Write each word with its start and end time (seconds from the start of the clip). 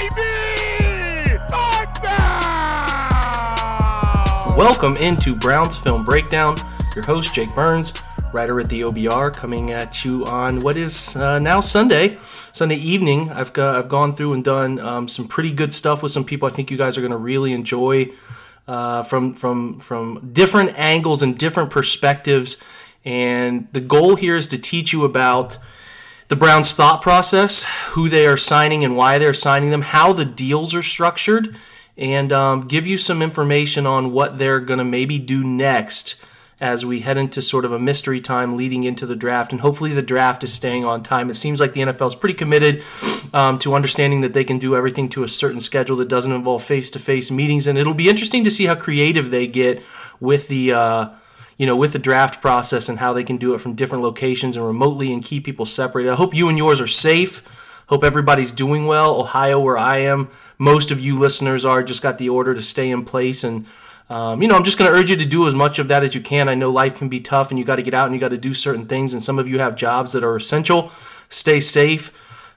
Baby! 0.00 1.38
Touchdown! 1.48 2.16
Welcome 4.56 4.96
into 4.96 5.34
Browns 5.34 5.76
Film 5.76 6.04
Breakdown. 6.04 6.56
Your 6.94 7.04
host, 7.04 7.34
Jake 7.34 7.54
Burns, 7.54 7.92
writer 8.32 8.58
at 8.60 8.70
the 8.70 8.80
OBR, 8.82 9.34
coming 9.34 9.72
at 9.72 10.02
you 10.04 10.24
on 10.24 10.62
what 10.62 10.76
is 10.76 11.16
uh, 11.16 11.38
now 11.38 11.60
Sunday, 11.60 12.16
Sunday 12.52 12.76
evening. 12.76 13.30
I've 13.30 13.52
got, 13.52 13.76
I've 13.76 13.90
gone 13.90 14.16
through 14.16 14.32
and 14.32 14.42
done 14.42 14.80
um, 14.80 15.06
some 15.06 15.28
pretty 15.28 15.52
good 15.52 15.74
stuff 15.74 16.02
with 16.02 16.12
some 16.12 16.24
people. 16.24 16.48
I 16.48 16.50
think 16.50 16.70
you 16.70 16.78
guys 16.78 16.96
are 16.96 17.02
going 17.02 17.12
to 17.12 17.18
really 17.18 17.52
enjoy 17.52 18.10
uh, 18.66 19.02
from 19.02 19.34
from 19.34 19.80
from 19.80 20.30
different 20.32 20.78
angles 20.78 21.22
and 21.22 21.36
different 21.36 21.70
perspectives. 21.70 22.56
And 23.04 23.68
the 23.72 23.80
goal 23.80 24.16
here 24.16 24.36
is 24.36 24.46
to 24.48 24.58
teach 24.58 24.92
you 24.92 25.04
about 25.04 25.58
the 26.30 26.36
Browns' 26.36 26.72
thought 26.72 27.02
process, 27.02 27.64
who 27.88 28.08
they 28.08 28.24
are 28.24 28.36
signing 28.36 28.84
and 28.84 28.96
why 28.96 29.18
they're 29.18 29.34
signing 29.34 29.70
them, 29.70 29.82
how 29.82 30.12
the 30.12 30.24
deals 30.24 30.76
are 30.76 30.82
structured, 30.82 31.56
and 31.96 32.32
um, 32.32 32.68
give 32.68 32.86
you 32.86 32.96
some 32.96 33.20
information 33.20 33.84
on 33.84 34.12
what 34.12 34.38
they're 34.38 34.60
going 34.60 34.78
to 34.78 34.84
maybe 34.84 35.18
do 35.18 35.42
next 35.42 36.22
as 36.60 36.86
we 36.86 37.00
head 37.00 37.16
into 37.16 37.42
sort 37.42 37.64
of 37.64 37.72
a 37.72 37.80
mystery 37.80 38.20
time 38.20 38.56
leading 38.56 38.84
into 38.84 39.06
the 39.06 39.16
draft. 39.16 39.50
And 39.50 39.60
hopefully, 39.60 39.92
the 39.92 40.02
draft 40.02 40.44
is 40.44 40.52
staying 40.52 40.84
on 40.84 41.02
time. 41.02 41.30
It 41.30 41.34
seems 41.34 41.58
like 41.58 41.72
the 41.72 41.80
NFL 41.80 42.06
is 42.06 42.14
pretty 42.14 42.34
committed 42.34 42.84
um, 43.34 43.58
to 43.58 43.74
understanding 43.74 44.20
that 44.20 44.32
they 44.32 44.44
can 44.44 44.58
do 44.58 44.76
everything 44.76 45.08
to 45.08 45.24
a 45.24 45.28
certain 45.28 45.60
schedule 45.60 45.96
that 45.96 46.08
doesn't 46.08 46.32
involve 46.32 46.62
face 46.62 46.92
to 46.92 47.00
face 47.00 47.32
meetings. 47.32 47.66
And 47.66 47.76
it'll 47.76 47.92
be 47.92 48.08
interesting 48.08 48.44
to 48.44 48.52
see 48.52 48.66
how 48.66 48.76
creative 48.76 49.32
they 49.32 49.48
get 49.48 49.82
with 50.20 50.46
the. 50.46 50.74
Uh, 50.74 51.08
you 51.60 51.66
know, 51.66 51.76
with 51.76 51.92
the 51.92 51.98
draft 51.98 52.40
process 52.40 52.88
and 52.88 53.00
how 53.00 53.12
they 53.12 53.22
can 53.22 53.36
do 53.36 53.52
it 53.52 53.60
from 53.60 53.74
different 53.74 54.02
locations 54.02 54.56
and 54.56 54.66
remotely 54.66 55.12
and 55.12 55.22
keep 55.22 55.44
people 55.44 55.66
separated. 55.66 56.10
I 56.10 56.14
hope 56.14 56.32
you 56.32 56.48
and 56.48 56.56
yours 56.56 56.80
are 56.80 56.86
safe. 56.86 57.42
Hope 57.88 58.02
everybody's 58.02 58.50
doing 58.50 58.86
well. 58.86 59.20
Ohio, 59.20 59.60
where 59.60 59.76
I 59.76 59.98
am, 59.98 60.30
most 60.56 60.90
of 60.90 61.00
you 61.00 61.18
listeners 61.18 61.66
are 61.66 61.82
just 61.82 62.00
got 62.00 62.16
the 62.16 62.30
order 62.30 62.54
to 62.54 62.62
stay 62.62 62.88
in 62.88 63.04
place. 63.04 63.44
And, 63.44 63.66
um, 64.08 64.40
you 64.40 64.48
know, 64.48 64.54
I'm 64.54 64.64
just 64.64 64.78
going 64.78 64.90
to 64.90 64.96
urge 64.96 65.10
you 65.10 65.16
to 65.16 65.26
do 65.26 65.46
as 65.46 65.54
much 65.54 65.78
of 65.78 65.88
that 65.88 66.02
as 66.02 66.14
you 66.14 66.22
can. 66.22 66.48
I 66.48 66.54
know 66.54 66.70
life 66.70 66.94
can 66.94 67.10
be 67.10 67.20
tough 67.20 67.50
and 67.50 67.58
you 67.58 67.64
got 67.66 67.76
to 67.76 67.82
get 67.82 67.92
out 67.92 68.06
and 68.06 68.14
you 68.14 68.20
got 68.20 68.30
to 68.30 68.38
do 68.38 68.54
certain 68.54 68.86
things. 68.86 69.12
And 69.12 69.22
some 69.22 69.38
of 69.38 69.46
you 69.46 69.58
have 69.58 69.76
jobs 69.76 70.12
that 70.12 70.24
are 70.24 70.36
essential. 70.36 70.90
Stay 71.28 71.60
safe. 71.60 72.10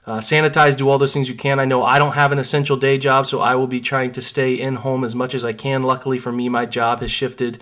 Uh, 0.06 0.20
sanitize, 0.20 0.78
do 0.78 0.88
all 0.88 0.96
those 0.96 1.12
things 1.12 1.28
you 1.28 1.34
can. 1.34 1.60
I 1.60 1.66
know 1.66 1.84
I 1.84 1.98
don't 1.98 2.12
have 2.12 2.32
an 2.32 2.38
essential 2.38 2.78
day 2.78 2.96
job, 2.96 3.26
so 3.26 3.40
I 3.40 3.54
will 3.54 3.66
be 3.66 3.82
trying 3.82 4.12
to 4.12 4.22
stay 4.22 4.54
in 4.54 4.76
home 4.76 5.04
as 5.04 5.14
much 5.14 5.34
as 5.34 5.44
I 5.44 5.52
can. 5.52 5.82
Luckily 5.82 6.18
for 6.18 6.32
me, 6.32 6.48
my 6.48 6.64
job 6.64 7.02
has 7.02 7.10
shifted 7.10 7.60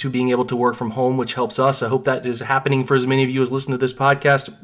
to 0.00 0.08
being 0.08 0.30
able 0.30 0.46
to 0.46 0.56
work 0.56 0.76
from 0.76 0.92
home, 0.92 1.18
which 1.18 1.34
helps 1.34 1.58
us. 1.58 1.82
I 1.82 1.88
hope 1.88 2.04
that 2.04 2.24
is 2.24 2.40
happening 2.40 2.84
for 2.84 2.96
as 2.96 3.06
many 3.06 3.22
of 3.22 3.28
you 3.28 3.42
as 3.42 3.50
listen 3.50 3.72
to 3.72 3.78
this 3.78 3.92
podcast. 3.92 4.54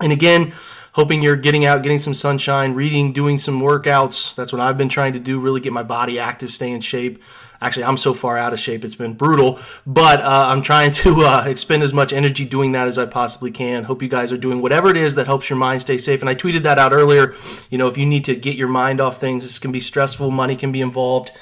And 0.00 0.12
again, 0.12 0.52
hoping 0.92 1.20
you're 1.20 1.34
getting 1.34 1.64
out, 1.64 1.82
getting 1.82 1.98
some 1.98 2.14
sunshine, 2.14 2.74
reading, 2.74 3.12
doing 3.12 3.36
some 3.36 3.60
workouts. 3.60 4.36
That's 4.36 4.52
what 4.52 4.62
I've 4.62 4.78
been 4.78 4.88
trying 4.88 5.12
to 5.14 5.18
do, 5.18 5.40
really 5.40 5.60
get 5.60 5.72
my 5.72 5.82
body 5.82 6.20
active, 6.20 6.52
stay 6.52 6.70
in 6.70 6.80
shape. 6.80 7.20
Actually, 7.60 7.84
I'm 7.84 7.96
so 7.96 8.14
far 8.14 8.38
out 8.38 8.52
of 8.52 8.60
shape, 8.60 8.84
it's 8.84 8.94
been 8.94 9.14
brutal, 9.14 9.58
but 9.86 10.20
uh, 10.20 10.46
I'm 10.48 10.62
trying 10.62 10.90
to 10.92 11.22
uh, 11.22 11.44
expend 11.46 11.82
as 11.82 11.92
much 11.92 12.12
energy 12.12 12.44
doing 12.44 12.72
that 12.72 12.86
as 12.86 12.98
I 12.98 13.06
possibly 13.06 13.50
can. 13.50 13.84
Hope 13.84 14.00
you 14.00 14.08
guys 14.08 14.30
are 14.32 14.36
doing 14.36 14.62
whatever 14.62 14.90
it 14.90 14.96
is 14.96 15.16
that 15.16 15.26
helps 15.26 15.50
your 15.50 15.58
mind 15.58 15.80
stay 15.80 15.98
safe. 15.98 16.20
And 16.20 16.28
I 16.28 16.34
tweeted 16.36 16.62
that 16.64 16.78
out 16.78 16.92
earlier. 16.92 17.34
You 17.70 17.78
know, 17.78 17.88
if 17.88 17.98
you 17.98 18.06
need 18.06 18.24
to 18.24 18.36
get 18.36 18.54
your 18.54 18.68
mind 18.68 19.00
off 19.00 19.18
things, 19.18 19.42
this 19.44 19.58
can 19.58 19.72
be 19.72 19.80
stressful, 19.80 20.30
money 20.30 20.54
can 20.54 20.70
be 20.70 20.80
involved 20.80 21.32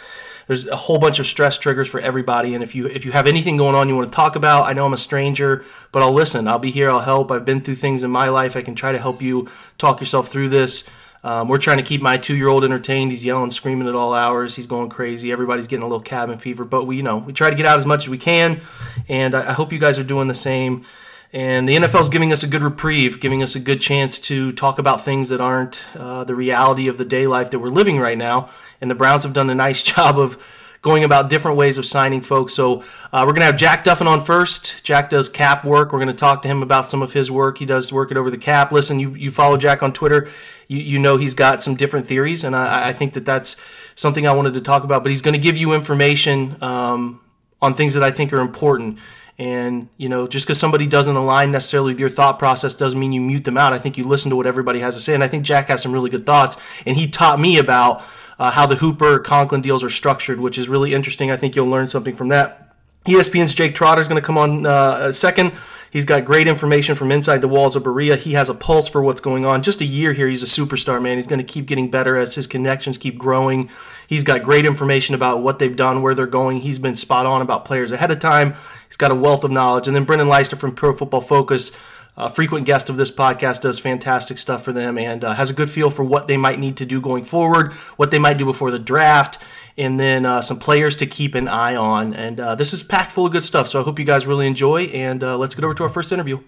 there's 0.53 0.69
a 0.69 0.77
whole 0.77 0.99
bunch 0.99 1.19
of 1.19 1.27
stress 1.27 1.57
triggers 1.57 1.89
for 1.89 1.99
everybody 1.99 2.55
and 2.55 2.63
if 2.63 2.75
you 2.75 2.87
if 2.87 3.07
you 3.07 3.13
have 3.13 3.27
anything 3.27 3.57
going 3.57 3.75
on 3.75 3.89
you 3.89 3.97
want 3.97 4.07
to 4.07 4.15
talk 4.15 4.37
about 4.37 4.65
i 4.65 4.75
know 4.75 4.85
i'm 4.85 4.93
a 4.93 4.99
stranger 4.99 5.65
but 5.93 6.03
i'll 6.03 6.13
listen. 6.13 6.47
I'll 6.47 6.59
be 6.59 6.71
here 6.71 6.91
i'll 6.91 7.01
help. 7.01 7.31
I've 7.31 7.47
been 7.47 7.63
through 7.63 7.77
things 7.77 8.05
in 8.05 8.11
my 8.11 8.29
life. 8.29 8.55
I 8.55 8.61
can 8.61 8.75
try 8.75 8.93
to 8.93 8.99
help 8.99 9.23
you 9.23 9.49
talk 9.79 10.01
yourself 10.01 10.29
through 10.29 10.51
this. 10.51 10.87
Um, 11.25 11.49
we're 11.49 11.59
trying 11.59 11.79
to 11.79 11.83
keep 11.83 12.03
my 12.03 12.19
two-year-old 12.19 12.65
entertained. 12.65 13.13
He's 13.13 13.25
yelling 13.25 13.51
screaming 13.51 13.89
at 13.89 13.95
all 13.95 14.13
hours. 14.13 14.57
He's 14.57 14.67
going 14.67 14.89
crazy. 14.89 15.31
Everybody's 15.33 15.69
getting 15.69 15.85
a 15.85 15.87
little 15.87 16.03
cabin 16.03 16.37
fever 16.37 16.65
but 16.65 16.85
we 16.85 16.97
you 16.97 17.03
know 17.03 17.17
we 17.19 17.33
try 17.33 17.49
to 17.49 17.57
get 17.57 17.65
out 17.65 17.79
as 17.79 17.87
much 17.87 18.05
as 18.05 18.09
we 18.11 18.19
can 18.19 18.61
and 19.09 19.35
i, 19.35 19.51
I 19.51 19.53
hope 19.53 19.73
you 19.73 19.79
guys 19.79 19.99
are 19.99 20.05
doing 20.05 20.29
the 20.29 20.35
same 20.35 20.85
and 21.33 21.67
the 21.67 21.77
NFL 21.77 22.03
is 22.03 22.09
giving 22.11 22.31
us 22.31 22.43
a 22.43 22.47
good 22.47 22.63
reprieve, 22.63 23.19
giving 23.19 23.43
us 23.43 23.55
a 23.57 23.61
good 23.61 23.81
chance 23.81 24.21
to 24.21 24.53
talk 24.53 24.79
about 24.79 25.05
things 25.05 25.31
that 25.31 25.41
aren't 25.41 25.83
uh, 25.97 26.25
the 26.25 26.35
reality 26.35 26.89
of 26.89 26.99
the 26.99 27.07
day 27.07 27.27
life 27.27 27.51
that 27.51 27.59
we're 27.59 27.69
living 27.69 27.99
right 27.99 28.19
now. 28.19 28.51
And 28.81 28.91
the 28.91 28.95
Browns 28.95 29.23
have 29.23 29.33
done 29.33 29.49
a 29.49 29.55
nice 29.55 29.83
job 29.95 30.19
of 30.19 30.37
going 30.83 31.05
about 31.05 31.31
different 31.31 31.57
ways 31.57 31.79
of 31.79 31.87
signing 31.87 32.21
folks. 32.21 32.53
So 32.53 32.83
uh, 33.13 33.25
we're 33.25 33.33
going 33.33 33.41
to 33.41 33.47
have 33.47 33.57
Jack 33.57 33.85
Duffin 33.85 34.09
on 34.09 34.23
first. 34.23 34.85
Jack 34.85 35.09
does 35.09 35.29
cap 35.29 35.65
work. 35.65 35.93
We're 35.93 36.01
going 36.01 36.09
to 36.09 36.15
talk 36.15 36.43
to 36.43 36.49
him 36.49 36.63
about 36.63 36.89
some 36.91 37.01
of 37.01 37.13
his 37.13 37.31
work. 37.31 37.59
He 37.59 37.65
does 37.65 37.93
work 37.93 38.11
it 38.11 38.17
over 38.17 38.31
the 38.31 38.37
cap. 38.37 38.73
Listen, 38.73 38.99
you, 38.99 39.15
you 39.15 39.31
follow 39.31 39.57
Jack 39.57 39.83
on 39.83 39.93
Twitter. 39.93 40.29
You, 40.67 40.79
you 40.79 40.99
know 40.99 41.17
he's 41.17 41.35
got 41.35 41.63
some 41.63 41.77
different 41.77 42.05
theories, 42.05 42.43
and 42.43 42.55
I, 42.55 42.89
I 42.89 42.93
think 42.93 43.13
that 43.15 43.25
that's 43.25 43.57
something 43.95 44.27
I 44.27 44.33
wanted 44.33 44.55
to 44.55 44.61
talk 44.61 44.83
about. 44.83 45.05
But 45.05 45.11
he's 45.11 45.23
going 45.23 45.35
to 45.35 45.41
give 45.41 45.57
you 45.57 45.73
information 45.73 46.61
um, 46.63 47.21
on 47.63 47.75
things 47.75 47.95
that 47.95 48.03
I 48.03 48.11
think 48.11 48.33
are 48.33 48.41
important. 48.41 48.99
And, 49.43 49.89
you 49.97 50.09
know, 50.09 50.29
just 50.29 50.47
because 50.47 50.61
somebody 50.61 50.87
doesn't 50.87 51.17
align 51.17 51.51
necessarily 51.51 51.95
with 51.95 51.99
your 51.99 52.09
thought 52.09 52.39
process 52.39 52.77
doesn't 52.77 52.99
mean 52.99 53.11
you 53.11 53.21
mute 53.21 53.43
them 53.43 53.59
out. 53.59 53.73
I 53.73 53.79
think 53.81 53.99
you 53.99 54.05
listen 54.05 54.31
to 54.31 54.37
what 54.37 54.47
everybody 54.47 54.79
has 54.79 54.95
to 54.95 55.01
say. 55.01 55.15
And 55.15 55.25
I 55.25 55.27
think 55.27 55.45
Jack 55.45 55.67
has 55.67 55.83
some 55.83 55.91
really 55.91 56.11
good 56.11 56.25
thoughts. 56.25 56.57
And 56.87 56.97
he 56.97 57.09
taught 57.09 57.41
me 57.41 57.59
about 57.59 58.05
uh, 58.39 58.53
how 58.53 58.67
the 58.67 58.77
Hooper 58.77 59.19
Conklin 59.19 59.61
deals 59.61 59.83
are 59.83 59.91
structured, 59.91 60.39
which 60.39 60.59
is 60.59 60.69
really 60.69 60.95
interesting. 60.95 61.33
I 61.33 61.37
think 61.37 61.57
you'll 61.57 61.67
learn 61.67 61.89
something 61.89 62.15
from 62.15 62.29
that. 62.29 62.73
ESPN's 63.05 63.53
Jake 63.53 63.75
Trotter 63.75 64.01
is 64.01 64.07
going 64.07 64.21
to 64.21 64.25
come 64.25 64.39
on 64.39 64.65
uh, 64.65 65.11
second. 65.11 65.55
He's 65.93 66.07
got 66.07 66.25
great 66.25 66.49
information 66.49 66.95
from 66.95 67.13
inside 67.13 67.43
the 67.43 67.49
walls 67.49 67.77
of 67.77 67.85
Berea. 67.85 68.17
He 68.17 68.33
has 68.33 68.49
a 68.49 68.55
pulse 68.55 68.89
for 68.89 69.03
what's 69.03 69.21
going 69.21 69.45
on. 69.45 69.61
Just 69.61 69.83
a 69.83 69.85
year 69.85 70.15
here, 70.15 70.27
he's 70.27 70.43
a 70.43 70.47
superstar, 70.47 71.03
man. 71.03 71.17
He's 71.19 71.27
going 71.27 71.39
to 71.39 71.45
keep 71.45 71.67
getting 71.67 71.91
better 71.91 72.17
as 72.17 72.35
his 72.35 72.47
connections 72.47 72.97
keep 72.97 73.19
growing. 73.19 73.69
He's 74.07 74.25
got 74.25 74.43
great 74.43 74.65
information 74.65 75.15
about 75.15 75.43
what 75.43 75.59
they've 75.59 75.77
done, 75.77 76.01
where 76.01 76.15
they're 76.15 76.27
going. 76.27 76.61
He's 76.61 76.79
been 76.79 76.95
spot 76.95 77.27
on 77.27 77.43
about 77.43 77.67
players 77.67 77.93
ahead 77.93 78.11
of 78.11 78.21
time. 78.21 78.55
He's 78.89 78.97
got 78.97 79.11
a 79.11 79.15
wealth 79.15 79.45
of 79.45 79.51
knowledge. 79.51 79.87
And 79.87 79.95
then 79.95 80.05
Brendan 80.05 80.31
Leister 80.31 80.57
from 80.57 80.75
Pro 80.75 80.95
Football 80.95 81.21
Focus, 81.21 81.73
a 82.17 82.29
frequent 82.29 82.67
guest 82.67 82.91
of 82.91 82.97
this 82.97 83.11
podcast, 83.11 83.63
does 83.63 83.79
fantastic 83.79 84.39
stuff 84.39 84.63
for 84.63 84.73
them 84.73 84.99
and 84.99 85.25
uh, 85.25 85.33
has 85.35 85.51
a 85.51 85.55
good 85.55 85.71
feel 85.71 85.91
for 85.91 86.05
what 86.05 86.29
they 86.29 86.37
might 86.37 86.59
need 86.59 86.77
to 86.77 86.87
do 86.87 87.01
going 87.01 87.25
forward, 87.25 87.73
what 87.97 88.11
they 88.11 88.19
might 88.19 88.39
do 88.39 88.45
before 88.45 88.71
the 88.71 88.79
draft, 88.79 89.39
and 89.79 89.99
then 89.99 90.27
uh, 90.27 90.43
some 90.43 90.59
players 90.59 90.97
to 90.97 91.07
keep 91.07 91.35
an 91.35 91.49
eye 91.49 91.75
on. 91.75 92.13
And 92.13 92.39
uh, 92.39 92.55
this 92.55 92.73
is 92.75 92.83
packed 92.83 93.13
full 93.13 93.27
of 93.27 93.33
good 93.33 93.43
stuff. 93.43 93.69
So 93.69 93.81
I 93.81 93.85
hope 93.85 93.99
you 93.99 94.05
guys 94.05 94.27
really 94.27 94.47
enjoy. 94.47 94.85
And 94.85 95.25
uh, 95.25 95.39
let's 95.39 95.55
get 95.55 95.65
over 95.65 95.75
to 95.75 95.83
our 95.85 95.89
first 95.89 96.13
interview. 96.13 96.39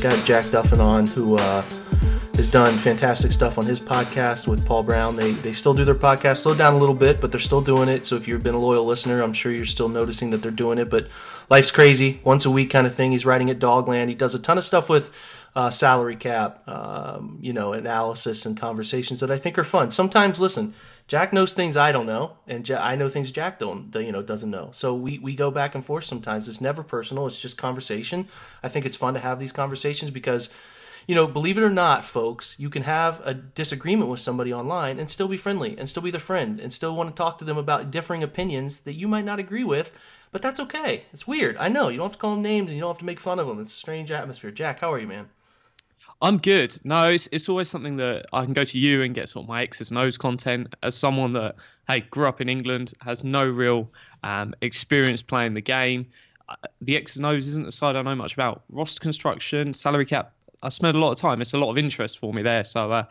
Got 0.00 0.24
Jack 0.26 0.46
Duffin 0.46 0.80
on, 0.80 1.06
who 1.06 1.36
uh, 1.36 1.62
has 2.36 2.48
done 2.48 2.74
fantastic 2.74 3.30
stuff 3.30 3.58
on 3.58 3.66
his 3.66 3.80
podcast 3.80 4.48
with 4.48 4.64
Paul 4.64 4.82
Brown. 4.82 5.16
They, 5.16 5.32
they 5.32 5.52
still 5.52 5.74
do 5.74 5.84
their 5.84 5.94
podcast, 5.94 6.38
slowed 6.38 6.58
down 6.58 6.74
a 6.74 6.78
little 6.78 6.94
bit, 6.94 7.20
but 7.20 7.30
they're 7.30 7.40
still 7.40 7.60
doing 7.60 7.88
it. 7.88 8.06
So 8.06 8.16
if 8.16 8.26
you've 8.26 8.42
been 8.42 8.54
a 8.54 8.58
loyal 8.58 8.84
listener, 8.86 9.20
I'm 9.20 9.32
sure 9.32 9.52
you're 9.52 9.64
still 9.64 9.88
noticing 9.88 10.30
that 10.30 10.38
they're 10.38 10.50
doing 10.50 10.78
it. 10.78 10.88
But 10.88 11.08
life's 11.50 11.70
crazy, 11.70 12.20
once 12.24 12.44
a 12.44 12.50
week 12.50 12.70
kind 12.70 12.86
of 12.86 12.94
thing. 12.94 13.12
He's 13.12 13.26
writing 13.26 13.50
at 13.50 13.58
Dogland. 13.58 14.08
He 14.08 14.14
does 14.14 14.34
a 14.34 14.38
ton 14.38 14.56
of 14.56 14.64
stuff 14.64 14.88
with 14.88 15.10
uh, 15.54 15.70
salary 15.70 16.16
cap, 16.16 16.66
um, 16.68 17.38
you 17.42 17.52
know, 17.52 17.74
analysis 17.74 18.46
and 18.46 18.56
conversations 18.56 19.20
that 19.20 19.30
I 19.30 19.36
think 19.38 19.58
are 19.58 19.64
fun. 19.64 19.90
Sometimes, 19.90 20.40
listen, 20.40 20.74
Jack 21.08 21.32
knows 21.32 21.52
things 21.52 21.76
I 21.76 21.92
don't 21.92 22.06
know, 22.06 22.38
and 22.46 22.68
I 22.70 22.96
know 22.96 23.08
things 23.10 23.30
Jack 23.30 23.58
don't, 23.58 23.94
you 23.94 24.12
know, 24.12 24.22
doesn't 24.22 24.50
know. 24.50 24.70
So 24.72 24.94
we 24.94 25.18
we 25.18 25.34
go 25.34 25.50
back 25.50 25.74
and 25.74 25.84
forth 25.84 26.04
sometimes. 26.04 26.48
It's 26.48 26.60
never 26.60 26.82
personal. 26.82 27.26
It's 27.26 27.40
just 27.40 27.58
conversation. 27.58 28.28
I 28.62 28.68
think 28.68 28.86
it's 28.86 28.96
fun 28.96 29.12
to 29.14 29.20
have 29.20 29.38
these 29.38 29.52
conversations 29.52 30.10
because 30.10 30.48
you 31.06 31.14
know, 31.14 31.26
believe 31.26 31.58
it 31.58 31.62
or 31.62 31.70
not, 31.70 32.04
folks, 32.04 32.58
you 32.58 32.70
can 32.70 32.82
have 32.84 33.20
a 33.24 33.34
disagreement 33.34 34.10
with 34.10 34.20
somebody 34.20 34.52
online 34.52 34.98
and 34.98 35.10
still 35.10 35.28
be 35.28 35.36
friendly 35.36 35.76
and 35.78 35.88
still 35.88 36.02
be 36.02 36.10
their 36.10 36.20
friend 36.20 36.60
and 36.60 36.72
still 36.72 36.94
want 36.94 37.10
to 37.10 37.14
talk 37.14 37.38
to 37.38 37.44
them 37.44 37.58
about 37.58 37.90
differing 37.90 38.22
opinions 38.22 38.80
that 38.80 38.94
you 38.94 39.08
might 39.08 39.24
not 39.24 39.38
agree 39.38 39.64
with. 39.64 39.98
But 40.30 40.42
that's 40.42 40.60
okay. 40.60 41.04
It's 41.12 41.26
weird. 41.26 41.56
I 41.58 41.68
know. 41.68 41.88
You 41.88 41.98
don't 41.98 42.06
have 42.06 42.12
to 42.12 42.18
call 42.18 42.34
them 42.34 42.42
names 42.42 42.70
and 42.70 42.76
you 42.76 42.80
don't 42.80 42.90
have 42.90 42.98
to 42.98 43.04
make 43.04 43.20
fun 43.20 43.38
of 43.38 43.46
them. 43.46 43.60
It's 43.60 43.74
a 43.74 43.76
strange 43.76 44.10
atmosphere. 44.10 44.50
Jack, 44.50 44.80
how 44.80 44.92
are 44.92 44.98
you, 44.98 45.06
man? 45.06 45.28
I'm 46.22 46.38
good. 46.38 46.78
No, 46.84 47.08
it's 47.08 47.28
it's 47.32 47.48
always 47.48 47.68
something 47.68 47.96
that 47.96 48.26
I 48.32 48.44
can 48.44 48.52
go 48.52 48.64
to 48.64 48.78
you 48.78 49.02
and 49.02 49.12
get 49.12 49.28
sort 49.28 49.44
of 49.44 49.48
my 49.48 49.62
X's 49.62 49.90
and 49.90 49.98
O's 49.98 50.16
content 50.16 50.72
as 50.80 50.94
someone 50.94 51.32
that 51.32 51.56
hey 51.88 52.00
grew 52.00 52.28
up 52.28 52.40
in 52.40 52.48
England, 52.48 52.94
has 53.00 53.24
no 53.24 53.44
real 53.44 53.90
um, 54.22 54.54
experience 54.62 55.20
playing 55.20 55.54
the 55.54 55.60
game. 55.60 56.06
Uh, 56.48 56.54
the 56.80 56.96
X's 56.96 57.16
and 57.16 57.26
O's 57.26 57.48
isn't 57.48 57.66
a 57.66 57.72
side 57.72 57.96
I 57.96 58.02
know 58.02 58.14
much 58.14 58.34
about. 58.34 58.62
Roster 58.70 59.00
construction, 59.00 59.74
salary 59.74 60.06
cap. 60.06 60.32
I 60.62 60.68
spend 60.68 60.96
a 60.96 61.00
lot 61.00 61.10
of 61.10 61.18
time. 61.18 61.40
It's 61.40 61.54
a 61.54 61.58
lot 61.58 61.70
of 61.70 61.78
interest 61.78 62.18
for 62.18 62.32
me 62.32 62.42
there. 62.42 62.64
So 62.64 62.92
uh, 62.92 63.04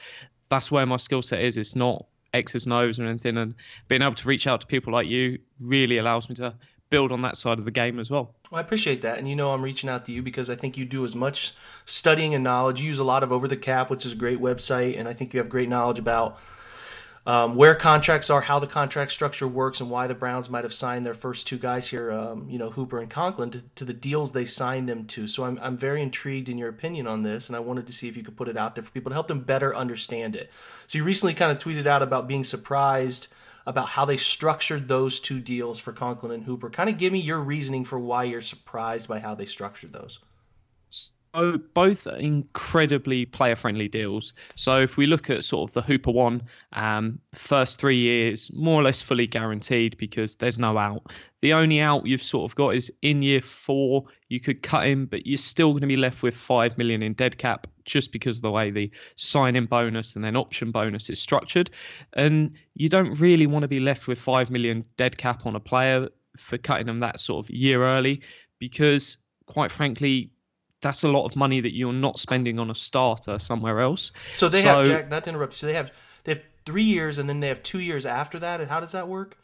that's 0.50 0.72
where 0.72 0.86
my 0.86 0.98
skill 0.98 1.22
set 1.22 1.42
is. 1.42 1.58
It's 1.58 1.76
not 1.76 2.06
X's 2.34 2.66
and 2.66 2.74
O's 2.74 3.00
or 3.00 3.06
anything. 3.06 3.38
And 3.38 3.56
being 3.88 4.02
able 4.02 4.16
to 4.16 4.28
reach 4.28 4.48
out 4.48 4.62
to 4.62 4.68
people 4.68 4.94
like 4.94 5.08
you 5.08 5.40
really 5.60 5.98
allows 5.98 6.30
me 6.30 6.36
to 6.36 6.56
build 6.90 7.12
on 7.12 7.22
that 7.22 7.38
side 7.38 7.58
of 7.58 7.66
the 7.66 7.72
game 7.72 8.00
as 8.00 8.10
well. 8.10 8.36
Well, 8.52 8.60
I 8.60 8.62
appreciate 8.62 9.02
that. 9.02 9.18
And 9.18 9.28
you 9.28 9.36
know, 9.36 9.52
I'm 9.52 9.62
reaching 9.62 9.90
out 9.90 10.06
to 10.06 10.12
you 10.12 10.22
because 10.22 10.50
I 10.50 10.56
think 10.56 10.78
you 10.78 10.86
do 10.86 11.04
as 11.06 11.16
much 11.16 11.54
studying 11.86 12.36
and 12.36 12.44
knowledge. 12.44 12.82
You 12.82 12.88
use 12.88 13.00
a 13.00 13.04
lot 13.04 13.24
of 13.24 13.32
Over 13.32 13.48
the 13.48 13.58
Cap, 13.58 13.90
which 13.90 14.06
is 14.06 14.12
a 14.12 14.16
great 14.16 14.40
website. 14.40 15.00
And 15.00 15.08
I 15.08 15.14
think 15.14 15.34
you 15.34 15.40
have 15.40 15.50
great 15.50 15.70
knowledge 15.70 16.00
about 16.00 16.38
um, 17.26 17.56
where 17.56 17.76
contracts 17.76 18.30
are, 18.30 18.42
how 18.42 18.60
the 18.60 18.68
contract 18.68 19.12
structure 19.12 19.48
works, 19.48 19.80
and 19.80 19.90
why 19.90 20.08
the 20.08 20.16
Browns 20.16 20.50
might 20.50 20.64
have 20.64 20.74
signed 20.74 21.06
their 21.06 21.14
first 21.14 21.48
two 21.48 21.58
guys 21.58 21.88
here, 21.88 22.12
um, 22.12 22.50
you 22.50 22.58
know, 22.58 22.72
Hooper 22.72 23.00
and 23.00 23.10
Conklin, 23.10 23.52
to, 23.52 23.64
to, 23.76 23.86
the 23.86 23.94
deals 23.94 24.32
they 24.32 24.46
signed 24.46 24.90
them 24.90 25.06
to. 25.08 25.28
So 25.28 25.44
I'm, 25.44 25.60
I'm 25.62 25.78
very 25.78 26.02
intrigued 26.02 26.50
in 26.50 26.58
your 26.58 26.70
opinion 26.70 27.08
on 27.08 27.24
this, 27.24 27.48
and 27.48 27.56
I 27.56 27.60
wanted 27.60 27.88
to 27.88 27.94
see 27.94 28.08
if 28.08 28.18
you 28.18 28.24
could 28.24 28.38
put 28.38 28.48
it 28.48 28.58
out 28.58 28.76
there 28.76 28.84
for 28.84 28.92
people 28.92 29.10
to 29.12 29.16
help 29.16 29.28
them 29.28 29.42
better 29.42 29.76
understand 29.76 30.36
it. 30.36 30.52
So 30.88 30.98
you 30.98 31.04
recently 31.04 31.34
kind 31.34 31.52
of 31.52 31.60
tweeted 31.60 31.86
out 31.86 32.02
about 32.02 32.28
being 32.28 32.44
surprised– 32.44 33.28
about 33.66 33.90
how 33.90 34.06
they 34.06 34.18
structured 34.18 34.88
those 34.88 35.20
two 35.20 35.40
deals 35.40 35.80
for 35.80 35.92
Conklin 35.92 36.32
and 36.32 36.44
Hooper. 36.44 36.70
Kind 36.70 36.90
of 36.90 36.98
give 36.98 37.14
me 37.14 37.20
your 37.20 37.40
reasoning 37.40 37.86
for 37.86 38.00
why 38.00 38.24
you're 38.24 38.42
surprised 38.42 39.08
by 39.08 39.20
how 39.20 39.36
they 39.36 39.46
structured 39.46 39.94
those. 39.94 40.20
Both 41.34 42.08
incredibly 42.08 43.26
player 43.26 43.56
friendly 43.56 43.88
deals. 43.88 44.34
So 44.56 44.82
if 44.82 44.98
we 44.98 45.08
look 45.08 45.30
at 45.30 45.46
sort 45.46 45.70
of 45.70 45.74
the 45.74 45.82
Hooper 45.82 46.12
one, 46.12 46.42
um, 46.74 47.20
first 47.34 47.80
three 47.80 47.98
years 47.98 48.52
more 48.54 48.80
or 48.80 48.84
less 48.84 49.02
fully 49.02 49.28
guaranteed 49.28 49.98
because 49.98 50.36
there's 50.36 50.60
no 50.60 50.78
out. 50.78 51.12
The 51.42 51.54
only 51.54 51.80
out 51.80 52.06
you've 52.06 52.22
sort 52.22 52.52
of 52.52 52.56
got 52.56 52.76
is 52.76 52.92
in 53.02 53.22
year 53.22 53.42
four 53.42 54.06
you 54.28 54.40
could 54.40 54.62
cut 54.62 54.86
him, 54.86 55.06
but 55.06 55.26
you're 55.26 55.38
still 55.38 55.72
going 55.72 55.82
to 55.82 55.88
be 55.88 55.98
left 55.98 56.22
with 56.22 56.36
five 56.36 56.78
million 56.78 57.02
in 57.02 57.14
dead 57.14 57.38
cap 57.38 57.68
just 57.86 58.12
because 58.12 58.38
of 58.38 58.44
the 58.44 58.52
way 58.52 58.72
the 58.72 58.92
sign-in 59.16 59.66
bonus 59.66 60.16
and 60.16 60.24
then 60.24 60.36
option 60.36 60.72
bonus 60.72 61.10
is 61.10 61.20
structured. 61.20 61.70
And 62.14 62.54
you 62.76 62.90
don't 62.90 63.20
really 63.20 63.48
want 63.48 63.64
to 63.64 63.68
be 63.68 63.80
left 63.80 64.08
with 64.08 64.20
five 64.20 64.50
million 64.50 64.86
dead 64.98 65.18
cap 65.18 65.46
on 65.46 65.56
a 65.56 65.60
player 65.60 66.10
for 66.38 66.58
cutting 66.58 66.88
them 66.88 67.00
that 67.02 67.20
sort 67.20 67.46
of 67.46 67.50
year 67.50 67.84
early 67.84 68.22
because 68.60 69.18
quite 69.46 69.72
frankly 69.72 70.32
that's 70.82 71.04
a 71.04 71.08
lot 71.08 71.26
of 71.26 71.36
money 71.36 71.62
that 71.62 71.76
you're 71.76 71.94
not 71.94 72.20
spending 72.20 72.60
on 72.60 72.70
a 72.70 72.76
starter 72.76 73.40
somewhere 73.40 73.80
else. 73.80 74.12
So 74.34 74.50
they 74.50 74.64
so, 74.64 74.78
have 74.80 74.88
Jack. 74.88 75.10
Not 75.10 75.24
to 75.26 75.30
interrupt. 75.30 75.56
So 75.56 75.68
they 75.68 75.74
have 75.74 75.92
they 76.24 76.34
have 76.34 76.42
three 76.66 76.84
years, 76.84 77.18
and 77.18 77.30
then 77.30 77.40
they 77.40 77.48
have 77.48 77.64
two 77.64 77.80
years 77.80 78.06
after 78.06 78.40
that. 78.40 78.68
How 78.70 78.80
does 78.80 78.92
that 78.92 79.08
work? 79.08 79.38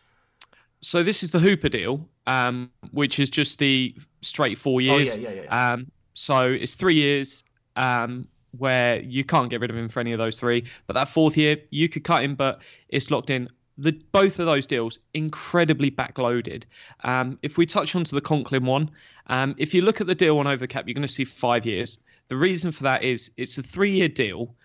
So 0.82 1.04
this 1.04 1.24
is 1.24 1.32
the 1.32 1.40
Hooper 1.40 1.70
deal, 1.70 2.08
um, 2.28 2.70
which 2.92 3.20
is 3.20 3.30
just 3.30 3.60
the 3.60 3.96
straight 4.22 4.58
four 4.58 4.82
years. 4.82 5.16
Oh, 5.16 5.20
yeah, 5.20 5.30
yeah, 5.30 5.42
yeah. 5.44 5.72
Um, 5.72 5.92
so 6.14 6.52
it's 6.52 6.76
three 6.76 6.94
years 6.96 7.44
um, 7.76 8.28
where 8.58 9.02
you 9.02 9.24
can't 9.24 9.50
get 9.50 9.62
rid 9.62 9.70
of 9.70 9.78
him 9.78 9.90
for 9.90 10.00
any 10.00 10.12
of 10.12 10.20
those 10.20 10.40
three. 10.40 10.66
But 10.86 10.94
that 10.94 11.10
fourth 11.10 11.36
year, 11.36 11.58
you 11.72 11.90
could 11.90 12.04
cut 12.04 12.24
him, 12.24 12.36
but 12.36 12.62
it's 12.90 13.10
locked 13.10 13.30
in. 13.30 13.50
The 13.80 13.92
both 14.12 14.40
of 14.40 14.48
those 14.48 14.66
deals 14.66 14.98
incredibly 15.14 15.92
backloaded. 15.92 16.64
Um, 17.04 17.38
if 17.44 17.58
we 17.58 17.66
touch 17.68 17.96
onto 17.96 18.16
the 18.16 18.22
Conklin 18.22 18.66
one, 18.66 18.90
um, 19.28 19.56
if 19.58 19.74
you 19.74 19.82
look 19.82 20.02
at 20.02 20.08
the 20.08 20.16
deal 20.16 20.38
on 20.40 20.48
over 20.48 20.58
the 20.58 20.68
cap, 20.68 20.88
you're 20.88 20.96
going 20.96 21.08
to 21.08 21.14
see 21.14 21.26
five 21.26 21.66
years. 21.66 21.98
The 22.28 22.38
reason 22.38 22.72
for 22.72 22.84
that 22.84 23.04
is 23.04 23.32
it's 23.38 23.58
a 23.58 23.64
three-year 23.64 24.10
deal, 24.10 24.56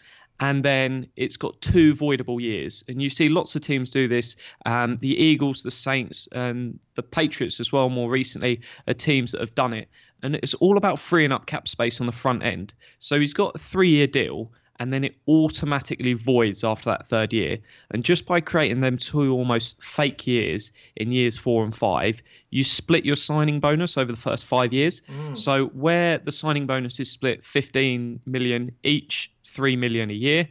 and 0.41 0.65
then 0.65 1.07
it's 1.17 1.37
got 1.37 1.61
two 1.61 1.95
voidable 1.95 2.41
years. 2.41 2.83
And 2.89 3.01
you 3.01 3.09
see 3.09 3.29
lots 3.29 3.55
of 3.55 3.61
teams 3.61 3.91
do 3.91 4.09
this. 4.09 4.37
Um, 4.67 4.97
the 4.99 5.15
Eagles, 5.17 5.63
the 5.63 5.71
Saints, 5.71 6.29
and 6.33 6.79
the 6.95 7.03
Patriots 7.03 7.61
as 7.61 7.71
well. 7.71 7.89
More 7.89 8.11
recently, 8.11 8.61
are 8.89 8.95
teams 8.95 9.33
that 9.33 9.41
have 9.41 9.55
done 9.55 9.73
it, 9.73 9.89
and 10.23 10.37
it's 10.37 10.55
all 10.55 10.77
about 10.77 10.99
freeing 10.99 11.33
up 11.33 11.47
cap 11.47 11.69
space 11.69 12.01
on 12.01 12.07
the 12.07 12.13
front 12.13 12.43
end. 12.43 12.75
So 12.99 13.21
he's 13.21 13.35
got 13.35 13.55
a 13.55 13.59
three-year 13.59 14.09
deal 14.09 14.51
and 14.79 14.93
then 14.93 15.05
it 15.05 15.15
automatically 15.29 16.15
voids 16.15 16.65
after 16.65 16.91
that 16.91 17.07
third 17.07 17.33
year. 17.33 17.59
And 17.91 18.05
just 18.05 18.27
by 18.27 18.41
creating 18.41 18.81
them 18.81 18.97
two 18.97 19.33
almost 19.33 19.83
fake 19.83 20.27
years 20.27 20.73
in 20.97 21.13
years 21.13 21.37
four 21.37 21.65
and 21.65 21.75
five, 21.75 22.23
you 22.51 22.65
split 22.65 23.05
your 23.05 23.17
signing 23.17 23.61
bonus 23.61 23.97
over 23.97 24.11
the 24.11 24.19
first 24.19 24.45
five 24.45 24.73
years. 24.73 25.03
Mm. 25.03 25.37
So 25.37 25.67
where 25.67 26.19
the 26.19 26.33
signing 26.33 26.67
bonus 26.67 26.99
is 27.01 27.11
split 27.11 27.45
15 27.45 28.21
million 28.27 28.73
each, 28.83 29.31
3 29.45 29.77
million 29.77 30.11
a 30.11 30.15
year, 30.15 30.49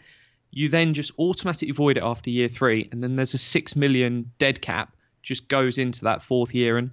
you 0.52 0.70
then 0.70 0.94
just 0.94 1.12
automatically 1.18 1.74
void 1.74 1.98
it 1.98 2.04
after 2.04 2.30
year 2.30 2.48
three. 2.48 2.88
And 2.92 3.04
then 3.04 3.16
there's 3.16 3.34
a 3.34 3.40
6 3.40 3.76
million 3.76 4.32
dead 4.38 4.62
cap 4.62 4.96
just 5.24 5.48
goes 5.48 5.78
into 5.78 6.04
that 6.04 6.24
fourth 6.24 6.54
year. 6.54 6.78
And 6.78 6.92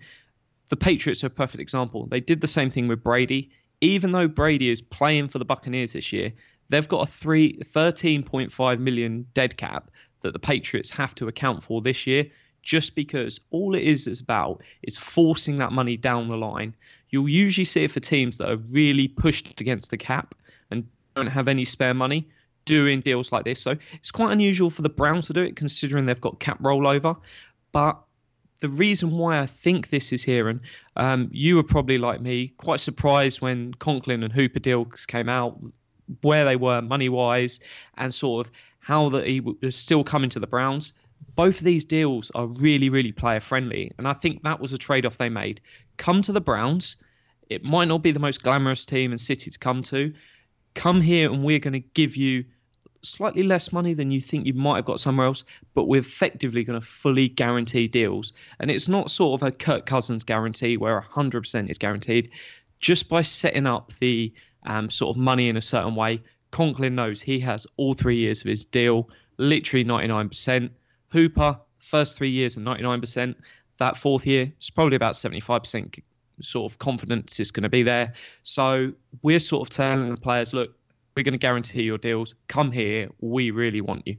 the 0.69 0.76
Patriots 0.76 1.22
are 1.24 1.28
a 1.28 1.31
perfect 1.31 1.60
example. 1.60 2.06
They 2.06 2.20
did 2.20 2.40
the 2.40 2.46
same 2.46 2.70
thing 2.70 2.88
with 2.88 3.02
Brady. 3.02 3.50
Even 3.81 4.10
though 4.10 4.28
Brady 4.28 4.70
is 4.70 4.82
playing 4.82 5.28
for 5.28 5.38
the 5.38 5.44
Buccaneers 5.44 5.92
this 5.92 6.12
year, 6.12 6.32
they've 6.69 6.88
got 6.88 7.09
a 7.09 7.11
three, 7.11 7.59
13.5 7.59 8.79
million 8.79 9.26
dead 9.35 9.56
cap 9.56 9.91
that 10.20 10.32
the 10.32 10.38
Patriots 10.38 10.91
have 10.91 11.15
to 11.17 11.29
account 11.29 11.62
for 11.62 11.81
this 11.81 12.06
year 12.06 12.26
just 12.62 12.94
because 12.94 13.41
all 13.50 13.75
it 13.75 13.82
is 13.82 14.06
is 14.06 14.20
about 14.20 14.62
is 14.82 14.97
forcing 14.97 15.59
that 15.59 15.73
money 15.73 15.97
down 15.97 16.29
the 16.29 16.37
line. 16.37 16.75
You'll 17.11 17.29
usually 17.29 17.65
see 17.65 17.85
it 17.85 17.91
for 17.91 18.00
teams 18.00 18.37
that 18.38 18.50
are 18.50 18.56
really 18.56 19.09
pushed 19.09 19.61
against 19.61 19.91
the 19.91 19.97
cap 19.97 20.35
and 20.70 20.87
don't 21.15 21.29
have 21.29 21.49
any 21.49 21.65
spare 21.65 21.94
money 21.94 22.29
doing 22.65 23.00
deals 23.00 23.32
like 23.32 23.44
this. 23.44 23.61
So 23.61 23.76
it's 23.94 24.11
quite 24.11 24.32
unusual 24.32 24.69
for 24.69 24.82
the 24.82 24.91
Browns 24.91 25.26
to 25.29 25.32
do 25.32 25.43
it 25.43 25.56
considering 25.56 26.05
they've 26.05 26.20
got 26.20 26.41
cap 26.41 26.61
rollover. 26.61 27.17
But 27.73 27.99
the 28.61 28.69
reason 28.69 29.11
why 29.12 29.41
I 29.41 29.47
think 29.47 29.88
this 29.88 30.12
is 30.12 30.23
here, 30.23 30.49
and 30.49 30.61
um, 30.97 31.31
you 31.32 31.56
were 31.56 31.62
probably 31.62 31.97
like 31.97 32.20
me, 32.20 32.49
quite 32.59 32.81
surprised 32.81 33.41
when 33.41 33.73
Conklin 33.75 34.23
and 34.23 34.32
Hooper 34.32 34.59
deals 34.59 35.06
came 35.06 35.29
out 35.29 35.59
where 36.22 36.44
they 36.44 36.56
were 36.56 36.82
money 36.82 37.08
wise 37.08 37.60
and 37.96 38.12
sort 38.14 38.46
of 38.46 38.52
how 38.81 39.08
that 39.10 39.27
he 39.27 39.41
was 39.41 39.77
still 39.77 40.05
coming 40.05 40.31
to 40.31 40.41
the 40.41 40.46
Browns. 40.46 40.93
Both 41.34 41.58
of 41.58 41.65
these 41.65 41.84
deals 41.84 42.31
are 42.34 42.46
really, 42.46 42.88
really 42.88 43.12
player 43.12 43.41
friendly, 43.41 43.93
and 43.98 44.08
I 44.08 44.12
think 44.12 44.43
that 44.43 44.60
was 44.60 44.72
a 44.72 44.79
trade 44.79 45.06
off 45.06 45.19
they 45.19 45.29
made. 45.29 45.60
Come 45.96 46.22
to 46.22 46.32
the 46.32 46.41
Browns. 46.41 46.96
It 47.48 47.65
might 47.65 47.88
not 47.88 48.03
be 48.03 48.10
the 48.10 48.20
most 48.20 48.43
glamorous 48.43 48.84
team 48.84 49.12
and 49.12 49.20
city 49.20 49.50
to 49.50 49.58
come 49.58 49.82
to. 49.84 50.12
Come 50.74 51.00
here, 51.00 51.31
and 51.31 51.44
we're 51.44 51.58
going 51.58 51.72
to 51.74 51.81
give 51.81 52.17
you 52.17 52.44
slightly 53.03 53.43
less 53.43 53.72
money 53.72 53.94
than 53.94 54.10
you 54.10 54.20
think 54.20 54.46
you 54.46 54.55
might 54.55 54.77
have 54.77 54.84
got 54.84 55.00
somewhere 55.00 55.27
else, 55.27 55.44
but 55.74 55.84
we're 55.84 56.00
effectively 56.00 56.65
going 56.65 56.81
to 56.81 56.86
fully 56.86 57.29
guarantee 57.29 57.88
deals. 57.88 58.32
And 58.58 58.70
it's 58.70 58.88
not 58.88 59.10
sort 59.10 59.41
of 59.41 59.48
a 59.48 59.53
Kirk 59.53 59.86
Cousins 59.86 60.24
guarantee 60.24 60.77
where 60.77 61.00
100% 61.00 61.70
is 61.70 61.79
guaranteed. 61.79 62.31
Just 62.81 63.08
by 63.08 63.22
setting 63.22 63.67
up 63.67 63.93
the 64.00 64.32
um, 64.65 64.91
sort 64.91 65.17
of 65.17 65.20
money 65.20 65.48
in 65.48 65.56
a 65.56 65.62
certain 65.62 65.94
way. 65.94 66.22
Conklin 66.50 66.94
knows 66.94 67.20
he 67.20 67.38
has 67.41 67.67
all 67.77 67.94
three 67.94 68.17
years 68.17 68.41
of 68.41 68.48
his 68.48 68.65
deal, 68.65 69.08
literally 69.36 69.84
99%. 69.84 70.70
Hooper, 71.10 71.58
first 71.79 72.17
three 72.17 72.29
years 72.29 72.56
and 72.56 72.67
99%. 72.67 73.34
That 73.79 73.96
fourth 73.96 74.27
year, 74.27 74.53
it's 74.56 74.70
probably 74.70 74.96
about 74.96 75.15
75% 75.15 76.00
sort 76.41 76.70
of 76.70 76.79
confidence 76.79 77.41
is 77.41 77.50
going 77.50 77.62
to 77.62 77.69
be 77.69 77.82
there. 77.82 78.12
So 78.43 78.93
we're 79.22 79.41
sort 79.41 79.67
of 79.67 79.74
telling 79.74 80.10
the 80.10 80.17
players, 80.17 80.53
look, 80.53 80.74
we're 81.15 81.22
going 81.22 81.32
to 81.32 81.38
guarantee 81.38 81.82
your 81.82 81.98
deals. 81.98 82.34
Come 82.46 82.70
here. 82.70 83.08
We 83.20 83.50
really 83.50 83.81
want 83.81 84.06
you. 84.06 84.17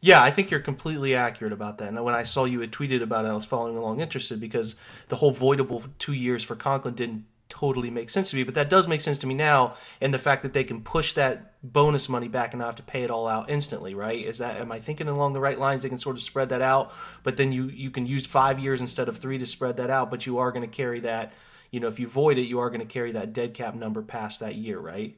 Yeah, 0.00 0.22
I 0.22 0.30
think 0.30 0.50
you're 0.50 0.60
completely 0.60 1.14
accurate 1.14 1.52
about 1.52 1.78
that. 1.78 1.88
And 1.88 2.04
when 2.04 2.14
I 2.14 2.22
saw 2.22 2.44
you 2.44 2.60
had 2.60 2.70
tweeted 2.70 3.02
about 3.02 3.24
it, 3.24 3.28
I 3.28 3.32
was 3.32 3.44
following 3.44 3.76
along 3.76 4.00
interested 4.00 4.38
because 4.38 4.76
the 5.08 5.16
whole 5.16 5.34
voidable 5.34 5.88
two 5.98 6.12
years 6.12 6.42
for 6.42 6.54
Conklin 6.54 6.94
didn't 6.94 7.24
totally 7.48 7.90
make 7.90 8.10
sense 8.10 8.30
to 8.30 8.36
me, 8.36 8.42
but 8.42 8.54
that 8.54 8.68
does 8.68 8.88
make 8.88 9.00
sense 9.00 9.18
to 9.20 9.26
me 9.26 9.34
now. 9.34 9.74
And 10.00 10.12
the 10.12 10.18
fact 10.18 10.42
that 10.42 10.52
they 10.52 10.64
can 10.64 10.82
push 10.82 11.12
that 11.14 11.54
bonus 11.62 12.08
money 12.08 12.28
back 12.28 12.52
and 12.52 12.60
not 12.60 12.66
have 12.66 12.76
to 12.76 12.82
pay 12.82 13.02
it 13.02 13.10
all 13.10 13.26
out 13.26 13.50
instantly, 13.50 13.94
right? 13.94 14.24
Is 14.24 14.38
that 14.38 14.60
am 14.60 14.72
I 14.72 14.80
thinking 14.80 15.08
along 15.08 15.32
the 15.32 15.40
right 15.40 15.58
lines? 15.58 15.82
They 15.82 15.88
can 15.88 15.98
sort 15.98 16.16
of 16.16 16.22
spread 16.22 16.48
that 16.50 16.62
out, 16.62 16.92
but 17.22 17.36
then 17.36 17.52
you 17.52 17.68
you 17.68 17.90
can 17.90 18.06
use 18.06 18.26
five 18.26 18.58
years 18.58 18.80
instead 18.80 19.08
of 19.08 19.16
three 19.16 19.38
to 19.38 19.46
spread 19.46 19.76
that 19.78 19.90
out. 19.90 20.10
But 20.10 20.26
you 20.26 20.38
are 20.38 20.52
going 20.52 20.68
to 20.68 20.76
carry 20.76 21.00
that. 21.00 21.32
You 21.70 21.80
know, 21.80 21.88
if 21.88 21.98
you 21.98 22.06
void 22.06 22.38
it, 22.38 22.46
you 22.46 22.60
are 22.60 22.70
going 22.70 22.80
to 22.80 22.86
carry 22.86 23.12
that 23.12 23.32
dead 23.32 23.54
cap 23.54 23.74
number 23.74 24.02
past 24.02 24.40
that 24.40 24.54
year, 24.54 24.78
right? 24.78 25.16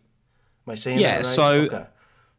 Am 0.66 0.72
I 0.72 0.74
saying 0.74 0.98
yeah, 0.98 1.18
that 1.18 1.26
right? 1.26 1.34
So, 1.34 1.48
okay. 1.62 1.86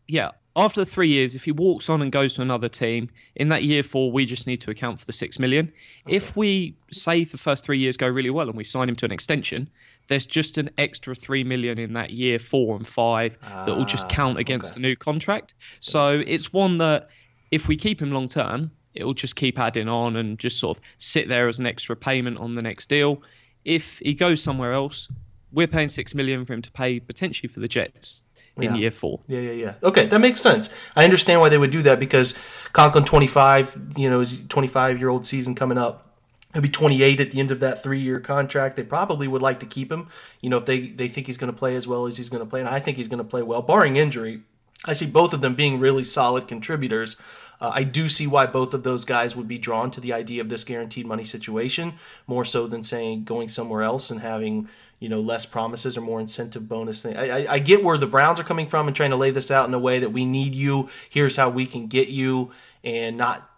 yeah, 0.07 0.31
after 0.59 0.81
the 0.81 0.85
three 0.85 1.07
years, 1.07 1.35
if 1.35 1.45
he 1.45 1.51
walks 1.51 1.89
on 1.89 2.01
and 2.01 2.11
goes 2.11 2.35
to 2.35 2.41
another 2.41 2.67
team, 2.67 3.09
in 3.35 3.49
that 3.49 3.63
year 3.63 3.81
four, 3.81 4.11
we 4.11 4.25
just 4.25 4.45
need 4.45 4.57
to 4.61 4.71
account 4.71 4.99
for 4.99 5.05
the 5.05 5.13
six 5.13 5.39
million. 5.39 5.71
Okay. 6.05 6.17
If 6.17 6.35
we 6.35 6.75
say 6.91 7.23
the 7.23 7.37
first 7.37 7.63
three 7.63 7.77
years 7.77 7.95
go 7.95 8.07
really 8.07 8.29
well 8.29 8.49
and 8.49 8.57
we 8.57 8.65
sign 8.65 8.89
him 8.89 8.95
to 8.97 9.05
an 9.05 9.11
extension, 9.11 9.69
there's 10.07 10.25
just 10.25 10.57
an 10.57 10.69
extra 10.77 11.15
three 11.15 11.43
million 11.43 11.79
in 11.79 11.93
that 11.93 12.09
year 12.09 12.39
four 12.39 12.75
and 12.75 12.85
five 12.85 13.37
ah, 13.41 13.63
that 13.63 13.75
will 13.75 13.85
just 13.85 14.05
ah, 14.05 14.09
count 14.09 14.37
against 14.37 14.71
okay. 14.71 14.73
the 14.75 14.79
new 14.81 14.95
contract. 14.95 15.53
So 15.79 16.09
it's 16.09 16.51
one 16.51 16.79
that 16.79 17.09
if 17.51 17.67
we 17.67 17.77
keep 17.77 18.01
him 18.01 18.11
long 18.11 18.27
term, 18.27 18.71
it'll 18.93 19.13
just 19.13 19.37
keep 19.37 19.57
adding 19.59 19.87
on 19.87 20.17
and 20.17 20.37
just 20.37 20.59
sort 20.59 20.77
of 20.77 20.83
sit 20.97 21.29
there 21.29 21.47
as 21.47 21.59
an 21.59 21.67
extra 21.67 21.95
payment 21.95 22.37
on 22.37 22.55
the 22.55 22.61
next 22.61 22.89
deal. 22.89 23.21
If 23.63 23.99
he 23.99 24.13
goes 24.13 24.43
somewhere 24.43 24.73
else, 24.73 25.07
we're 25.51 25.67
paying 25.67 25.89
six 25.89 26.13
million 26.13 26.43
for 26.43 26.53
him 26.53 26.61
to 26.63 26.71
pay 26.71 26.99
potentially 26.99 27.47
for 27.47 27.59
the 27.59 27.67
Jets 27.67 28.23
in 28.61 28.75
yeah. 28.75 28.81
year 28.81 28.91
four. 28.91 29.19
Yeah, 29.27 29.39
yeah, 29.39 29.51
yeah. 29.51 29.73
Okay, 29.83 30.07
that 30.07 30.19
makes 30.19 30.41
sense. 30.41 30.69
I 30.95 31.03
understand 31.03 31.41
why 31.41 31.49
they 31.49 31.57
would 31.57 31.71
do 31.71 31.81
that 31.83 31.99
because 31.99 32.37
Conklin, 32.73 33.05
25, 33.05 33.93
you 33.97 34.09
know, 34.09 34.19
his 34.19 34.45
25 34.47 34.99
year 34.99 35.09
old 35.09 35.25
season 35.25 35.55
coming 35.55 35.77
up. 35.77 36.05
He'll 36.53 36.63
be 36.63 36.69
28 36.69 37.19
at 37.19 37.29
the 37.29 37.39
end 37.39 37.51
of 37.51 37.59
that 37.59 37.83
three 37.83 37.99
year 37.99 38.19
contract. 38.19 38.75
They 38.75 38.83
probably 38.83 39.27
would 39.27 39.41
like 39.41 39.59
to 39.59 39.67
keep 39.67 39.91
him, 39.91 40.07
you 40.41 40.49
know, 40.49 40.57
if 40.57 40.65
they, 40.65 40.87
they 40.87 41.07
think 41.07 41.27
he's 41.27 41.37
going 41.37 41.51
to 41.51 41.57
play 41.57 41.75
as 41.75 41.87
well 41.87 42.07
as 42.07 42.17
he's 42.17 42.29
going 42.29 42.43
to 42.43 42.49
play. 42.49 42.59
And 42.59 42.67
I 42.67 42.79
think 42.79 42.97
he's 42.97 43.07
going 43.07 43.19
to 43.19 43.23
play 43.23 43.43
well, 43.43 43.61
barring 43.61 43.97
injury. 43.97 44.41
I 44.85 44.93
see 44.93 45.05
both 45.05 45.33
of 45.33 45.41
them 45.41 45.55
being 45.55 45.79
really 45.79 46.03
solid 46.03 46.47
contributors. 46.47 47.17
Uh, 47.61 47.71
I 47.73 47.83
do 47.83 48.07
see 48.07 48.25
why 48.25 48.45
both 48.45 48.73
of 48.73 48.83
those 48.83 49.05
guys 49.05 49.35
would 49.35 49.47
be 49.47 49.57
drawn 49.57 49.91
to 49.91 50.01
the 50.01 50.13
idea 50.13 50.41
of 50.41 50.49
this 50.49 50.63
guaranteed 50.63 51.05
money 51.05 51.25
situation 51.25 51.93
more 52.25 52.45
so 52.45 52.67
than 52.67 52.83
saying 52.83 53.25
going 53.25 53.47
somewhere 53.47 53.83
else 53.83 54.09
and 54.09 54.21
having 54.21 54.69
you 54.99 55.09
know 55.09 55.21
less 55.21 55.45
promises 55.45 55.97
or 55.97 56.01
more 56.01 56.19
incentive 56.19 56.67
bonus 56.67 57.01
thing. 57.01 57.17
I, 57.17 57.29
I, 57.29 57.53
I, 57.53 57.59
get 57.59 57.83
where 57.83 57.97
the 57.97 58.07
Browns 58.07 58.39
are 58.39 58.43
coming 58.43 58.67
from 58.67 58.87
and 58.87 58.95
trying 58.95 59.11
to 59.11 59.15
lay 59.15 59.31
this 59.31 59.49
out 59.49 59.67
in 59.67 59.73
a 59.73 59.79
way 59.79 59.99
that 59.99 60.11
we 60.11 60.25
need 60.25 60.53
you. 60.53 60.89
Here's 61.09 61.35
how 61.35 61.49
we 61.49 61.65
can 61.65 61.87
get 61.87 62.09
you, 62.09 62.51
and 62.83 63.17
not 63.17 63.49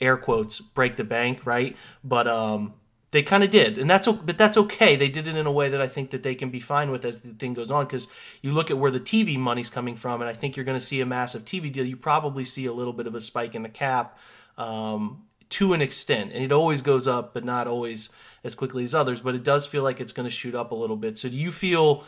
air 0.00 0.16
quotes 0.16 0.60
break 0.60 0.96
the 0.96 1.04
bank, 1.04 1.46
right? 1.46 1.76
But 2.04 2.28
um, 2.28 2.74
they 3.12 3.22
kind 3.22 3.42
of 3.42 3.50
did, 3.50 3.78
and 3.78 3.88
that's 3.88 4.06
but 4.06 4.38
that's 4.38 4.56
okay. 4.56 4.94
They 4.94 5.08
did 5.08 5.26
it 5.26 5.36
in 5.36 5.46
a 5.46 5.52
way 5.52 5.68
that 5.68 5.80
I 5.80 5.88
think 5.88 6.10
that 6.10 6.22
they 6.22 6.34
can 6.34 6.50
be 6.50 6.60
fine 6.60 6.90
with 6.90 7.04
as 7.04 7.18
the 7.18 7.30
thing 7.30 7.54
goes 7.54 7.70
on. 7.70 7.86
Because 7.86 8.08
you 8.42 8.52
look 8.52 8.70
at 8.70 8.78
where 8.78 8.90
the 8.90 9.00
TV 9.00 9.38
money's 9.38 9.70
coming 9.70 9.96
from, 9.96 10.20
and 10.20 10.28
I 10.28 10.32
think 10.32 10.56
you're 10.56 10.64
going 10.64 10.78
to 10.78 10.84
see 10.84 11.00
a 11.00 11.06
massive 11.06 11.44
TV 11.44 11.72
deal. 11.72 11.84
You 11.84 11.96
probably 11.96 12.44
see 12.44 12.66
a 12.66 12.72
little 12.72 12.92
bit 12.92 13.06
of 13.06 13.14
a 13.14 13.20
spike 13.20 13.54
in 13.54 13.62
the 13.62 13.68
cap. 13.68 14.18
Um, 14.58 15.24
to 15.50 15.72
an 15.72 15.82
extent, 15.82 16.32
and 16.32 16.42
it 16.42 16.52
always 16.52 16.82
goes 16.82 17.06
up, 17.06 17.34
but 17.34 17.44
not 17.44 17.66
always 17.66 18.10
as 18.42 18.54
quickly 18.54 18.84
as 18.84 18.94
others. 18.94 19.20
But 19.20 19.34
it 19.34 19.44
does 19.44 19.66
feel 19.66 19.82
like 19.82 20.00
it's 20.00 20.12
going 20.12 20.28
to 20.28 20.34
shoot 20.34 20.54
up 20.54 20.72
a 20.72 20.74
little 20.74 20.96
bit. 20.96 21.18
So 21.18 21.28
do 21.28 21.36
you 21.36 21.52
feel? 21.52 22.04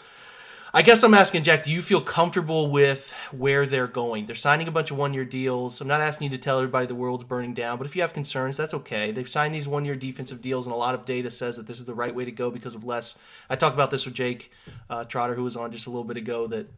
I 0.75 0.81
guess 0.81 1.03
I'm 1.03 1.13
asking 1.13 1.43
Jack, 1.43 1.65
do 1.65 1.71
you 1.71 1.83
feel 1.83 2.01
comfortable 2.01 2.71
with 2.71 3.13
where 3.31 3.67
they're 3.67 3.87
going? 3.87 4.25
They're 4.25 4.35
signing 4.35 4.69
a 4.69 4.71
bunch 4.71 4.91
of 4.91 4.97
one 4.97 5.13
year 5.13 5.27
deals. 5.27 5.83
I'm 5.83 5.87
not 5.87 6.01
asking 6.01 6.31
you 6.31 6.39
to 6.39 6.43
tell 6.43 6.57
everybody 6.57 6.87
the 6.87 6.95
world's 6.95 7.25
burning 7.25 7.53
down, 7.53 7.77
but 7.77 7.87
if 7.87 7.95
you 7.95 8.01
have 8.01 8.15
concerns, 8.15 8.57
that's 8.57 8.73
okay. 8.73 9.13
They've 9.13 9.29
signed 9.29 9.55
these 9.55 9.69
one 9.69 9.85
year 9.85 9.97
defensive 9.97 10.41
deals, 10.41 10.67
and 10.67 10.73
a 10.73 10.79
lot 10.79 10.95
of 10.95 11.05
data 11.05 11.31
says 11.31 11.59
that 11.59 11.67
this 11.67 11.79
is 11.79 11.85
the 11.85 11.93
right 11.93 12.15
way 12.15 12.25
to 12.25 12.33
go 12.33 12.51
because 12.51 12.75
of 12.75 12.85
less. 12.85 13.19
I 13.51 13.57
talked 13.57 13.75
about 13.75 13.91
this 13.91 14.07
with 14.07 14.15
Jake 14.15 14.51
uh, 14.89 15.05
Trotter, 15.05 15.35
who 15.35 15.45
was 15.45 15.59
on 15.59 15.73
just 15.73 15.87
a 15.87 15.91
little 15.91 16.05
bit 16.05 16.17
ago, 16.17 16.47
that, 16.47 16.71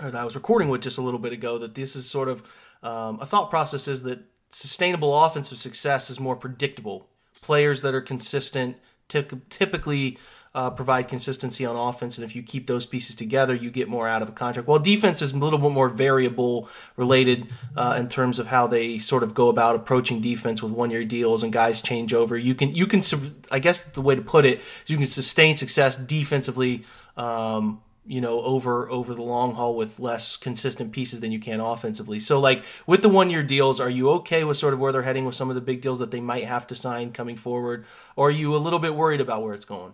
that 0.00 0.14
I 0.14 0.24
was 0.24 0.34
recording 0.34 0.70
with 0.70 0.80
just 0.80 0.96
a 0.96 1.02
little 1.02 1.20
bit 1.20 1.34
ago, 1.34 1.58
that 1.58 1.74
this 1.74 1.96
is 1.96 2.08
sort 2.08 2.30
of 2.30 2.42
um, 2.82 3.18
a 3.20 3.26
thought 3.26 3.50
process 3.50 3.88
is 3.88 4.04
that 4.04 4.20
sustainable 4.50 5.24
offensive 5.24 5.58
success 5.58 6.10
is 6.10 6.18
more 6.20 6.36
predictable. 6.36 7.08
Players 7.42 7.82
that 7.82 7.94
are 7.94 8.00
consistent 8.00 8.76
typically 9.08 10.18
uh, 10.54 10.70
provide 10.70 11.08
consistency 11.08 11.64
on 11.64 11.76
offense, 11.76 12.18
and 12.18 12.24
if 12.24 12.34
you 12.34 12.42
keep 12.42 12.66
those 12.66 12.86
pieces 12.86 13.14
together, 13.14 13.54
you 13.54 13.70
get 13.70 13.88
more 13.88 14.08
out 14.08 14.22
of 14.22 14.28
a 14.28 14.32
contract. 14.32 14.66
While 14.66 14.78
defense 14.78 15.22
is 15.22 15.32
a 15.32 15.38
little 15.38 15.58
bit 15.58 15.70
more 15.70 15.88
variable 15.88 16.68
related 16.96 17.48
uh, 17.76 17.96
in 17.98 18.08
terms 18.08 18.38
of 18.38 18.48
how 18.48 18.66
they 18.66 18.98
sort 18.98 19.22
of 19.22 19.34
go 19.34 19.48
about 19.48 19.76
approaching 19.76 20.20
defense 20.20 20.62
with 20.62 20.72
one 20.72 20.90
year 20.90 21.04
deals 21.04 21.42
and 21.42 21.52
guys 21.52 21.80
change 21.80 22.14
over. 22.14 22.36
You 22.36 22.54
can 22.54 22.72
you 22.72 22.86
can 22.86 23.02
I 23.50 23.58
guess 23.58 23.84
the 23.84 24.00
way 24.00 24.14
to 24.14 24.22
put 24.22 24.44
it 24.44 24.58
is 24.58 24.88
you 24.88 24.96
can 24.96 25.06
sustain 25.06 25.54
success 25.56 25.96
defensively. 25.96 26.84
Um, 27.16 27.82
you 28.08 28.20
know 28.20 28.40
over 28.40 28.90
over 28.90 29.14
the 29.14 29.22
long 29.22 29.54
haul 29.54 29.76
with 29.76 30.00
less 30.00 30.36
consistent 30.36 30.92
pieces 30.92 31.20
than 31.20 31.30
you 31.30 31.38
can 31.38 31.60
offensively. 31.60 32.18
So 32.18 32.40
like 32.40 32.64
with 32.86 33.02
the 33.02 33.08
one 33.08 33.30
year 33.30 33.42
deals, 33.42 33.78
are 33.78 33.90
you 33.90 34.10
okay 34.10 34.44
with 34.44 34.56
sort 34.56 34.74
of 34.74 34.80
where 34.80 34.90
they're 34.90 35.02
heading 35.02 35.26
with 35.26 35.34
some 35.34 35.50
of 35.50 35.54
the 35.54 35.60
big 35.60 35.80
deals 35.80 35.98
that 35.98 36.10
they 36.10 36.20
might 36.20 36.44
have 36.44 36.66
to 36.68 36.74
sign 36.74 37.12
coming 37.12 37.36
forward, 37.36 37.84
or 38.16 38.28
are 38.28 38.32
you 38.32 38.54
a 38.54 38.58
little 38.58 38.78
bit 38.78 38.94
worried 38.94 39.20
about 39.20 39.42
where 39.42 39.54
it's 39.54 39.64
going? 39.64 39.92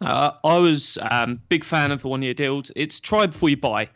Uh, 0.00 0.32
I 0.44 0.58
was 0.58 0.98
um, 1.10 1.40
big 1.48 1.64
fan 1.64 1.90
of 1.90 2.02
the 2.02 2.08
one 2.08 2.22
year 2.22 2.34
deals. 2.34 2.70
It's 2.76 3.00
try 3.00 3.26
before 3.26 3.48
you 3.48 3.56
buy. 3.56 3.88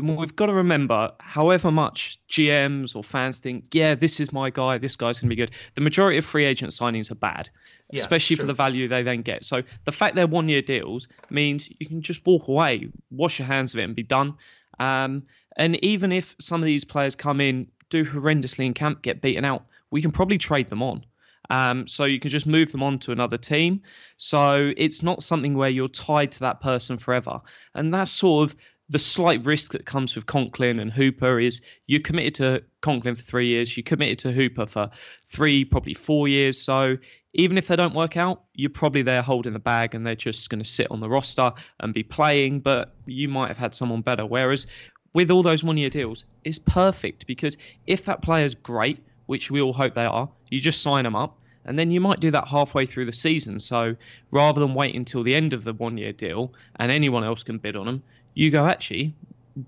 We've 0.00 0.34
got 0.34 0.46
to 0.46 0.54
remember, 0.54 1.12
however 1.20 1.70
much 1.70 2.18
GMs 2.28 2.96
or 2.96 3.04
fans 3.04 3.38
think, 3.38 3.72
yeah, 3.72 3.94
this 3.94 4.18
is 4.18 4.32
my 4.32 4.50
guy, 4.50 4.78
this 4.78 4.96
guy's 4.96 5.20
going 5.20 5.28
to 5.30 5.36
be 5.36 5.40
good. 5.40 5.52
The 5.74 5.80
majority 5.80 6.18
of 6.18 6.24
free 6.24 6.44
agent 6.44 6.72
signings 6.72 7.10
are 7.10 7.16
bad 7.16 7.48
yeah, 7.90 8.00
especially 8.00 8.36
for 8.36 8.46
the 8.46 8.54
value 8.54 8.88
they 8.88 9.02
then 9.02 9.22
get. 9.22 9.44
So 9.44 9.62
the 9.84 9.92
fact 9.92 10.16
they're 10.16 10.26
one 10.26 10.48
year 10.48 10.62
deals 10.62 11.08
means 11.30 11.70
you 11.78 11.86
can 11.86 12.00
just 12.00 12.24
walk 12.26 12.48
away, 12.48 12.88
wash 13.10 13.38
your 13.38 13.46
hands 13.46 13.74
of 13.74 13.80
it, 13.80 13.84
and 13.84 13.94
be 13.94 14.02
done. 14.02 14.34
Um, 14.80 15.22
and 15.56 15.82
even 15.84 16.10
if 16.10 16.34
some 16.40 16.60
of 16.60 16.66
these 16.66 16.84
players 16.84 17.14
come 17.14 17.40
in, 17.40 17.68
do 17.90 18.04
horrendously 18.04 18.64
in 18.64 18.74
camp, 18.74 19.02
get 19.02 19.20
beaten 19.20 19.44
out, 19.44 19.64
we 19.90 20.02
can 20.02 20.10
probably 20.10 20.38
trade 20.38 20.68
them 20.68 20.82
on. 20.82 21.04
Um, 21.50 21.86
so 21.86 22.04
you 22.04 22.18
can 22.18 22.30
just 22.30 22.46
move 22.46 22.72
them 22.72 22.82
on 22.82 22.98
to 23.00 23.12
another 23.12 23.36
team. 23.36 23.82
So 24.16 24.72
it's 24.76 25.02
not 25.02 25.22
something 25.22 25.54
where 25.54 25.68
you're 25.68 25.88
tied 25.88 26.32
to 26.32 26.40
that 26.40 26.60
person 26.60 26.96
forever. 26.96 27.40
And 27.74 27.92
that's 27.92 28.10
sort 28.10 28.50
of 28.50 28.56
the 28.88 28.98
slight 28.98 29.46
risk 29.46 29.72
that 29.72 29.86
comes 29.86 30.14
with 30.14 30.26
Conklin 30.26 30.78
and 30.78 30.92
Hooper 30.92 31.40
is 31.40 31.62
you're 31.86 32.00
committed 32.00 32.34
to 32.36 32.64
Conklin 32.82 33.14
for 33.14 33.22
three 33.22 33.48
years, 33.48 33.76
you're 33.76 33.84
committed 33.84 34.18
to 34.20 34.32
Hooper 34.32 34.66
for 34.66 34.90
three, 35.26 35.64
probably 35.64 35.94
four 35.94 36.28
years. 36.28 36.60
So 36.60 36.98
even 37.32 37.56
if 37.56 37.66
they 37.66 37.76
don't 37.76 37.94
work 37.94 38.16
out, 38.16 38.42
you're 38.54 38.70
probably 38.70 39.02
there 39.02 39.22
holding 39.22 39.54
the 39.54 39.58
bag 39.58 39.94
and 39.94 40.06
they're 40.06 40.14
just 40.14 40.50
going 40.50 40.62
to 40.62 40.68
sit 40.68 40.90
on 40.90 41.00
the 41.00 41.08
roster 41.08 41.52
and 41.80 41.94
be 41.94 42.02
playing, 42.02 42.60
but 42.60 42.94
you 43.06 43.28
might 43.28 43.48
have 43.48 43.56
had 43.56 43.74
someone 43.74 44.02
better. 44.02 44.26
Whereas 44.26 44.66
with 45.14 45.30
all 45.30 45.42
those 45.42 45.64
one 45.64 45.78
year 45.78 45.90
deals, 45.90 46.24
it's 46.44 46.58
perfect 46.58 47.26
because 47.26 47.56
if 47.86 48.04
that 48.04 48.20
player's 48.20 48.54
great, 48.54 49.02
which 49.26 49.50
we 49.50 49.62
all 49.62 49.72
hope 49.72 49.94
they 49.94 50.04
are, 50.04 50.28
you 50.50 50.60
just 50.60 50.82
sign 50.82 51.04
them 51.04 51.16
up 51.16 51.40
and 51.64 51.78
then 51.78 51.90
you 51.90 52.00
might 52.00 52.20
do 52.20 52.30
that 52.32 52.46
halfway 52.48 52.84
through 52.84 53.06
the 53.06 53.12
season. 53.12 53.58
So 53.58 53.96
rather 54.30 54.60
than 54.60 54.74
wait 54.74 54.94
until 54.94 55.22
the 55.22 55.34
end 55.34 55.54
of 55.54 55.64
the 55.64 55.72
one 55.72 55.96
year 55.96 56.12
deal 56.12 56.52
and 56.76 56.92
anyone 56.92 57.24
else 57.24 57.42
can 57.42 57.58
bid 57.58 57.76
on 57.76 57.86
them, 57.86 58.02
you 58.34 58.50
go 58.50 58.66
actually 58.66 59.14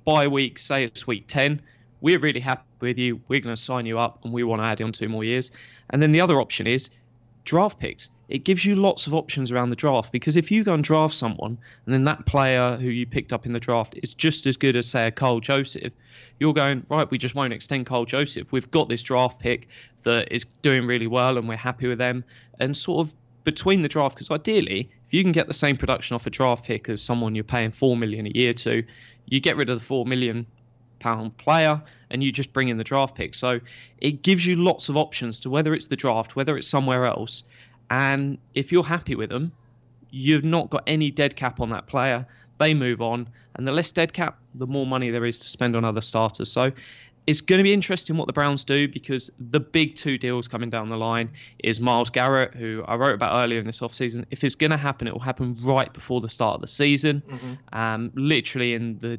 by 0.05 0.27
week, 0.29 0.59
say 0.59 0.85
it's 0.85 1.07
week 1.07 1.27
10, 1.27 1.61
we're 2.01 2.19
really 2.19 2.41
happy 2.41 2.63
with 2.81 2.99
you, 2.99 3.21
we're 3.29 3.41
going 3.41 3.55
to 3.55 3.61
sign 3.61 3.87
you 3.87 3.99
up 3.99 4.25
and 4.25 4.33
we 4.33 4.43
want 4.43 4.61
to 4.61 4.65
add 4.65 4.83
on 4.83 4.93
two 4.93 5.09
more 5.09 5.25
years. 5.25 5.51
And 5.91 6.03
then 6.03 6.13
the 6.13 6.21
other 6.21 6.41
option 6.41 6.67
is 6.67 6.91
draft 7.45 7.79
picks. 7.79 8.11
It 8.29 8.39
gives 8.39 8.65
you 8.65 8.75
lots 8.75 9.07
of 9.07 9.15
options 9.15 9.53
around 9.53 9.71
the 9.71 9.77
draft 9.77 10.11
because 10.11 10.37
if 10.37 10.51
you 10.51 10.65
go 10.65 10.75
and 10.75 10.83
draft 10.83 11.15
someone 11.15 11.57
and 11.85 11.95
then 11.95 12.03
that 12.05 12.27
player 12.27 12.77
who 12.77 12.89
you 12.89 13.07
picked 13.07 13.33
up 13.33 13.47
in 13.47 13.53
the 13.53 13.61
draft 13.61 13.95
is 14.03 14.15
just 14.15 14.47
as 14.47 14.57
good 14.57 14.75
as, 14.75 14.89
say, 14.89 15.07
a 15.07 15.13
Karl 15.13 15.39
Joseph, 15.39 15.93
you're 16.41 16.53
going, 16.53 16.85
right, 16.91 17.09
we 17.09 17.19
just 17.19 17.37
won't 17.37 17.53
extend 17.53 17.87
Karl 17.87 18.05
Joseph. 18.05 18.51
We've 18.51 18.71
got 18.73 18.89
this 18.89 19.03
draft 19.03 19.39
pick 19.39 19.69
that 20.03 20.33
is 20.33 20.45
doing 20.63 20.87
really 20.87 21.07
well 21.07 21.39
and 21.39 21.49
we're 21.49 21.57
happy 21.57 21.87
with 21.87 21.99
them. 21.99 22.25
And 22.59 22.77
sort 22.77 23.07
of 23.07 23.15
between 23.47 23.81
the 23.81 23.88
draft, 23.88 24.17
because 24.17 24.31
ideally, 24.31 24.91
if 25.07 25.15
you 25.15 25.23
can 25.23 25.31
get 25.31 25.47
the 25.47 25.55
same 25.55 25.76
production 25.76 26.17
off 26.17 26.26
a 26.26 26.31
draft 26.31 26.65
pick 26.65 26.88
as 26.88 27.00
someone 27.00 27.37
you're 27.37 27.45
paying 27.45 27.71
four 27.71 27.97
million 27.97 28.26
a 28.26 28.31
year 28.31 28.53
to, 28.53 28.83
you 29.26 29.41
get 29.41 29.57
rid 29.57 29.71
of 29.71 29.79
the 29.79 29.85
four 29.85 30.05
million 30.05 30.45
pound 30.99 31.37
player 31.37 31.81
and 32.11 32.25
you 32.25 32.33
just 32.33 32.53
bring 32.53 32.69
in 32.69 32.76
the 32.76 32.85
draft 32.85 33.15
pick. 33.15 33.37
So 33.37 33.61
it 33.99 34.23
gives 34.23 34.45
you 34.45 34.57
lots 34.57 34.88
of 34.88 34.97
options 34.97 35.38
to 35.41 35.50
whether 35.50 35.75
it's 35.75 35.87
the 35.87 35.95
draft, 35.95 36.35
whether 36.35 36.57
it's 36.59 36.67
somewhere 36.67 37.07
else. 37.07 37.45
And 37.88 38.37
if 38.55 38.73
you're 38.73 38.83
happy 38.83 39.15
with 39.15 39.31
them, 39.31 39.53
you've 40.11 40.45
not 40.45 40.69
got 40.69 40.83
any 40.88 41.12
dead 41.12 41.37
cap 41.37 41.61
on 41.61 41.71
that 41.71 41.87
player. 41.87 42.26
They 42.59 42.75
move 42.75 43.00
on. 43.00 43.29
And 43.55 43.67
the 43.67 43.73
less 43.73 43.93
dead 43.93 44.12
cap, 44.12 44.41
the 44.57 44.67
more 44.67 44.87
money 44.87 45.11
there 45.11 45.25
is 45.25 45.38
to 45.38 45.47
spend 45.47 45.76
on 45.76 45.85
other 45.85 46.00
starters. 46.00 46.50
So 46.50 46.73
it's 47.26 47.40
going 47.40 47.59
to 47.59 47.64
be 47.64 47.73
interesting 47.73 48.16
what 48.16 48.28
the 48.28 48.33
Browns 48.33 48.64
do 48.64 48.87
because 48.87 49.30
the 49.50 49.59
big 49.59 49.97
two 49.97 50.16
deals 50.16 50.47
coming 50.47 50.71
down 50.71 50.88
the 50.88 50.97
line 50.97 51.28
is 51.64 51.80
Myles 51.80 52.09
Garrett, 52.09 52.54
who 52.54 52.85
I 52.87 52.95
wrote 52.95 53.14
about 53.14 53.45
earlier 53.45 53.59
in 53.59 53.66
this 53.66 53.80
offseason. 53.80 54.25
If 54.30 54.45
it's 54.45 54.54
going 54.54 54.71
to 54.71 54.76
happen, 54.76 55.09
it 55.09 55.12
will 55.12 55.21
happen 55.21 55.56
right 55.61 55.92
before 55.92 56.21
the 56.21 56.28
start 56.28 56.54
of 56.54 56.61
the 56.61 56.68
season, 56.68 57.23
mm-hmm. 57.28 57.78
um, 57.78 58.12
literally 58.14 58.75
in 58.75 58.99
the 58.99 59.18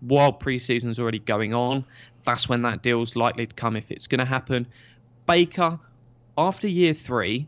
while 0.00 0.32
preseason's 0.32 0.98
already 0.98 1.20
going 1.20 1.54
on. 1.54 1.84
That's 2.24 2.48
when 2.48 2.62
that 2.62 2.82
deal's 2.82 3.14
likely 3.14 3.46
to 3.46 3.54
come 3.54 3.76
if 3.76 3.90
it's 3.92 4.08
going 4.08 4.18
to 4.18 4.24
happen. 4.24 4.66
Baker, 5.26 5.78
after 6.36 6.66
year 6.66 6.92
three, 6.92 7.46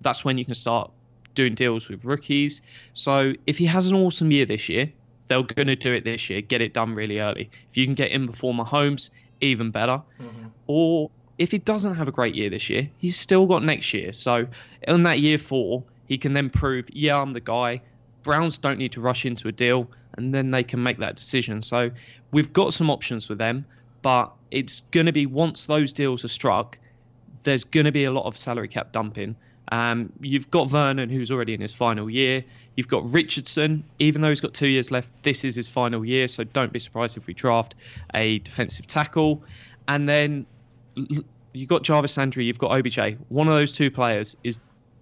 that's 0.00 0.24
when 0.24 0.36
you 0.36 0.44
can 0.44 0.54
start 0.54 0.90
doing 1.34 1.54
deals 1.54 1.88
with 1.88 2.04
rookies. 2.04 2.60
So 2.92 3.34
if 3.46 3.58
he 3.58 3.66
has 3.66 3.86
an 3.86 3.94
awesome 3.94 4.30
year 4.30 4.46
this 4.46 4.68
year, 4.68 4.92
they're 5.28 5.42
going 5.42 5.68
to 5.68 5.76
do 5.76 5.92
it 5.92 6.04
this 6.04 6.28
year, 6.28 6.40
get 6.40 6.60
it 6.60 6.74
done 6.74 6.94
really 6.94 7.20
early. 7.20 7.48
If 7.70 7.76
you 7.76 7.86
can 7.86 7.94
get 7.94 8.10
in 8.10 8.26
before 8.26 8.52
Mahomes, 8.52 9.10
even 9.44 9.70
better. 9.70 10.02
Mm-hmm. 10.20 10.46
Or 10.66 11.10
if 11.38 11.50
he 11.50 11.58
doesn't 11.58 11.94
have 11.94 12.08
a 12.08 12.12
great 12.12 12.34
year 12.34 12.50
this 12.50 12.70
year, 12.70 12.88
he's 12.98 13.16
still 13.16 13.46
got 13.46 13.62
next 13.64 13.92
year. 13.92 14.12
So 14.12 14.46
in 14.86 15.02
that 15.04 15.20
year 15.20 15.38
four, 15.38 15.82
he 16.06 16.18
can 16.18 16.32
then 16.32 16.50
prove, 16.50 16.86
yeah, 16.92 17.20
I'm 17.20 17.32
the 17.32 17.40
guy. 17.40 17.80
Browns 18.22 18.58
don't 18.58 18.78
need 18.78 18.92
to 18.92 19.00
rush 19.00 19.24
into 19.26 19.48
a 19.48 19.52
deal 19.52 19.88
and 20.16 20.34
then 20.34 20.50
they 20.50 20.62
can 20.62 20.82
make 20.82 20.98
that 20.98 21.16
decision. 21.16 21.60
So 21.62 21.90
we've 22.30 22.52
got 22.52 22.72
some 22.72 22.90
options 22.90 23.28
with 23.28 23.38
them, 23.38 23.64
but 24.02 24.32
it's 24.50 24.80
going 24.92 25.06
to 25.06 25.12
be 25.12 25.26
once 25.26 25.66
those 25.66 25.92
deals 25.92 26.24
are 26.24 26.28
struck, 26.28 26.78
there's 27.42 27.64
going 27.64 27.86
to 27.86 27.92
be 27.92 28.04
a 28.04 28.10
lot 28.10 28.24
of 28.26 28.36
salary 28.36 28.68
cap 28.68 28.92
dumping. 28.92 29.36
Um, 29.72 30.12
you've 30.20 30.50
got 30.50 30.68
Vernon, 30.68 31.08
who's 31.08 31.30
already 31.30 31.54
in 31.54 31.60
his 31.60 31.72
final 31.72 32.08
year. 32.08 32.44
You've 32.76 32.88
got 32.88 33.10
Richardson, 33.12 33.84
even 33.98 34.20
though 34.20 34.30
he's 34.30 34.40
got 34.40 34.54
two 34.54 34.66
years 34.66 34.90
left, 34.90 35.08
this 35.22 35.44
is 35.44 35.54
his 35.54 35.68
final 35.68 36.04
year, 36.04 36.26
so 36.28 36.44
don't 36.44 36.72
be 36.72 36.80
surprised 36.80 37.16
if 37.16 37.26
we 37.26 37.34
draft 37.34 37.74
a 38.14 38.40
defensive 38.40 38.86
tackle. 38.86 39.44
And 39.86 40.08
then 40.08 40.46
you've 41.52 41.68
got 41.68 41.82
Jarvis 41.82 42.16
Landry, 42.16 42.44
you've 42.44 42.58
got 42.58 42.72
OBJ. 42.72 43.16
One 43.28 43.48
of 43.48 43.54
those 43.54 43.72
two 43.72 43.90
players 43.90 44.36
is 44.42 44.58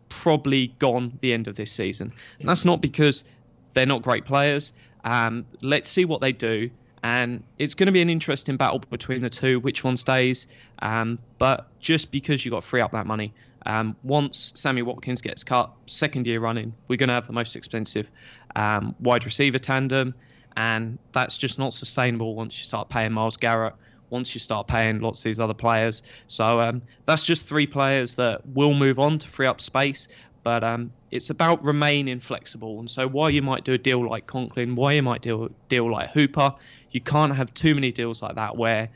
probably 0.09 0.69
gone 0.79 1.19
the 1.23 1.33
end 1.33 1.49
of 1.49 1.57
this 1.57 1.73
season. 1.73 2.12
And 2.38 2.49
that's 2.49 2.64
not 2.64 2.83
because 2.83 3.25
they're 3.73 3.87
not 3.87 4.02
great 4.02 4.25
players. 4.25 4.73
Um, 5.05 5.47
let's 5.62 5.88
see 5.88 6.05
what 6.05 6.21
they 6.21 6.33
do. 6.33 6.71
And 7.02 7.43
it's 7.59 7.75
going 7.75 7.87
to 7.87 7.93
be 7.93 8.02
an 8.02 8.11
interesting 8.11 8.57
battle 8.57 8.79
between 8.79 9.23
the 9.23 9.31
two, 9.31 9.59
which 9.61 9.83
one 9.83 9.97
stays. 9.97 10.47
Um, 10.81 11.19
but 11.38 11.69
just 11.81 12.12
because 12.12 12.45
you've 12.45 12.52
got 12.52 12.61
to 12.61 12.67
free 12.67 12.81
up 12.81 12.93
that 12.93 13.07
money, 13.07 13.33
um, 13.66 13.97
once 14.02 14.52
Sammy 14.54 14.83
Watkins 14.83 15.23
gets 15.23 15.45
cut, 15.45 15.71
second 15.87 16.26
year 16.26 16.40
running, 16.40 16.73
we're 16.88 16.97
going 16.97 17.09
to 17.09 17.14
have 17.14 17.26
the 17.26 17.33
most 17.33 17.57
expensive 17.57 18.11
um, 18.57 18.95
wide 19.00 19.25
receiver 19.25 19.59
tandem. 19.59 20.14
And 20.57 20.99
that's 21.12 21.38
just 21.38 21.59
not 21.59 21.73
sustainable 21.73 22.35
once 22.35 22.59
you 22.59 22.64
start 22.64 22.88
paying 22.88 23.12
Myles 23.12 23.37
Garrett, 23.37 23.75
once 24.11 24.35
you 24.35 24.40
start 24.40 24.66
paying 24.66 25.00
lots 25.00 25.21
of 25.21 25.25
these 25.25 25.40
other 25.40 25.54
players. 25.54 26.02
So 26.28 26.61
um, 26.61 26.83
that's 27.07 27.25
just 27.25 27.49
three 27.49 27.66
players 27.66 28.14
that 28.16 28.47
will 28.49 28.75
move 28.75 28.99
on 28.99 29.19
to 29.19 29.28
free 29.28 29.47
up 29.47 29.61
space. 29.61 30.09
But 30.45 30.64
um, 30.64 30.92
it's 31.12 31.31
about 31.31 31.62
remaining 31.64 32.19
flexible. 32.19 32.81
And 32.81 32.90
so, 32.90 33.07
why 33.07 33.28
you 33.28 33.42
might 33.42 33.62
do 33.64 33.75
a 33.75 33.78
deal 33.78 34.04
like 34.09 34.26
Conklin, 34.26 34.75
why 34.75 34.92
you 34.95 35.02
might 35.02 35.23
do 35.23 35.45
a 35.45 35.49
deal 35.69 35.88
like 35.90 36.11
Hooper, 36.11 36.52
you 36.90 37.00
can't 37.00 37.35
have 37.35 37.54
too 37.54 37.76
many 37.76 37.92
deals 37.92 38.23
like 38.23 38.35
that 38.35 38.57
where 38.57 38.88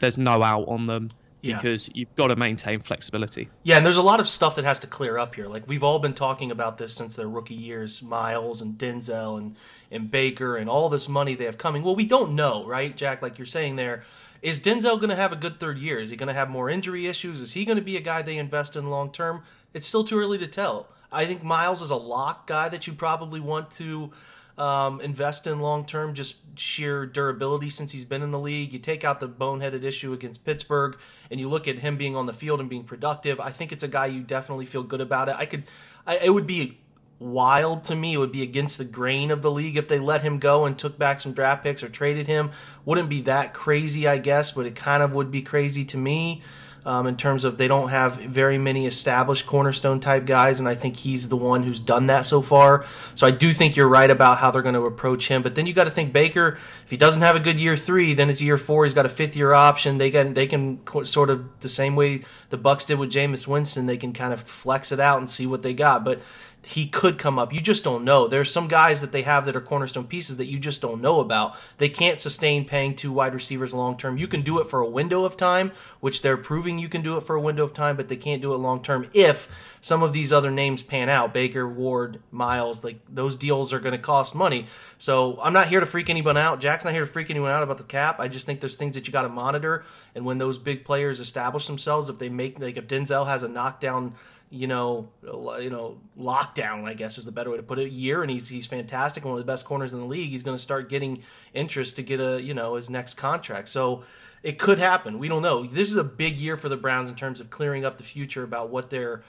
there's 0.00 0.18
no 0.18 0.42
out 0.42 0.68
on 0.68 0.86
them 0.86 1.10
Yeah. 1.42 1.56
because 1.56 1.90
you've 1.92 2.14
got 2.14 2.28
to 2.28 2.36
maintain 2.36 2.80
flexibility. 2.80 3.48
Yeah, 3.64 3.76
and 3.76 3.84
there's 3.84 3.96
a 3.96 4.02
lot 4.02 4.20
of 4.20 4.28
stuff 4.28 4.54
that 4.56 4.64
has 4.64 4.78
to 4.78 4.86
clear 4.86 5.18
up 5.18 5.34
here. 5.34 5.48
Like 5.48 5.66
we've 5.66 5.82
all 5.82 5.98
been 5.98 6.14
talking 6.14 6.50
about 6.52 6.78
this 6.78 6.94
since 6.94 7.16
their 7.16 7.28
rookie 7.28 7.54
years, 7.54 8.00
Myles 8.00 8.62
and 8.62 8.78
Denzel 8.78 9.36
and 9.38 9.56
and 9.90 10.10
Baker 10.10 10.56
and 10.56 10.70
all 10.70 10.88
this 10.88 11.08
money 11.08 11.34
they 11.34 11.44
have 11.44 11.58
coming. 11.58 11.82
Well, 11.82 11.96
we 11.96 12.06
don't 12.06 12.34
know, 12.34 12.64
right, 12.64 12.96
Jack? 12.96 13.22
Like 13.22 13.38
you're 13.38 13.46
saying 13.46 13.76
there, 13.76 14.04
is 14.40 14.60
Denzel 14.60 14.96
going 14.96 15.10
to 15.10 15.16
have 15.16 15.32
a 15.32 15.36
good 15.36 15.60
third 15.60 15.78
year? 15.78 15.98
Is 15.98 16.10
he 16.10 16.16
going 16.16 16.28
to 16.28 16.32
have 16.32 16.48
more 16.48 16.70
injury 16.70 17.06
issues? 17.06 17.40
Is 17.40 17.52
he 17.52 17.64
going 17.64 17.76
to 17.76 17.84
be 17.84 17.96
a 17.96 18.00
guy 18.00 18.22
they 18.22 18.38
invest 18.38 18.76
in 18.76 18.88
long 18.88 19.12
term? 19.12 19.42
It's 19.74 19.86
still 19.86 20.04
too 20.04 20.18
early 20.18 20.38
to 20.38 20.46
tell. 20.46 20.88
I 21.12 21.26
think 21.26 21.42
Myles 21.42 21.82
is 21.82 21.90
a 21.90 21.96
lock 21.96 22.46
guy 22.46 22.68
that 22.70 22.86
you 22.86 22.94
probably 22.94 23.40
want 23.40 23.70
to 23.72 24.12
um, 24.58 25.00
invest 25.00 25.46
in 25.46 25.60
long 25.60 25.84
term, 25.84 26.14
just 26.14 26.36
sheer 26.58 27.06
durability 27.06 27.70
since 27.70 27.92
he's 27.92 28.04
been 28.04 28.22
in 28.22 28.30
the 28.30 28.38
league. 28.38 28.72
You 28.72 28.78
take 28.78 29.04
out 29.04 29.20
the 29.20 29.28
boneheaded 29.28 29.82
issue 29.82 30.12
against 30.12 30.44
Pittsburgh, 30.44 30.96
and 31.30 31.40
you 31.40 31.48
look 31.48 31.66
at 31.66 31.78
him 31.78 31.96
being 31.96 32.16
on 32.16 32.26
the 32.26 32.32
field 32.32 32.60
and 32.60 32.68
being 32.68 32.84
productive. 32.84 33.40
I 33.40 33.50
think 33.50 33.72
it's 33.72 33.84
a 33.84 33.88
guy 33.88 34.06
you 34.06 34.22
definitely 34.22 34.66
feel 34.66 34.82
good 34.82 35.00
about 35.00 35.28
it. 35.28 35.36
I 35.38 35.46
could, 35.46 35.64
I, 36.06 36.18
it 36.18 36.30
would 36.30 36.46
be 36.46 36.78
wild 37.18 37.84
to 37.84 37.96
me. 37.96 38.14
It 38.14 38.18
would 38.18 38.32
be 38.32 38.42
against 38.42 38.78
the 38.78 38.84
grain 38.84 39.30
of 39.30 39.42
the 39.42 39.50
league 39.50 39.76
if 39.76 39.88
they 39.88 39.98
let 39.98 40.22
him 40.22 40.38
go 40.38 40.64
and 40.66 40.78
took 40.78 40.98
back 40.98 41.20
some 41.20 41.32
draft 41.32 41.62
picks 41.62 41.82
or 41.82 41.88
traded 41.88 42.26
him. 42.26 42.50
Wouldn't 42.84 43.08
be 43.08 43.22
that 43.22 43.54
crazy, 43.54 44.06
I 44.06 44.18
guess, 44.18 44.52
but 44.52 44.66
it 44.66 44.74
kind 44.74 45.02
of 45.02 45.14
would 45.14 45.30
be 45.30 45.42
crazy 45.42 45.84
to 45.86 45.96
me 45.96 46.42
um, 46.84 47.06
in 47.06 47.16
terms 47.16 47.44
of 47.44 47.58
they 47.58 47.68
don't 47.68 47.90
have 47.90 48.16
very 48.16 48.58
many 48.58 48.86
established 48.86 49.46
cornerstone 49.46 50.00
type 50.00 50.24
guys, 50.24 50.58
and 50.58 50.68
I 50.68 50.74
think 50.74 50.96
he's 50.96 51.28
the 51.28 51.36
one 51.36 51.62
who's 51.62 51.80
done 51.80 52.06
that 52.06 52.24
so 52.24 52.42
far. 52.42 52.84
So 53.14 53.26
I 53.26 53.30
do 53.30 53.52
think 53.52 53.76
you're 53.76 53.88
right 53.88 54.10
about 54.10 54.38
how 54.38 54.50
they're 54.50 54.62
going 54.62 54.74
to 54.74 54.86
approach 54.86 55.28
him. 55.28 55.42
But 55.42 55.54
then 55.54 55.66
you 55.66 55.72
got 55.72 55.84
to 55.84 55.90
think 55.90 56.12
Baker. 56.12 56.58
If 56.84 56.90
he 56.90 56.96
doesn't 56.96 57.22
have 57.22 57.36
a 57.36 57.40
good 57.40 57.58
year 57.58 57.76
three, 57.76 58.14
then 58.14 58.28
it's 58.28 58.42
year 58.42 58.58
four. 58.58 58.84
He's 58.84 58.94
got 58.94 59.06
a 59.06 59.10
fifth 59.10 59.36
year 59.36 59.52
option. 59.52 59.98
They 59.98 60.10
can 60.10 60.34
they 60.34 60.46
can 60.46 60.80
sort 61.04 61.30
of 61.30 61.60
the 61.60 61.68
same 61.68 61.94
way 61.94 62.22
the 62.50 62.58
Bucs 62.58 62.86
did 62.86 62.98
with 62.98 63.10
Jameis 63.10 63.46
Winston. 63.46 63.86
They 63.86 63.96
can 63.96 64.12
kind 64.12 64.32
of 64.32 64.42
flex 64.42 64.92
it 64.92 65.00
out 65.00 65.18
and 65.18 65.28
see 65.28 65.46
what 65.46 65.62
they 65.62 65.74
got. 65.74 66.04
But 66.04 66.20
he 66.64 66.86
could 66.86 67.18
come 67.18 67.38
up. 67.38 67.52
You 67.52 67.60
just 67.60 67.82
don't 67.82 68.04
know. 68.04 68.28
There's 68.28 68.52
some 68.52 68.68
guys 68.68 69.00
that 69.00 69.10
they 69.10 69.22
have 69.22 69.46
that 69.46 69.56
are 69.56 69.60
cornerstone 69.60 70.06
pieces 70.06 70.36
that 70.36 70.46
you 70.46 70.58
just 70.58 70.80
don't 70.80 71.00
know 71.00 71.18
about. 71.18 71.56
They 71.78 71.88
can't 71.88 72.20
sustain 72.20 72.64
paying 72.64 72.94
two 72.94 73.12
wide 73.12 73.34
receivers 73.34 73.74
long 73.74 73.96
term. 73.96 74.16
You 74.16 74.28
can 74.28 74.42
do 74.42 74.60
it 74.60 74.70
for 74.70 74.80
a 74.80 74.88
window 74.88 75.24
of 75.24 75.36
time, 75.36 75.72
which 76.00 76.22
they're 76.22 76.36
proving 76.36 76.78
you 76.78 76.88
can 76.88 77.02
do 77.02 77.16
it 77.16 77.22
for 77.22 77.34
a 77.34 77.40
window 77.40 77.64
of 77.64 77.72
time, 77.72 77.96
but 77.96 78.08
they 78.08 78.16
can't 78.16 78.40
do 78.40 78.54
it 78.54 78.58
long 78.58 78.80
term 78.80 79.08
if 79.12 79.48
some 79.80 80.04
of 80.04 80.12
these 80.12 80.32
other 80.32 80.50
names 80.50 80.82
pan 80.82 81.08
out. 81.08 81.34
Baker, 81.34 81.68
Ward, 81.68 82.20
Myles, 82.30 82.84
like 82.84 83.00
those 83.08 83.36
deals 83.36 83.72
are 83.72 83.80
going 83.80 83.92
to 83.92 83.98
cost 83.98 84.34
money. 84.34 84.66
So 84.98 85.40
I'm 85.42 85.52
not 85.52 85.66
here 85.66 85.80
to 85.80 85.86
freak 85.86 86.10
anyone 86.10 86.36
out. 86.36 86.60
Jack's 86.60 86.84
not 86.84 86.92
here 86.92 87.04
to 87.04 87.10
freak 87.10 87.30
anyone 87.30 87.50
out 87.50 87.64
about 87.64 87.78
the 87.78 87.84
cap. 87.84 88.20
I 88.20 88.28
just 88.28 88.46
think 88.46 88.60
there's 88.60 88.76
things 88.76 88.94
that 88.94 89.08
you 89.08 89.12
got 89.12 89.22
to 89.22 89.28
monitor. 89.28 89.84
And 90.14 90.24
when 90.24 90.38
those 90.38 90.58
big 90.58 90.84
players 90.84 91.18
establish 91.18 91.66
themselves, 91.66 92.08
if 92.08 92.20
they 92.20 92.28
make 92.28 92.60
like 92.60 92.76
if 92.76 92.86
Denzel 92.86 93.26
has 93.26 93.42
a 93.42 93.48
knockdown 93.48 94.14
you 94.52 94.66
know, 94.66 95.08
you 95.22 95.70
know, 95.70 95.98
lockdown. 96.18 96.84
I 96.84 96.92
guess 96.92 97.16
is 97.16 97.24
the 97.24 97.32
better 97.32 97.50
way 97.50 97.56
to 97.56 97.62
put 97.62 97.78
it. 97.78 97.90
Year, 97.90 98.22
and 98.22 98.30
he's 98.30 98.48
he's 98.48 98.66
fantastic, 98.66 99.24
one 99.24 99.32
of 99.32 99.38
the 99.38 99.44
best 99.44 99.64
corners 99.64 99.92
in 99.92 100.00
the 100.00 100.06
league. 100.06 100.30
He's 100.30 100.42
going 100.42 100.56
to 100.56 100.62
start 100.62 100.88
getting 100.88 101.22
interest 101.54 101.96
to 101.96 102.02
get 102.02 102.20
a 102.20 102.40
you 102.40 102.52
know 102.52 102.74
his 102.74 102.90
next 102.90 103.14
contract. 103.14 103.70
So 103.70 104.04
it 104.42 104.58
could 104.58 104.78
happen. 104.78 105.18
We 105.18 105.28
don't 105.28 105.42
know. 105.42 105.64
This 105.64 105.90
is 105.90 105.96
a 105.96 106.04
big 106.04 106.36
year 106.36 106.56
for 106.56 106.68
the 106.68 106.76
Browns 106.76 107.08
in 107.08 107.14
terms 107.14 107.40
of 107.40 107.48
clearing 107.48 107.84
up 107.84 107.96
the 107.96 108.04
future 108.04 108.42
about 108.42 108.68
what 108.68 108.90
their 108.90 109.22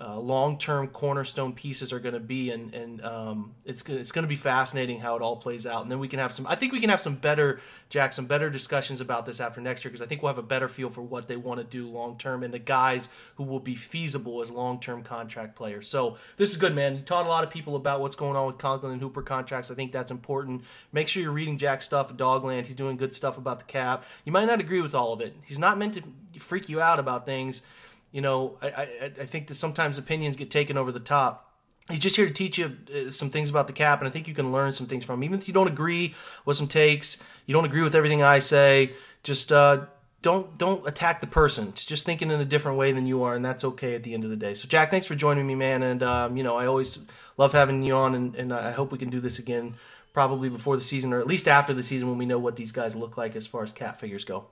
uh, 0.00 0.18
long-term 0.18 0.88
cornerstone 0.88 1.52
pieces 1.52 1.92
are 1.92 2.00
going 2.00 2.14
to 2.14 2.20
be, 2.20 2.50
and 2.50 2.74
and 2.74 3.04
um, 3.04 3.54
it's 3.66 3.82
it's 3.82 4.12
going 4.12 4.22
to 4.22 4.28
be 4.28 4.36
fascinating 4.36 4.98
how 4.98 5.14
it 5.14 5.20
all 5.20 5.36
plays 5.36 5.66
out. 5.66 5.82
And 5.82 5.90
then 5.90 5.98
we 5.98 6.08
can 6.08 6.18
have 6.18 6.32
some. 6.32 6.46
I 6.46 6.54
think 6.54 6.72
we 6.72 6.80
can 6.80 6.88
have 6.88 7.00
some 7.00 7.16
better, 7.16 7.60
Jack, 7.90 8.14
some 8.14 8.24
better 8.24 8.48
discussions 8.48 9.02
about 9.02 9.26
this 9.26 9.40
after 9.40 9.60
next 9.60 9.84
year 9.84 9.90
because 9.90 10.00
I 10.00 10.06
think 10.06 10.22
we'll 10.22 10.32
have 10.32 10.38
a 10.38 10.42
better 10.42 10.68
feel 10.68 10.88
for 10.88 11.02
what 11.02 11.28
they 11.28 11.36
want 11.36 11.60
to 11.60 11.64
do 11.64 11.86
long-term 11.86 12.42
and 12.42 12.54
the 12.54 12.58
guys 12.58 13.10
who 13.34 13.44
will 13.44 13.60
be 13.60 13.74
feasible 13.74 14.40
as 14.40 14.50
long-term 14.50 15.02
contract 15.02 15.54
players. 15.54 15.86
So 15.86 16.16
this 16.38 16.50
is 16.50 16.56
good, 16.56 16.74
man. 16.74 16.96
You 16.96 17.02
taught 17.02 17.26
a 17.26 17.28
lot 17.28 17.44
of 17.44 17.50
people 17.50 17.76
about 17.76 18.00
what's 18.00 18.16
going 18.16 18.36
on 18.36 18.46
with 18.46 18.56
Conklin 18.56 18.92
and 18.92 19.02
Hooper 19.02 19.22
contracts. 19.22 19.70
I 19.70 19.74
think 19.74 19.92
that's 19.92 20.10
important. 20.10 20.62
Make 20.92 21.08
sure 21.08 21.22
you're 21.22 21.32
reading 21.32 21.58
Jack's 21.58 21.84
stuff 21.84 22.10
at 22.10 22.16
Dogland. 22.16 22.64
He's 22.64 22.74
doing 22.74 22.96
good 22.96 23.12
stuff 23.12 23.36
about 23.36 23.58
the 23.58 23.66
cap. 23.66 24.04
You 24.24 24.32
might 24.32 24.46
not 24.46 24.60
agree 24.60 24.80
with 24.80 24.94
all 24.94 25.12
of 25.12 25.20
it. 25.20 25.36
He's 25.44 25.58
not 25.58 25.76
meant 25.76 25.94
to 25.94 26.40
freak 26.40 26.70
you 26.70 26.80
out 26.80 26.98
about 26.98 27.26
things 27.26 27.62
you 28.12 28.20
know, 28.20 28.58
I, 28.60 28.68
I, 28.68 29.12
I 29.20 29.26
think 29.26 29.46
that 29.48 29.54
sometimes 29.54 29.98
opinions 29.98 30.36
get 30.36 30.50
taken 30.50 30.76
over 30.76 30.92
the 30.92 31.00
top. 31.00 31.46
He's 31.88 31.98
just 31.98 32.16
here 32.16 32.26
to 32.26 32.32
teach 32.32 32.58
you 32.58 32.76
uh, 32.94 33.10
some 33.10 33.30
things 33.30 33.50
about 33.50 33.66
the 33.66 33.72
cap, 33.72 33.98
and 34.00 34.08
I 34.08 34.10
think 34.10 34.28
you 34.28 34.34
can 34.34 34.52
learn 34.52 34.72
some 34.72 34.86
things 34.86 35.04
from 35.04 35.20
him. 35.20 35.24
Even 35.24 35.38
if 35.38 35.48
you 35.48 35.54
don't 35.54 35.66
agree 35.66 36.14
with 36.44 36.56
some 36.56 36.68
takes, 36.68 37.18
you 37.46 37.52
don't 37.52 37.64
agree 37.64 37.82
with 37.82 37.94
everything 37.94 38.22
I 38.22 38.38
say, 38.38 38.92
just 39.22 39.50
uh, 39.50 39.86
don't 40.22 40.56
don't 40.58 40.86
attack 40.86 41.20
the 41.20 41.26
person. 41.26 41.68
It's 41.68 41.84
just 41.84 42.06
thinking 42.06 42.30
in 42.30 42.40
a 42.40 42.44
different 42.44 42.78
way 42.78 42.92
than 42.92 43.06
you 43.06 43.22
are, 43.22 43.34
and 43.34 43.44
that's 43.44 43.64
okay 43.64 43.94
at 43.94 44.02
the 44.02 44.14
end 44.14 44.24
of 44.24 44.30
the 44.30 44.36
day. 44.36 44.54
So, 44.54 44.68
Jack, 44.68 44.90
thanks 44.90 45.06
for 45.06 45.14
joining 45.14 45.46
me, 45.46 45.54
man. 45.54 45.82
And 45.82 46.02
um, 46.02 46.36
you 46.36 46.44
know, 46.44 46.56
I 46.56 46.66
always 46.66 46.98
love 47.36 47.52
having 47.52 47.82
you 47.82 47.94
on, 47.94 48.14
and, 48.14 48.36
and 48.36 48.52
I 48.52 48.72
hope 48.72 48.92
we 48.92 48.98
can 48.98 49.10
do 49.10 49.20
this 49.20 49.38
again, 49.38 49.74
probably 50.12 50.48
before 50.48 50.76
the 50.76 50.82
season, 50.82 51.12
or 51.12 51.20
at 51.20 51.26
least 51.26 51.48
after 51.48 51.72
the 51.72 51.82
season 51.82 52.08
when 52.08 52.18
we 52.18 52.26
know 52.26 52.38
what 52.38 52.56
these 52.56 52.72
guys 52.72 52.94
look 52.94 53.16
like 53.16 53.34
as 53.34 53.46
far 53.46 53.62
as 53.62 53.72
cap 53.72 53.98
figures 53.98 54.24
go. 54.24 54.46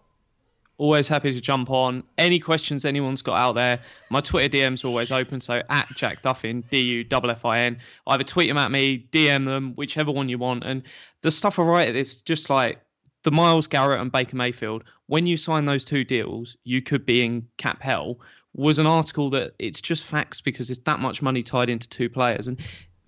Always 0.78 1.08
happy 1.08 1.32
to 1.32 1.40
jump 1.40 1.70
on. 1.70 2.04
Any 2.16 2.38
questions 2.38 2.84
anyone's 2.84 3.22
got 3.22 3.38
out 3.38 3.56
there, 3.56 3.80
my 4.10 4.20
Twitter 4.20 4.56
DM's 4.56 4.84
always 4.84 5.10
open. 5.10 5.40
So 5.40 5.60
at 5.68 5.88
Jack 5.96 6.22
Duffin, 6.22 6.62
D 6.70 6.78
U 6.78 7.04
F 7.10 7.44
I 7.44 7.60
N. 7.60 7.78
Either 8.06 8.22
tweet 8.22 8.48
them 8.48 8.58
at 8.58 8.70
me, 8.70 9.06
DM 9.10 9.44
them, 9.44 9.72
whichever 9.74 10.12
one 10.12 10.28
you 10.28 10.38
want. 10.38 10.62
And 10.64 10.84
the 11.22 11.32
stuff 11.32 11.58
I 11.58 11.62
write 11.64 11.96
is 11.96 12.22
just 12.22 12.48
like 12.48 12.80
the 13.24 13.32
Myles 13.32 13.66
Garrett 13.66 14.00
and 14.00 14.12
Baker 14.12 14.36
Mayfield. 14.36 14.84
When 15.06 15.26
you 15.26 15.36
sign 15.36 15.64
those 15.64 15.84
two 15.84 16.04
deals, 16.04 16.56
you 16.62 16.80
could 16.80 17.04
be 17.04 17.24
in 17.24 17.48
cap 17.56 17.82
hell. 17.82 18.20
Was 18.54 18.78
an 18.78 18.86
article 18.86 19.30
that 19.30 19.54
it's 19.58 19.80
just 19.80 20.04
facts 20.04 20.40
because 20.40 20.70
it's 20.70 20.80
that 20.84 21.00
much 21.00 21.22
money 21.22 21.42
tied 21.42 21.68
into 21.68 21.88
two 21.88 22.08
players. 22.08 22.46
And 22.46 22.58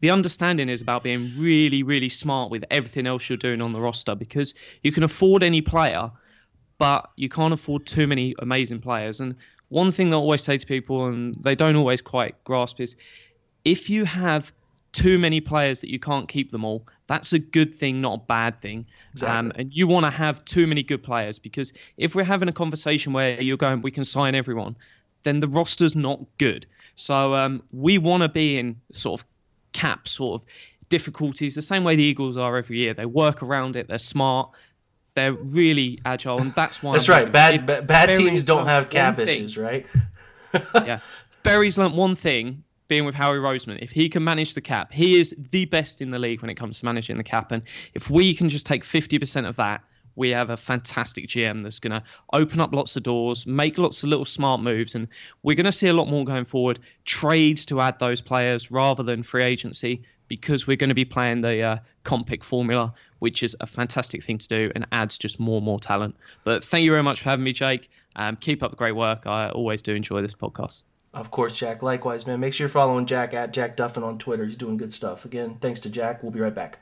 the 0.01 0.11
understanding 0.11 0.69
is 0.69 0.83
about 0.83 1.05
being 1.05 1.35
really, 1.39 1.83
really 1.83 2.09
smart 2.09 2.51
with 2.51 2.65
everything 2.71 3.07
else 3.07 3.29
you're 3.29 3.37
doing 3.37 3.63
on 3.63 3.73
the 3.73 3.81
roster 3.81 4.15
because 4.15 4.55
you 4.83 4.93
can 4.93 5.03
afford 5.03 5.43
any 5.43 5.61
player 5.61 6.11
but 6.81 7.11
you 7.17 7.29
can't 7.29 7.53
afford 7.53 7.85
too 7.85 8.07
many 8.07 8.35
amazing 8.39 8.81
players. 8.81 9.21
And 9.21 9.37
one 9.69 9.93
thing 9.93 10.09
that 10.11 10.17
I 10.17 10.19
always 10.19 10.43
say 10.43 10.57
to 10.57 10.67
people, 10.67 11.05
and 11.05 11.35
they 11.35 11.55
don't 11.55 11.77
always 11.77 12.01
quite 12.01 12.43
grasp, 12.45 12.81
is 12.81 12.97
if 13.67 13.91
you 13.91 14.07
have 14.07 14.51
too 14.93 15.19
many 15.19 15.43
players 15.43 15.83
that 15.83 15.91
you 15.91 15.99
can't 15.99 16.27
keep 16.27 16.51
them 16.53 16.65
all, 16.65 16.87
that's 17.07 17.35
a 17.35 17.39
good 17.39 17.73
thing, 17.75 18.01
not 18.01 18.15
a 18.15 18.23
bad 18.23 18.59
thing. 18.59 18.87
Exactly. 19.13 19.39
Um, 19.39 19.53
and 19.57 19.71
you 19.75 19.87
want 19.87 20.07
to 20.07 20.11
have 20.11 20.43
too 20.47 20.67
many 20.67 20.83
good 20.83 21.03
players 21.03 21.39
because 21.39 21.71
if 21.99 22.15
we're 22.15 22.25
having 22.25 22.49
a 22.49 22.53
conversation 22.53 23.13
where 23.13 23.39
you're 23.43 23.59
going, 23.59 23.83
we 23.83 23.91
can 23.91 24.07
sign 24.07 24.35
everyone, 24.35 24.75
then 25.23 25.41
the 25.41 25.49
roster's 25.49 25.95
not 25.95 26.21
good. 26.39 26.67
So 26.97 27.35
um, 27.35 27.63
we 27.73 27.99
want 27.99 28.23
to 28.23 28.29
be 28.31 28.59
in 28.59 28.81
sort 28.93 29.21
of 29.21 29.27
cap 29.73 30.09
sort 30.09 30.41
of 30.41 30.49
difficulties 30.89 31.55
the 31.55 31.63
same 31.63 31.85
way 31.85 31.95
the 31.95 32.03
Eagles 32.03 32.39
are 32.39 32.57
every 32.57 32.79
year. 32.79 32.95
They 32.95 33.05
work 33.05 33.43
around 33.43 33.77
it. 33.77 33.87
They're 33.87 33.99
smart 33.99 34.51
they're 35.21 35.33
really 35.33 36.01
agile, 36.05 36.41
and 36.41 36.55
that's 36.55 36.83
why. 36.83 36.93
That's 36.93 37.09
I'm 37.09 37.25
right. 37.25 37.33
Bad 37.33 37.71
if 37.71 37.87
bad 37.87 38.17
teams 38.17 38.43
don't 38.45 38.67
have 38.67 38.91
cap 38.91 39.17
thing- 39.17 39.29
issues, 39.29 39.57
right? 39.57 39.87
yeah, 40.75 41.01
Berry's 41.43 41.79
learnt 41.79 41.95
one 41.95 42.15
thing 42.17 42.65
being 42.89 43.05
with 43.05 43.15
Howie 43.15 43.39
Roseman. 43.39 43.79
If 43.81 43.91
he 43.91 44.09
can 44.09 44.25
manage 44.25 44.55
the 44.55 44.61
cap, 44.61 44.93
he 44.93 45.21
is 45.21 45.35
the 45.39 45.65
best 45.67 46.01
in 46.01 46.11
the 46.11 46.19
league 46.19 46.43
when 46.43 46.51
it 46.51 46.57
comes 46.57 46.81
to 46.81 46.85
managing 46.85 47.17
the 47.17 47.25
cap. 47.25 47.53
And 47.53 47.63
if 47.95 48.11
we 48.11 48.35
can 48.35 48.49
just 48.49 48.67
take 48.67 48.85
fifty 48.85 49.19
percent 49.19 49.47
of 49.47 49.57
that, 49.57 49.83
we 50.17 50.31
have 50.31 50.51
a 50.51 50.57
fantastic 50.57 51.29
GM 51.29 51.63
that's 51.63 51.79
going 51.79 51.93
to 51.93 52.03
open 52.33 52.61
up 52.61 52.73
lots 52.73 52.97
of 52.97 53.03
doors, 53.03 53.47
make 53.47 53.79
lots 53.79 54.03
of 54.03 54.09
little 54.09 54.25
smart 54.25 54.61
moves, 54.61 54.95
and 54.95 55.07
we're 55.43 55.57
going 55.57 55.67
to 55.67 55.73
see 55.73 55.89
a 55.89 55.93
lot 55.93 56.09
more 56.09 56.25
going 56.25 56.45
forward. 56.45 56.81
Trades 57.05 57.65
to 57.67 57.81
add 57.81 57.99
those 57.99 58.21
players 58.21 58.71
rather 58.71 59.03
than 59.03 59.23
free 59.23 59.45
agency 59.45 60.03
because 60.31 60.65
we're 60.65 60.77
going 60.77 60.89
to 60.89 60.95
be 60.95 61.05
playing 61.05 61.41
the 61.41 61.61
uh, 61.61 61.77
comp 62.05 62.29
pick 62.29 62.43
formula, 62.45 62.95
which 63.19 63.43
is 63.43 63.55
a 63.61 63.67
fantastic 63.67 64.23
thing 64.23 64.39
to 64.39 64.47
do 64.47 64.71
and 64.77 64.87
adds 64.93 65.19
just 65.19 65.41
more 65.41 65.57
and 65.57 65.65
more 65.67 65.81
talent. 65.81 66.15
But 66.45 66.65
thank 66.65 66.85
you 66.85 66.93
very 66.93 67.03
much 67.03 67.21
for 67.21 67.29
having 67.29 67.45
me, 67.45 67.53
Jake. 67.53 67.91
Um, 68.15 68.37
keep 68.37 68.63
up 68.63 68.71
the 68.71 68.77
great 68.77 68.95
work. 68.95 69.27
I 69.27 69.51
always 69.51 69.83
do 69.83 69.93
enjoy 69.93 70.23
this 70.23 70.33
podcast. 70.33 70.85
Of 71.13 71.33
course, 71.33 71.59
Jack. 71.59 71.83
Likewise, 71.83 72.27
man. 72.27 72.39
Make 72.39 72.55
sure 72.55 72.67
you're 72.67 72.71
following 72.71 73.07
Jack 73.07 73.35
at 73.35 73.53
Jack 73.53 73.77
Duffin 73.77 74.05
on 74.05 74.19
Twitter. 74.19 74.45
He's 74.45 74.57
doing 74.57 74.77
good 74.77 74.93
stuff. 74.93 75.25
Again, 75.25 75.57
thanks 75.61 75.81
to 75.81 75.91
Jack. 75.91 76.23
We'll 76.23 76.33
be 76.33 76.41
right 76.41 76.55
back. 76.55 76.79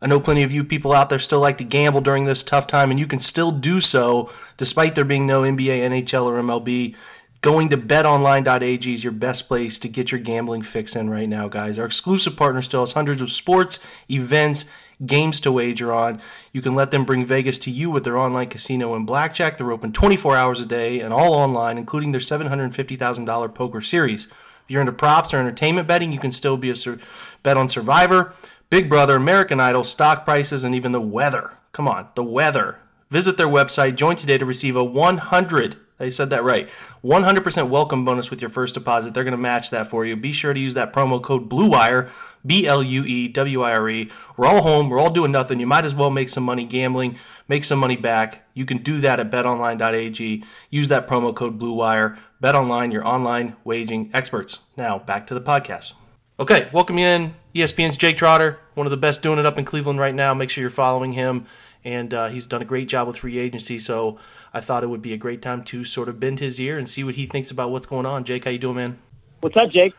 I 0.00 0.06
know 0.06 0.20
plenty 0.20 0.44
of 0.44 0.52
you 0.52 0.62
people 0.62 0.92
out 0.92 1.08
there 1.08 1.18
still 1.18 1.40
like 1.40 1.58
to 1.58 1.64
gamble 1.64 2.02
during 2.02 2.24
this 2.24 2.44
tough 2.44 2.68
time, 2.68 2.92
and 2.92 3.00
you 3.00 3.08
can 3.08 3.18
still 3.18 3.50
do 3.50 3.80
so 3.80 4.30
despite 4.56 4.94
there 4.94 5.04
being 5.04 5.26
no 5.26 5.42
NBA, 5.42 5.80
NHL, 5.80 6.24
or 6.24 6.40
MLB. 6.40 6.94
Going 7.44 7.68
to 7.68 7.76
betonline.ag 7.76 8.90
is 8.90 9.04
your 9.04 9.12
best 9.12 9.48
place 9.48 9.78
to 9.80 9.86
get 9.86 10.10
your 10.10 10.18
gambling 10.18 10.62
fix 10.62 10.96
in 10.96 11.10
right 11.10 11.28
now, 11.28 11.46
guys. 11.46 11.78
Our 11.78 11.84
exclusive 11.84 12.38
partner 12.38 12.62
still 12.62 12.80
has 12.80 12.92
hundreds 12.92 13.20
of 13.20 13.30
sports, 13.30 13.84
events, 14.10 14.64
games 15.04 15.40
to 15.40 15.52
wager 15.52 15.92
on. 15.92 16.22
You 16.54 16.62
can 16.62 16.74
let 16.74 16.90
them 16.90 17.04
bring 17.04 17.26
Vegas 17.26 17.58
to 17.58 17.70
you 17.70 17.90
with 17.90 18.04
their 18.04 18.16
online 18.16 18.48
casino 18.48 18.94
and 18.94 19.06
blackjack. 19.06 19.58
They're 19.58 19.72
open 19.72 19.92
24 19.92 20.34
hours 20.34 20.62
a 20.62 20.64
day 20.64 21.00
and 21.00 21.12
all 21.12 21.34
online, 21.34 21.76
including 21.76 22.12
their 22.12 22.20
$750,000 22.22 23.54
poker 23.54 23.82
series. 23.82 24.24
If 24.24 24.64
you're 24.68 24.80
into 24.80 24.92
props 24.92 25.34
or 25.34 25.38
entertainment 25.38 25.86
betting, 25.86 26.12
you 26.12 26.20
can 26.20 26.32
still 26.32 26.56
be 26.56 26.70
a 26.70 26.74
sur- 26.74 26.98
bet 27.42 27.58
on 27.58 27.68
Survivor, 27.68 28.32
Big 28.70 28.88
Brother, 28.88 29.16
American 29.16 29.60
Idol, 29.60 29.84
stock 29.84 30.24
prices, 30.24 30.64
and 30.64 30.74
even 30.74 30.92
the 30.92 31.00
weather. 31.02 31.58
Come 31.72 31.88
on, 31.88 32.08
the 32.14 32.24
weather. 32.24 32.78
Visit 33.10 33.36
their 33.36 33.48
website, 33.48 33.96
join 33.96 34.16
today 34.16 34.38
to 34.38 34.46
receive 34.46 34.76
a 34.76 34.82
100 34.82 35.76
I 36.00 36.08
said 36.08 36.30
that 36.30 36.42
right. 36.42 36.68
100% 37.04 37.68
welcome 37.68 38.04
bonus 38.04 38.28
with 38.28 38.40
your 38.40 38.50
first 38.50 38.74
deposit. 38.74 39.14
They're 39.14 39.22
going 39.22 39.32
to 39.32 39.38
match 39.38 39.70
that 39.70 39.86
for 39.86 40.04
you. 40.04 40.16
Be 40.16 40.32
sure 40.32 40.52
to 40.52 40.58
use 40.58 40.74
that 40.74 40.92
promo 40.92 41.22
code 41.22 41.48
BLUEWIRE, 41.48 42.10
B 42.44 42.66
L 42.66 42.82
U 42.82 43.04
E 43.04 43.28
W 43.28 43.62
I 43.62 43.72
R 43.72 43.88
E. 43.88 44.10
We're 44.36 44.46
all 44.46 44.62
home. 44.62 44.88
We're 44.88 44.98
all 44.98 45.10
doing 45.10 45.30
nothing. 45.30 45.60
You 45.60 45.68
might 45.68 45.84
as 45.84 45.94
well 45.94 46.10
make 46.10 46.30
some 46.30 46.42
money 46.42 46.64
gambling, 46.64 47.16
make 47.46 47.62
some 47.62 47.78
money 47.78 47.96
back. 47.96 48.44
You 48.54 48.66
can 48.66 48.78
do 48.78 49.00
that 49.02 49.20
at 49.20 49.30
betonline.ag. 49.30 50.44
Use 50.70 50.88
that 50.88 51.06
promo 51.06 51.34
code 51.34 51.60
BLUEWIRE. 51.60 52.18
BetOnline, 52.42 52.92
your 52.92 53.06
online 53.06 53.56
waging 53.64 54.10
experts. 54.12 54.64
Now, 54.76 54.98
back 54.98 55.28
to 55.28 55.34
the 55.34 55.40
podcast. 55.40 55.92
Okay, 56.40 56.68
welcome 56.72 56.98
you 56.98 57.06
in. 57.06 57.34
ESPN's 57.54 57.96
Jake 57.96 58.16
Trotter, 58.16 58.58
one 58.74 58.88
of 58.88 58.90
the 58.90 58.96
best 58.96 59.22
doing 59.22 59.38
it 59.38 59.46
up 59.46 59.56
in 59.56 59.64
Cleveland 59.64 60.00
right 60.00 60.14
now. 60.14 60.34
Make 60.34 60.50
sure 60.50 60.60
you're 60.60 60.70
following 60.70 61.12
him 61.12 61.46
and 61.84 62.12
uh, 62.14 62.28
he's 62.28 62.46
done 62.46 62.62
a 62.62 62.64
great 62.64 62.88
job 62.88 63.06
with 63.06 63.18
free 63.18 63.38
agency. 63.38 63.78
So 63.78 64.18
I 64.54 64.60
thought 64.60 64.84
it 64.84 64.86
would 64.86 65.02
be 65.02 65.12
a 65.12 65.16
great 65.16 65.42
time 65.42 65.62
to 65.64 65.84
sort 65.84 66.08
of 66.08 66.20
bend 66.20 66.38
his 66.38 66.60
ear 66.60 66.78
and 66.78 66.88
see 66.88 67.02
what 67.02 67.16
he 67.16 67.26
thinks 67.26 67.50
about 67.50 67.72
what's 67.72 67.86
going 67.86 68.06
on. 68.06 68.22
Jake, 68.22 68.44
how 68.44 68.52
you 68.52 68.58
doing, 68.58 68.76
man? 68.76 68.98
What's 69.40 69.56
up, 69.56 69.70
Jake? 69.70 69.94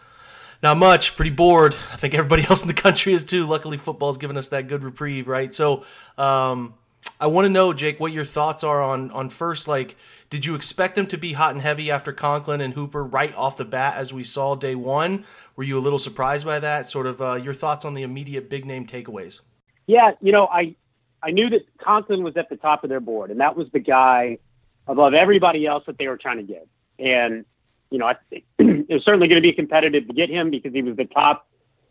Not 0.64 0.78
much. 0.78 1.18
Pretty 1.18 1.30
bored. 1.30 1.76
I 1.92 1.98
think 1.98 2.14
everybody 2.14 2.44
else 2.50 2.62
in 2.62 2.70
the 2.70 2.74
country 2.74 3.12
is 3.12 3.26
too. 3.26 3.46
Luckily, 3.46 3.76
football's 3.76 4.18
given 4.18 4.38
us 4.38 4.48
that 4.48 4.70
good 4.70 4.82
reprieve, 4.82 5.28
right? 5.28 5.54
So, 5.54 5.84
um, 6.18 6.76
I 7.20 7.28
want 7.28 7.46
to 7.46 7.50
know, 7.50 7.74
Jake, 7.74 8.00
what 8.00 8.14
your 8.14 8.24
thoughts 8.24 8.64
are 8.64 8.82
on 8.82 9.12
on 9.12 9.30
first. 9.30 9.68
Like, 9.68 9.98
did 10.30 10.46
you 10.46 10.56
expect 10.56 10.96
them 10.96 11.06
to 11.08 11.18
be 11.18 11.34
hot 11.34 11.52
and 11.52 11.62
heavy 11.62 11.92
after 11.92 12.14
Conklin 12.14 12.62
and 12.62 12.74
Hooper 12.74 13.04
right 13.04 13.36
off 13.36 13.58
the 13.58 13.66
bat, 13.66 13.96
as 13.98 14.14
we 14.14 14.24
saw 14.24 14.56
day 14.56 14.74
one? 14.74 15.26
Were 15.58 15.64
you 15.64 15.78
a 15.78 15.82
little 15.82 16.00
surprised 16.00 16.46
by 16.46 16.60
that? 16.60 16.88
Sort 16.90 17.08
of 17.08 17.22
uh, 17.22 17.36
your 17.36 17.54
thoughts 17.54 17.84
on 17.84 17.94
the 17.94 18.04
immediate 18.04 18.50
big 18.50 18.66
name 18.66 18.88
takeaways? 18.88 19.42
Yeah, 19.86 20.12
you 20.22 20.32
know, 20.32 20.48
I 20.48 20.76
I 21.22 21.32
knew 21.32 21.50
that 21.50 21.62
Conklin 21.78 22.24
was 22.24 22.38
at 22.38 22.50
the 22.50 22.56
top 22.56 22.84
of 22.84 22.90
their 22.90 23.00
board, 23.00 23.32
and 23.32 23.40
that 23.40 23.56
was 23.56 23.68
the 23.72 23.80
guy 23.80 24.40
above 24.88 25.14
everybody 25.14 25.66
else 25.66 25.84
that 25.88 25.98
they 25.98 26.08
were 26.08 26.18
trying 26.18 26.38
to 26.38 26.44
get. 26.44 26.68
And 27.00 27.46
you 27.90 28.00
know, 28.00 28.08
I, 28.08 28.16
it 28.32 28.90
was 28.90 29.04
certainly 29.04 29.28
going 29.28 29.42
to 29.42 29.48
be 29.48 29.54
competitive 29.54 30.08
to 30.08 30.14
get 30.14 30.30
him 30.30 30.50
because 30.50 30.74
he 30.74 30.82
was 30.82 30.96
the 30.96 31.06
top 31.06 31.48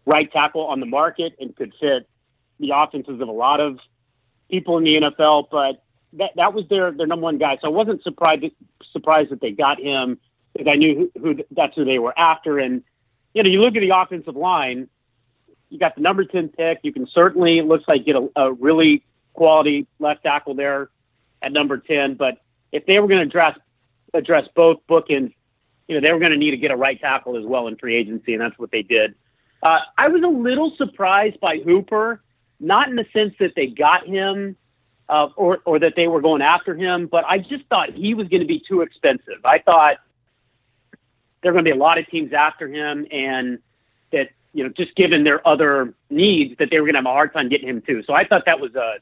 right 0.06 0.30
tackle 0.30 0.66
on 0.66 0.80
the 0.80 0.86
market 0.86 1.34
and 1.40 1.54
could 1.56 1.72
fit 1.80 2.08
the 2.60 2.70
offenses 2.74 3.20
of 3.20 3.28
a 3.28 3.32
lot 3.32 3.60
of 3.60 3.78
people 4.50 4.78
in 4.78 4.84
the 4.84 5.00
NFL. 5.00 5.48
But 5.50 5.82
that 6.14 6.30
that 6.36 6.54
was 6.54 6.64
their 6.68 6.92
their 6.92 7.06
number 7.06 7.24
one 7.24 7.38
guy. 7.38 7.58
So 7.60 7.68
I 7.68 7.70
wasn't 7.70 8.02
surprised 8.02 8.44
surprised 8.92 9.30
that 9.30 9.40
they 9.40 9.50
got 9.50 9.80
him 9.80 10.18
because 10.52 10.70
I 10.70 10.76
knew 10.76 11.10
who, 11.14 11.20
who 11.20 11.44
that's 11.50 11.74
who 11.74 11.84
they 11.84 11.98
were 11.98 12.16
after. 12.18 12.58
And 12.58 12.82
you 13.32 13.42
know, 13.42 13.48
you 13.48 13.60
look 13.60 13.76
at 13.76 13.80
the 13.80 13.96
offensive 13.96 14.36
line. 14.36 14.88
You 15.70 15.78
got 15.80 15.96
the 15.96 16.02
number 16.02 16.24
ten 16.24 16.48
pick. 16.48 16.80
You 16.82 16.92
can 16.92 17.06
certainly 17.08 17.58
it 17.58 17.66
looks 17.66 17.84
like 17.88 18.04
get 18.04 18.14
a, 18.14 18.28
a 18.36 18.52
really 18.52 19.04
quality 19.32 19.86
left 19.98 20.22
tackle 20.22 20.54
there 20.54 20.88
at 21.42 21.52
number 21.52 21.78
10. 21.78 22.14
But 22.14 22.38
if 22.74 22.84
they 22.86 22.98
were 22.98 23.06
going 23.06 23.20
to 23.20 23.26
address 23.26 23.56
address 24.12 24.46
both 24.54 24.78
bookends, 24.88 25.32
you 25.88 25.94
know, 25.94 26.00
they 26.00 26.12
were 26.12 26.18
going 26.18 26.32
to 26.32 26.36
need 26.36 26.50
to 26.50 26.56
get 26.56 26.70
a 26.70 26.76
right 26.76 27.00
tackle 27.00 27.38
as 27.38 27.44
well 27.44 27.68
in 27.68 27.76
free 27.76 27.96
agency, 27.96 28.32
and 28.34 28.42
that's 28.42 28.58
what 28.58 28.70
they 28.70 28.82
did. 28.82 29.14
Uh, 29.62 29.78
I 29.96 30.08
was 30.08 30.22
a 30.22 30.28
little 30.28 30.74
surprised 30.76 31.40
by 31.40 31.58
Hooper, 31.58 32.22
not 32.60 32.88
in 32.88 32.96
the 32.96 33.06
sense 33.12 33.34
that 33.40 33.52
they 33.56 33.66
got 33.68 34.06
him 34.06 34.56
uh, 35.08 35.28
or 35.36 35.60
or 35.64 35.78
that 35.78 35.94
they 35.96 36.08
were 36.08 36.20
going 36.20 36.42
after 36.42 36.74
him, 36.74 37.06
but 37.06 37.24
I 37.24 37.38
just 37.38 37.64
thought 37.70 37.92
he 37.92 38.12
was 38.12 38.28
going 38.28 38.42
to 38.42 38.46
be 38.46 38.60
too 38.66 38.82
expensive. 38.82 39.44
I 39.44 39.60
thought 39.60 39.96
there 41.42 41.50
are 41.50 41.54
going 41.54 41.64
to 41.64 41.70
be 41.70 41.76
a 41.76 41.80
lot 41.80 41.98
of 41.98 42.06
teams 42.08 42.32
after 42.32 42.66
him, 42.68 43.06
and 43.10 43.58
that 44.12 44.30
you 44.52 44.64
know, 44.64 44.70
just 44.76 44.96
given 44.96 45.22
their 45.22 45.46
other 45.46 45.94
needs, 46.10 46.56
that 46.58 46.70
they 46.70 46.80
were 46.80 46.86
going 46.86 46.94
to 46.94 47.00
have 47.00 47.06
a 47.06 47.12
hard 47.12 47.32
time 47.32 47.48
getting 47.48 47.68
him 47.68 47.82
too. 47.82 48.02
So 48.04 48.14
I 48.14 48.26
thought 48.26 48.44
that 48.46 48.58
was 48.58 48.74
a 48.74 48.96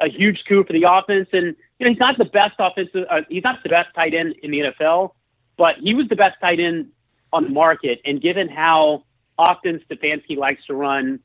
a 0.00 0.08
huge 0.08 0.44
coup 0.46 0.64
for 0.64 0.72
the 0.72 0.84
offense. 0.88 1.28
And 1.32 1.56
you 1.78 1.86
know, 1.86 1.90
he's 1.90 2.00
not 2.00 2.18
the 2.18 2.24
best 2.24 2.54
offensive. 2.58 3.06
Uh, 3.10 3.22
he's 3.28 3.44
not 3.44 3.62
the 3.62 3.68
best 3.68 3.88
tight 3.94 4.14
end 4.14 4.34
in 4.42 4.50
the 4.50 4.60
NFL, 4.60 5.12
but 5.56 5.76
he 5.78 5.94
was 5.94 6.08
the 6.08 6.16
best 6.16 6.36
tight 6.40 6.60
end 6.60 6.88
on 7.32 7.44
the 7.44 7.50
market. 7.50 8.00
And 8.04 8.20
given 8.20 8.48
how 8.48 9.04
often 9.38 9.80
Stefanski 9.90 10.36
likes 10.36 10.64
to 10.66 10.74
run 10.74 11.20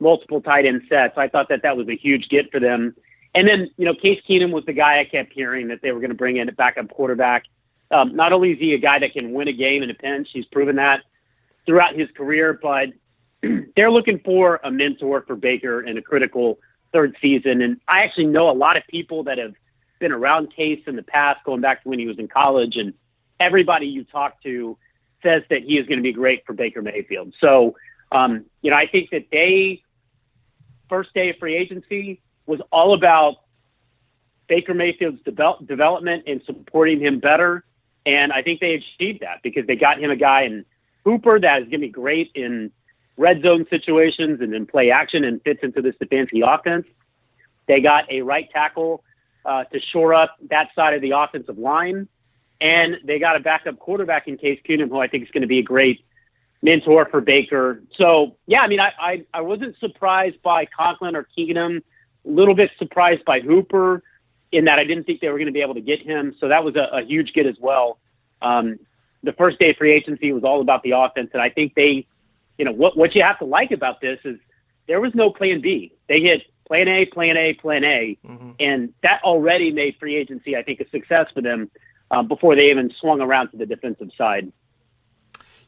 multiple 0.00 0.40
tight 0.40 0.66
end 0.66 0.82
sets, 0.88 1.16
I 1.16 1.28
thought 1.28 1.48
that 1.48 1.62
that 1.62 1.76
was 1.76 1.88
a 1.88 1.96
huge 1.96 2.28
get 2.28 2.50
for 2.50 2.60
them. 2.60 2.94
And 3.34 3.48
then 3.48 3.70
you 3.76 3.84
know, 3.84 3.94
Case 3.94 4.20
Keenum 4.28 4.52
was 4.52 4.64
the 4.66 4.72
guy 4.72 5.00
I 5.00 5.04
kept 5.04 5.32
hearing 5.32 5.68
that 5.68 5.80
they 5.82 5.92
were 5.92 6.00
going 6.00 6.10
to 6.10 6.16
bring 6.16 6.36
in 6.36 6.48
a 6.48 6.52
backup 6.52 6.90
quarterback. 6.90 7.44
Um, 7.90 8.16
not 8.16 8.32
only 8.32 8.52
is 8.52 8.58
he 8.58 8.74
a 8.74 8.78
guy 8.78 8.98
that 8.98 9.12
can 9.12 9.32
win 9.32 9.48
a 9.48 9.52
game 9.52 9.82
in 9.82 9.90
a 9.90 9.94
pinch, 9.94 10.28
he's 10.32 10.46
proven 10.46 10.76
that 10.76 11.02
throughout 11.66 11.94
his 11.94 12.08
career, 12.16 12.58
but 12.60 12.88
they're 13.76 13.90
looking 13.90 14.18
for 14.24 14.60
a 14.64 14.70
mentor 14.70 15.22
for 15.26 15.36
Baker 15.36 15.82
in 15.82 15.98
a 15.98 16.02
critical 16.02 16.58
third 16.92 17.16
season. 17.20 17.62
And 17.62 17.80
I 17.88 18.02
actually 18.02 18.26
know 18.26 18.50
a 18.50 18.52
lot 18.52 18.76
of 18.76 18.82
people 18.88 19.24
that 19.24 19.38
have 19.38 19.54
been 19.98 20.12
around 20.12 20.54
Case 20.54 20.82
in 20.86 20.96
the 20.96 21.02
past, 21.02 21.44
going 21.44 21.60
back 21.60 21.82
to 21.82 21.88
when 21.88 21.98
he 21.98 22.06
was 22.06 22.18
in 22.18 22.28
college, 22.28 22.76
and 22.76 22.92
everybody 23.40 23.86
you 23.86 24.04
talk 24.04 24.42
to 24.42 24.76
says 25.22 25.42
that 25.50 25.62
he 25.62 25.78
is 25.78 25.86
going 25.86 25.98
to 25.98 26.02
be 26.02 26.12
great 26.12 26.44
for 26.44 26.52
Baker 26.52 26.82
Mayfield. 26.82 27.32
So, 27.40 27.76
um, 28.10 28.44
you 28.60 28.70
know, 28.70 28.76
I 28.76 28.86
think 28.86 29.10
that 29.10 29.26
they 29.30 29.82
first 30.88 31.14
day 31.14 31.30
of 31.30 31.36
free 31.38 31.56
agency 31.56 32.20
was 32.46 32.60
all 32.70 32.94
about 32.94 33.36
Baker 34.48 34.74
Mayfield's 34.74 35.22
develop, 35.22 35.66
development 35.66 36.24
and 36.26 36.42
supporting 36.44 37.00
him 37.00 37.20
better. 37.20 37.64
And 38.04 38.32
I 38.32 38.42
think 38.42 38.60
they 38.60 38.74
achieved 38.74 39.20
that 39.22 39.38
because 39.42 39.66
they 39.66 39.76
got 39.76 39.98
him 39.98 40.10
a 40.10 40.16
guy 40.16 40.42
in 40.42 40.64
Hooper 41.04 41.40
that 41.40 41.62
is 41.62 41.68
going 41.68 41.80
to 41.80 41.86
be 41.86 41.88
great 41.88 42.30
in 42.34 42.70
red 43.16 43.42
zone 43.42 43.66
situations 43.68 44.40
and 44.40 44.54
in 44.54 44.66
play 44.66 44.90
action 44.90 45.24
and 45.24 45.42
fits 45.42 45.60
into 45.62 45.82
this 45.82 45.94
Stefanski 45.96 46.42
offense. 46.46 46.86
They 47.68 47.80
got 47.80 48.10
a 48.10 48.22
right 48.22 48.48
tackle 48.50 49.04
uh, 49.44 49.64
to 49.64 49.80
shore 49.80 50.14
up 50.14 50.36
that 50.50 50.68
side 50.74 50.94
of 50.94 51.02
the 51.02 51.12
offensive 51.12 51.58
line. 51.58 52.08
And 52.60 52.98
they 53.04 53.18
got 53.18 53.36
a 53.36 53.40
backup 53.40 53.78
quarterback 53.78 54.28
in 54.28 54.38
Case 54.38 54.60
Keenum, 54.68 54.88
who 54.88 55.00
I 55.00 55.08
think 55.08 55.24
is 55.24 55.30
going 55.30 55.42
to 55.42 55.48
be 55.48 55.58
a 55.58 55.62
great 55.64 56.04
mentor 56.62 57.08
for 57.10 57.20
Baker. 57.20 57.82
So, 57.96 58.36
yeah, 58.46 58.60
I 58.60 58.68
mean, 58.68 58.78
I, 58.78 58.92
I, 59.00 59.24
I 59.34 59.40
wasn't 59.40 59.76
surprised 59.80 60.40
by 60.42 60.66
Conklin 60.66 61.16
or 61.16 61.26
Keenum, 61.36 61.78
a 61.78 62.28
little 62.28 62.54
bit 62.54 62.70
surprised 62.78 63.24
by 63.24 63.40
Hooper 63.40 64.02
in 64.52 64.66
that 64.66 64.78
I 64.78 64.84
didn't 64.84 65.04
think 65.04 65.20
they 65.20 65.28
were 65.28 65.38
going 65.38 65.46
to 65.46 65.52
be 65.52 65.62
able 65.62 65.74
to 65.74 65.80
get 65.80 66.02
him. 66.02 66.36
So 66.38 66.48
that 66.48 66.62
was 66.62 66.76
a, 66.76 66.98
a 66.98 67.02
huge 67.02 67.32
get 67.32 67.46
as 67.46 67.56
well. 67.60 67.98
Um, 68.42 68.78
the 69.24 69.32
first 69.32 69.58
day 69.58 69.74
free 69.76 69.92
agency 69.92 70.32
was 70.32 70.44
all 70.44 70.60
about 70.60 70.82
the 70.82 70.92
offense, 70.92 71.30
and 71.32 71.42
I 71.42 71.48
think 71.48 71.74
they 71.74 72.06
you 72.58 72.64
know 72.64 72.72
what 72.72 72.96
what 72.96 73.14
you 73.14 73.22
have 73.22 73.38
to 73.38 73.44
like 73.44 73.70
about 73.70 74.00
this 74.00 74.18
is 74.24 74.38
there 74.88 75.00
was 75.00 75.14
no 75.14 75.30
plan 75.30 75.60
B. 75.60 75.92
They 76.08 76.20
hit 76.20 76.42
plan 76.66 76.88
A, 76.88 77.06
plan 77.06 77.36
A, 77.36 77.54
plan 77.54 77.84
A, 77.84 78.18
mm-hmm. 78.26 78.50
and 78.58 78.92
that 79.02 79.20
already 79.24 79.70
made 79.70 79.96
free 79.98 80.16
agency, 80.16 80.56
I 80.56 80.62
think, 80.62 80.80
a 80.80 80.88
success 80.90 81.26
for 81.34 81.42
them 81.42 81.70
um, 82.10 82.28
before 82.28 82.56
they 82.56 82.70
even 82.70 82.90
swung 83.00 83.20
around 83.20 83.50
to 83.50 83.56
the 83.56 83.66
defensive 83.66 84.10
side. 84.16 84.52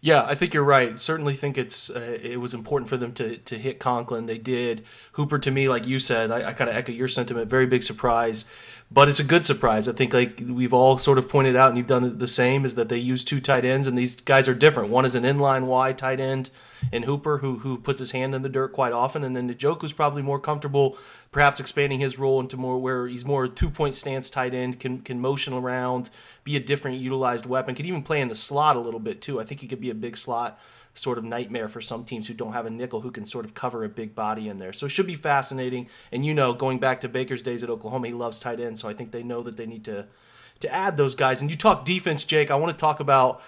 Yeah, 0.05 0.23
I 0.23 0.35
think 0.35 0.53
you're 0.53 0.63
right. 0.63 1.01
Certainly 1.01 1.33
think 1.33 1.57
it's 1.57 1.89
uh, 1.89 2.19
it 2.23 2.39
was 2.39 2.53
important 2.53 2.91
for 2.91 2.99
them 2.99 3.13
to 3.13 3.39
to 3.39 3.59
hit 3.59 3.79
Conklin. 3.79 4.27
They 4.27 4.37
did. 4.37 4.85
Hooper 5.13 5.39
to 5.39 5.51
me, 5.51 5.67
like 5.67 5.87
you 5.87 5.99
said, 5.99 6.31
I, 6.31 6.51
I 6.51 6.53
kind 6.53 6.69
of 6.69 6.77
echo 6.77 6.93
your 6.93 7.09
sentiment. 7.09 7.49
Very 7.49 7.65
big 7.65 7.83
surprise, 7.83 8.45
but 8.91 9.09
it's 9.09 9.19
a 9.19 9.25
good 9.25 9.47
surprise. 9.47 9.89
I 9.89 9.93
think 9.93 10.13
like 10.13 10.43
we've 10.47 10.75
all 10.75 10.99
sort 10.99 11.17
of 11.17 11.31
pointed 11.31 11.57
out, 11.57 11.71
and 11.71 11.79
you've 11.79 11.87
done 11.87 12.19
the 12.19 12.27
same, 12.27 12.67
is 12.67 12.75
that 12.75 12.91
they 12.91 12.99
use 12.99 13.25
two 13.25 13.41
tight 13.41 13.65
ends, 13.65 13.87
and 13.87 13.97
these 13.97 14.21
guys 14.21 14.47
are 14.47 14.55
different. 14.55 14.91
One 14.91 15.07
is 15.07 15.15
an 15.15 15.23
inline 15.23 15.65
Y 15.65 15.95
tight 15.95 16.21
end, 16.21 16.51
and 16.93 17.05
Hooper, 17.05 17.39
who 17.39 17.59
who 17.59 17.79
puts 17.79 17.99
his 17.99 18.11
hand 18.13 18.35
in 18.35 18.43
the 18.43 18.49
dirt 18.49 18.73
quite 18.73 18.93
often, 18.93 19.25
and 19.25 19.37
then 19.37 19.53
Njoku's 19.53 19.93
probably 19.93 20.23
more 20.23 20.41
comfortable, 20.41 20.97
perhaps 21.33 21.61
expanding 21.61 22.01
his 22.01 22.19
role 22.19 22.41
into 22.41 22.57
more 22.57 22.79
where 22.79 23.07
he's 23.07 23.25
more 23.25 23.49
two 23.49 23.71
point 23.71 23.95
stance 23.95 24.31
tight 24.31 24.55
end, 24.55 24.81
can 24.81 25.01
can 25.01 25.21
motion 25.21 25.53
around, 25.53 26.11
be 26.45 26.57
a 26.57 26.61
different 26.61 26.99
utilized 26.99 27.47
weapon, 27.47 27.75
could 27.75 27.87
even 27.87 28.03
play 28.03 28.21
in 28.21 28.29
the 28.29 28.35
slot 28.35 28.77
a 28.77 28.81
little 28.81 29.01
bit 29.01 29.21
too. 29.21 29.41
I 29.41 29.45
think 29.45 29.61
he 29.61 29.67
could 29.67 29.81
be 29.81 29.91
a 29.91 29.95
big 29.95 30.17
slot 30.17 30.59
sort 30.95 31.19
of 31.19 31.25
nightmare 31.25 31.69
for 31.69 31.81
some 31.81 32.05
teams 32.05 32.29
who 32.29 32.35
don't 32.35 32.53
have 32.53 32.67
a 32.67 32.71
nickel 32.71 33.01
who 33.01 33.11
can 33.11 33.27
sort 33.27 33.45
of 33.45 33.53
cover 33.53 33.83
a 33.83 33.89
big 33.89 34.15
body 34.15 34.49
in 34.49 34.59
there. 34.59 34.73
So 34.73 34.87
it 34.87 34.91
should 34.91 35.09
be 35.09 35.17
fascinating. 35.17 35.89
And 36.13 36.25
you 36.25 36.33
know, 36.33 36.53
going 36.53 36.79
back 36.79 37.01
to 37.01 37.09
Baker's 37.09 37.43
days 37.43 37.65
at 37.65 37.71
Oklahoma, 37.71 38.07
he 38.07 38.13
loves 38.15 38.39
tight 38.39 38.61
end, 38.61 38.79
so 38.79 38.89
I 38.89 38.95
think 38.95 39.11
they 39.11 39.23
know 39.23 39.43
that 39.43 39.57
they 39.57 39.67
need 39.67 39.85
to 39.87 40.07
to 40.61 40.73
add 40.73 40.97
those 40.97 41.15
guys. 41.15 41.43
And 41.43 41.51
you 41.51 41.57
talk 41.57 41.85
defense, 41.85 42.25
Jake. 42.25 42.51
I 42.51 42.55
want 42.55 42.73
to 42.73 42.79
talk 42.79 43.01
about 43.01 43.43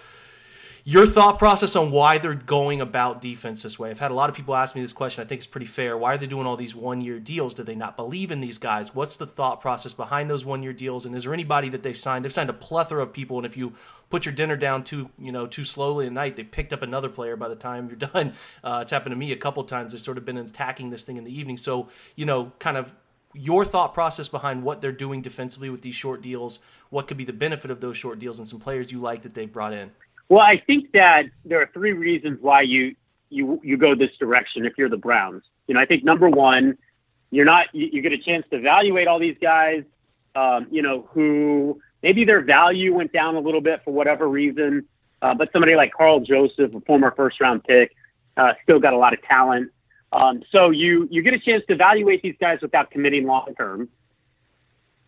your 0.87 1.05
thought 1.05 1.37
process 1.37 1.75
on 1.75 1.91
why 1.91 2.17
they're 2.17 2.33
going 2.33 2.79
about 2.79 3.21
defense 3.21 3.61
this 3.61 3.77
way. 3.77 3.89
I've 3.89 3.99
had 3.99 4.09
a 4.09 4.13
lot 4.13 4.29
of 4.29 4.35
people 4.37 4.55
ask 4.55 4.73
me 4.73 4.81
this 4.81 4.93
question. 4.93 5.21
I 5.21 5.27
think 5.27 5.39
it's 5.39 5.45
pretty 5.45 5.65
fair. 5.65 5.97
Why 5.97 6.13
are 6.13 6.17
they 6.17 6.27
doing 6.27 6.47
all 6.47 6.55
these 6.55 6.77
one 6.77 7.01
year 7.01 7.19
deals? 7.19 7.53
Do 7.53 7.63
they 7.63 7.75
not 7.75 7.97
believe 7.97 8.31
in 8.31 8.39
these 8.39 8.57
guys? 8.57 8.95
What's 8.95 9.17
the 9.17 9.25
thought 9.25 9.59
process 9.59 9.91
behind 9.91 10.29
those 10.29 10.45
one 10.45 10.63
year 10.63 10.71
deals? 10.71 11.05
And 11.05 11.13
is 11.13 11.25
there 11.25 11.33
anybody 11.33 11.67
that 11.67 11.83
they've 11.83 11.97
signed? 11.97 12.23
They've 12.23 12.31
signed 12.31 12.49
a 12.49 12.53
plethora 12.53 13.03
of 13.03 13.11
people, 13.11 13.35
and 13.35 13.45
if 13.45 13.57
you 13.57 13.73
put 14.09 14.25
your 14.25 14.33
dinner 14.33 14.55
down 14.55 14.85
too, 14.85 15.09
you 15.19 15.33
know, 15.33 15.45
too 15.45 15.65
slowly 15.65 16.05
at 16.05 16.13
night, 16.13 16.37
they 16.37 16.45
picked 16.45 16.71
up 16.71 16.81
another 16.81 17.09
player 17.09 17.35
by 17.35 17.49
the 17.49 17.55
time 17.57 17.89
you're 17.89 17.97
done. 18.13 18.31
Uh, 18.63 18.79
it's 18.81 18.91
happened 18.91 19.11
to 19.11 19.17
me 19.17 19.33
a 19.33 19.35
couple 19.35 19.65
times. 19.65 19.91
They've 19.91 19.99
sort 19.99 20.17
of 20.17 20.23
been 20.23 20.37
attacking 20.37 20.91
this 20.91 21.03
thing 21.03 21.17
in 21.17 21.25
the 21.25 21.37
evening. 21.37 21.57
So, 21.57 21.89
you 22.15 22.25
know, 22.25 22.53
kind 22.59 22.77
of 22.77 22.95
your 23.33 23.65
thought 23.65 23.93
process 23.93 24.29
behind 24.29 24.63
what 24.63 24.79
they're 24.79 24.93
doing 24.93 25.21
defensively 25.21 25.69
with 25.69 25.81
these 25.81 25.95
short 25.95 26.21
deals, 26.21 26.61
what 26.91 27.09
could 27.09 27.17
be 27.17 27.25
the 27.25 27.33
benefit 27.33 27.71
of 27.71 27.81
those 27.81 27.97
short 27.97 28.19
deals, 28.19 28.39
and 28.39 28.47
some 28.47 28.61
players 28.61 28.89
you 28.89 29.01
like 29.01 29.23
that 29.23 29.33
they 29.33 29.45
brought 29.45 29.73
in. 29.73 29.91
Well, 30.29 30.41
I 30.41 30.61
think 30.65 30.91
that 30.91 31.23
there 31.45 31.61
are 31.61 31.69
three 31.73 31.93
reasons 31.93 32.39
why 32.41 32.61
you 32.61 32.95
you 33.29 33.59
you 33.63 33.77
go 33.77 33.95
this 33.95 34.15
direction 34.19 34.65
if 34.65 34.73
you're 34.77 34.89
the 34.89 34.97
Browns. 34.97 35.43
You 35.67 35.75
know, 35.75 35.79
I 35.79 35.85
think 35.85 36.03
number 36.03 36.29
one, 36.29 36.77
you're 37.31 37.45
not 37.45 37.67
you, 37.73 37.89
you 37.91 38.01
get 38.01 38.11
a 38.11 38.17
chance 38.17 38.45
to 38.51 38.57
evaluate 38.57 39.07
all 39.07 39.19
these 39.19 39.37
guys. 39.41 39.83
Um, 40.35 40.67
you 40.69 40.81
know, 40.81 41.09
who 41.11 41.79
maybe 42.03 42.25
their 42.25 42.41
value 42.41 42.93
went 42.93 43.11
down 43.11 43.35
a 43.35 43.39
little 43.39 43.61
bit 43.61 43.81
for 43.83 43.91
whatever 43.91 44.27
reason, 44.27 44.85
uh, 45.21 45.33
but 45.33 45.51
somebody 45.51 45.75
like 45.75 45.91
Karl 45.93 46.19
Joseph, 46.19 46.75
a 46.75 46.81
former 46.81 47.11
first 47.15 47.41
round 47.41 47.63
pick, 47.63 47.95
uh, 48.35 48.53
still 48.63 48.79
got 48.79 48.93
a 48.93 48.97
lot 48.97 49.13
of 49.13 49.21
talent. 49.23 49.71
Um, 50.11 50.43
so 50.51 50.69
you 50.69 51.07
you 51.09 51.21
get 51.21 51.33
a 51.33 51.39
chance 51.39 51.63
to 51.67 51.73
evaluate 51.73 52.21
these 52.21 52.35
guys 52.39 52.59
without 52.61 52.91
committing 52.91 53.25
long 53.25 53.53
term. 53.57 53.89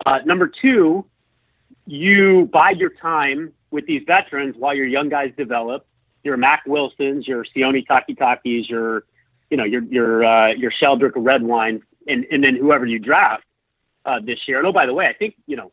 Uh, 0.05 0.19
number 0.25 0.49
two, 0.61 1.05
you 1.85 2.49
bide 2.51 2.79
your 2.79 2.91
time 3.01 3.53
with 3.71 3.85
these 3.85 4.03
veterans 4.05 4.55
while 4.57 4.75
your 4.75 4.87
young 4.87 5.09
guys 5.09 5.31
develop. 5.37 5.85
Your 6.23 6.35
Mack 6.35 6.63
Wilsons, 6.67 7.27
your 7.27 7.45
Sione 7.45 7.85
Takitakis, 7.87 8.69
your 8.69 9.05
you 9.49 9.57
know 9.57 9.63
your 9.63 9.83
your 9.83 10.25
uh, 10.25 10.53
your 10.53 10.71
Sheldrick 10.71 11.13
Redwine, 11.15 11.81
and 12.07 12.25
and 12.31 12.43
then 12.43 12.55
whoever 12.55 12.85
you 12.85 12.99
draft 12.99 13.45
uh, 14.05 14.19
this 14.23 14.39
year. 14.47 14.57
And 14.57 14.67
oh, 14.67 14.73
by 14.73 14.85
the 14.85 14.93
way, 14.93 15.07
I 15.07 15.13
think 15.13 15.35
you 15.47 15.55
know 15.55 15.71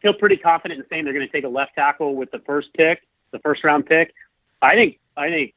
feel 0.00 0.14
pretty 0.14 0.36
confident 0.36 0.80
in 0.80 0.86
saying 0.88 1.04
they're 1.04 1.12
going 1.12 1.26
to 1.26 1.32
take 1.32 1.44
a 1.44 1.48
left 1.48 1.74
tackle 1.74 2.14
with 2.14 2.30
the 2.30 2.38
first 2.40 2.68
pick, 2.74 3.02
the 3.32 3.38
first 3.40 3.64
round 3.64 3.86
pick. 3.86 4.14
I 4.62 4.74
think 4.74 4.98
I 5.16 5.28
think 5.28 5.54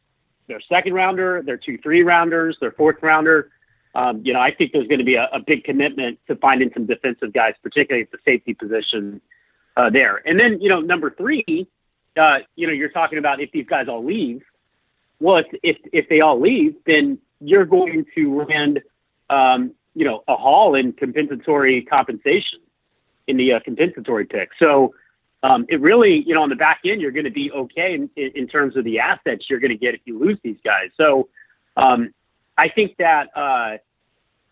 their 0.47 0.61
second 0.67 0.93
rounder, 0.93 1.41
their 1.45 1.57
two 1.57 1.77
three 1.77 2.03
rounders, 2.03 2.57
their 2.59 2.71
fourth 2.71 2.97
rounder. 3.01 3.51
Um, 3.93 4.21
you 4.23 4.31
know, 4.33 4.39
I 4.39 4.53
think 4.53 4.71
there's 4.71 4.87
going 4.87 4.99
to 4.99 5.05
be 5.05 5.15
a, 5.15 5.27
a, 5.33 5.39
big 5.41 5.65
commitment 5.65 6.17
to 6.27 6.37
finding 6.37 6.71
some 6.73 6.85
defensive 6.85 7.33
guys, 7.33 7.55
particularly 7.61 8.03
at 8.03 8.11
the 8.11 8.19
safety 8.23 8.53
position 8.53 9.19
uh, 9.77 9.89
there. 9.89 10.21
And 10.25 10.39
then, 10.39 10.61
you 10.61 10.69
know, 10.69 10.79
number 10.79 11.09
three, 11.11 11.67
uh, 12.17 12.39
you 12.55 12.67
know, 12.67 12.73
you're 12.73 12.89
talking 12.89 13.17
about 13.17 13.39
if 13.39 13.51
these 13.51 13.65
guys 13.67 13.87
all 13.87 14.03
leave. 14.03 14.41
Well, 15.19 15.37
if 15.37 15.47
if, 15.63 15.77
if 15.93 16.09
they 16.09 16.21
all 16.21 16.39
leave, 16.39 16.75
then 16.85 17.19
you're 17.39 17.65
going 17.65 18.05
to 18.15 18.43
land, 18.43 18.81
um, 19.29 19.73
you 19.95 20.05
know, 20.05 20.23
a 20.27 20.35
haul 20.35 20.75
in 20.75 20.93
compensatory 20.93 21.83
compensation 21.83 22.59
in 23.27 23.37
the 23.37 23.53
uh, 23.53 23.59
compensatory 23.63 24.25
pick. 24.25 24.49
So 24.59 24.93
um, 25.43 25.65
it 25.69 25.81
really, 25.81 26.23
you 26.25 26.35
know, 26.35 26.43
on 26.43 26.49
the 26.49 26.55
back 26.55 26.81
end, 26.85 27.01
you're 27.01 27.11
going 27.11 27.25
to 27.25 27.31
be 27.31 27.51
okay 27.51 27.95
in, 27.95 28.09
in, 28.15 28.47
terms 28.47 28.77
of 28.77 28.83
the 28.83 28.99
assets 28.99 29.45
you're 29.49 29.59
going 29.59 29.71
to 29.71 29.77
get 29.77 29.95
if 29.95 30.01
you 30.05 30.19
lose 30.19 30.37
these 30.43 30.57
guys. 30.63 30.89
So 30.97 31.29
um, 31.77 32.13
I 32.57 32.69
think 32.69 32.97
that 32.97 33.29
uh, 33.35 33.77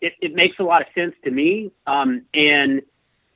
it, 0.02 0.14
it 0.20 0.34
makes 0.34 0.58
a 0.60 0.64
lot 0.64 0.82
of 0.82 0.88
sense 0.96 1.14
to 1.26 1.32
me. 1.32 1.72
Um, 1.86 2.24
and 2.34 2.82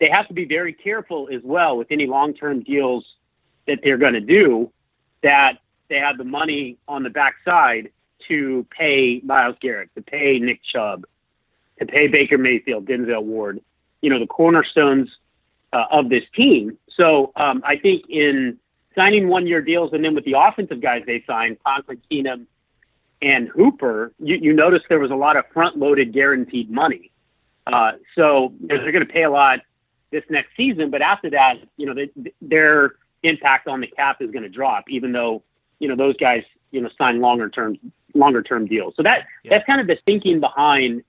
they 0.03 0.09
have 0.09 0.27
to 0.27 0.33
be 0.33 0.43
very 0.43 0.73
careful 0.73 1.29
as 1.33 1.39
well 1.45 1.77
with 1.77 1.87
any 1.89 2.05
long-term 2.05 2.61
deals 2.63 3.05
that 3.67 3.79
they're 3.81 3.97
going 3.97 4.11
to 4.11 4.19
do 4.19 4.69
that 5.21 5.59
they 5.87 5.95
have 5.95 6.17
the 6.17 6.25
money 6.25 6.77
on 6.89 7.03
the 7.03 7.09
backside 7.09 7.89
to 8.27 8.65
pay 8.77 9.21
Myles 9.23 9.55
Garrett, 9.61 9.89
to 9.95 10.01
pay 10.01 10.39
Nick 10.39 10.59
Chubb, 10.61 11.05
to 11.79 11.85
pay 11.85 12.07
Baker 12.07 12.37
Mayfield, 12.37 12.85
Denzel 12.85 13.23
Ward, 13.23 13.61
you 14.01 14.09
know, 14.09 14.19
the 14.19 14.27
cornerstones 14.27 15.09
uh, 15.71 15.85
of 15.89 16.09
this 16.09 16.25
team. 16.35 16.77
So 16.97 17.31
um, 17.37 17.63
I 17.65 17.77
think 17.77 18.03
in 18.09 18.57
signing 18.95 19.29
one-year 19.29 19.61
deals 19.61 19.93
and 19.93 20.03
then 20.03 20.15
with 20.15 20.25
the 20.25 20.35
offensive 20.37 20.81
guys 20.81 21.03
they 21.05 21.23
signed, 21.25 21.59
Conklin, 21.65 22.01
Keenum, 22.11 22.45
and 23.21 23.47
Hooper, 23.47 24.11
you, 24.19 24.35
you 24.35 24.51
notice 24.51 24.81
there 24.89 24.99
was 24.99 25.11
a 25.11 25.15
lot 25.15 25.37
of 25.37 25.45
front-loaded 25.53 26.11
guaranteed 26.11 26.69
money. 26.69 27.09
Uh, 27.67 27.93
so 28.17 28.51
they're 28.59 28.91
going 28.91 29.07
to 29.07 29.13
pay 29.13 29.23
a 29.23 29.31
lot 29.31 29.59
this 30.13 30.23
next 30.30 30.56
season. 30.56 30.89
But 30.89 31.02
after 31.02 31.30
that, 31.32 31.56
you 31.76 31.86
know, 31.86 31.93
they, 31.93 32.10
their 32.41 32.93
impact 33.23 33.67
on 33.67 33.82
the 33.82 33.88
cap 33.88 34.21
is 34.21 34.32
going 34.32 34.43
to 34.43 34.49
drop, 34.49 34.86
even 34.89 35.12
though 35.12 35.43
you 35.80 35.89
know 35.89 35.95
those 35.95 36.15
guys 36.17 36.43
you 36.71 36.80
know 36.80 36.89
sign 36.97 37.19
longer 37.19 37.49
term 37.49 37.78
longer 38.13 38.41
term 38.41 38.65
deals. 38.67 38.93
So 38.95 39.04
that 39.04 39.26
yeah. 39.43 39.49
that's 39.52 39.65
kind 39.65 39.82
of 39.82 39.88
the 39.88 39.97
thinking 40.06 40.39
behind 40.39 41.04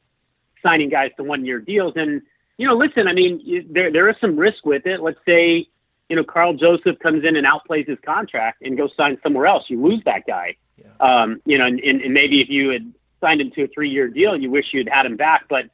signing 0.63 0.89
guys 0.89 1.11
to 1.19 1.23
one 1.23 1.45
year 1.45 1.61
deals. 1.61 1.93
And 1.95 2.23
you 2.57 2.67
know, 2.67 2.75
listen, 2.75 3.07
I 3.07 3.13
mean, 3.13 3.69
there 3.71 3.93
there 3.93 4.09
is 4.09 4.17
some 4.21 4.37
risk 4.37 4.65
with 4.67 4.87
it. 4.87 5.01
Let's 5.01 5.21
say 5.27 5.69
you 6.09 6.17
know 6.17 6.25
Karl 6.25 6.55
Joseph 6.55 6.99
comes 6.99 7.25
in 7.25 7.37
and 7.37 7.47
outplays 7.47 7.89
his 7.89 7.99
contract 8.05 8.63
and 8.63 8.77
goes 8.77 8.91
sign 8.97 9.19
somewhere 9.23 9.47
else. 9.47 9.65
You 9.69 9.81
lose 9.81 10.03
that 10.05 10.27
guy. 10.27 10.57
Yeah. 10.77 10.87
Um, 10.99 11.41
you 11.45 11.57
know, 11.57 11.67
and, 11.67 11.81
and 11.81 12.13
maybe 12.13 12.41
if 12.41 12.49
you 12.49 12.71
had 12.71 12.93
signed 13.21 13.41
him 13.41 13.51
to 13.53 13.65
a 13.65 13.69
three 13.69 13.91
year 13.91 14.09
deal, 14.09 14.37
you 14.37 14.51
wish 14.51 14.67
you'd 14.73 14.89
had 14.89 15.07
him 15.07 15.17
back, 15.17 15.45
but 15.49 15.67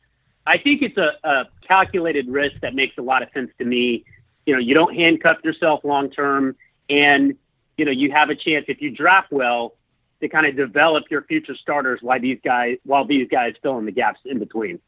I 0.47 0.59
think 0.59 0.83
it's 0.83 0.97
a, 0.97 1.13
a 1.23 1.45
calculated 1.67 2.29
risk 2.29 2.61
that 2.63 2.75
makes 2.75 2.97
a 2.99 3.03
lot 3.03 3.23
of 3.23 3.29
sense 3.33 3.51
to 3.59 3.65
me. 3.65 4.05
You 4.47 4.55
know, 4.55 4.61
you 4.61 4.75
don't 4.75 4.95
handcuff 4.95 5.39
yourself 5.45 5.85
long 5.85 6.11
term, 6.11 6.57
and 6.89 7.37
you 7.77 7.85
know 7.85 7.93
you 7.93 8.11
have 8.13 8.31
a 8.31 8.35
chance 8.35 8.67
if 8.69 8.81
you 8.81 8.91
draft 8.91 9.31
well 9.31 9.75
to 10.21 10.29
kind 10.29 10.47
of 10.47 10.57
develop 10.57 11.05
your 11.11 11.23
future 11.23 11.55
starters 11.55 12.01
while 12.03 12.21
these 12.21 12.39
guys 12.45 12.79
while 12.85 13.05
these 13.05 13.29
guys 13.29 13.55
fill 13.63 13.79
in 13.79 13.85
the 13.85 13.93
gaps 13.93 14.21
in 14.25 14.39
between. 14.39 14.81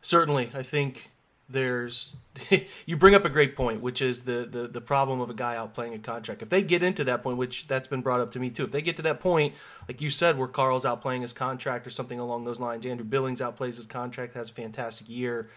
Certainly, 0.00 0.50
I 0.54 0.62
think 0.62 1.10
there's 1.48 2.16
you 2.86 2.96
bring 2.96 3.14
up 3.14 3.24
a 3.24 3.28
great 3.28 3.56
point, 3.56 3.80
which 3.80 4.02
is 4.02 4.22
the, 4.22 4.46
the 4.50 4.68
the 4.68 4.80
problem 4.80 5.20
of 5.20 5.30
a 5.30 5.34
guy 5.34 5.56
out 5.56 5.74
playing 5.74 5.94
a 5.94 5.98
contract. 5.98 6.42
If 6.42 6.48
they 6.48 6.62
get 6.62 6.82
into 6.82 7.04
that 7.04 7.22
point, 7.22 7.38
which 7.38 7.66
that's 7.66 7.88
been 7.88 8.02
brought 8.02 8.20
up 8.20 8.30
to 8.32 8.38
me 8.38 8.50
too, 8.50 8.64
if 8.64 8.72
they 8.72 8.82
get 8.82 8.96
to 8.96 9.02
that 9.02 9.20
point, 9.20 9.54
like 9.88 10.00
you 10.00 10.10
said, 10.10 10.38
where 10.38 10.48
Karl's 10.48 10.84
out 10.84 11.00
playing 11.00 11.22
his 11.22 11.32
contract 11.32 11.86
or 11.86 11.90
something 11.90 12.18
along 12.18 12.44
those 12.44 12.60
lines, 12.60 12.84
Andrew 12.86 13.06
Billings 13.06 13.40
outplays 13.40 13.76
his 13.76 13.86
contract, 13.86 14.34
has 14.34 14.50
a 14.50 14.54
fantastic 14.54 15.08
year. 15.08 15.48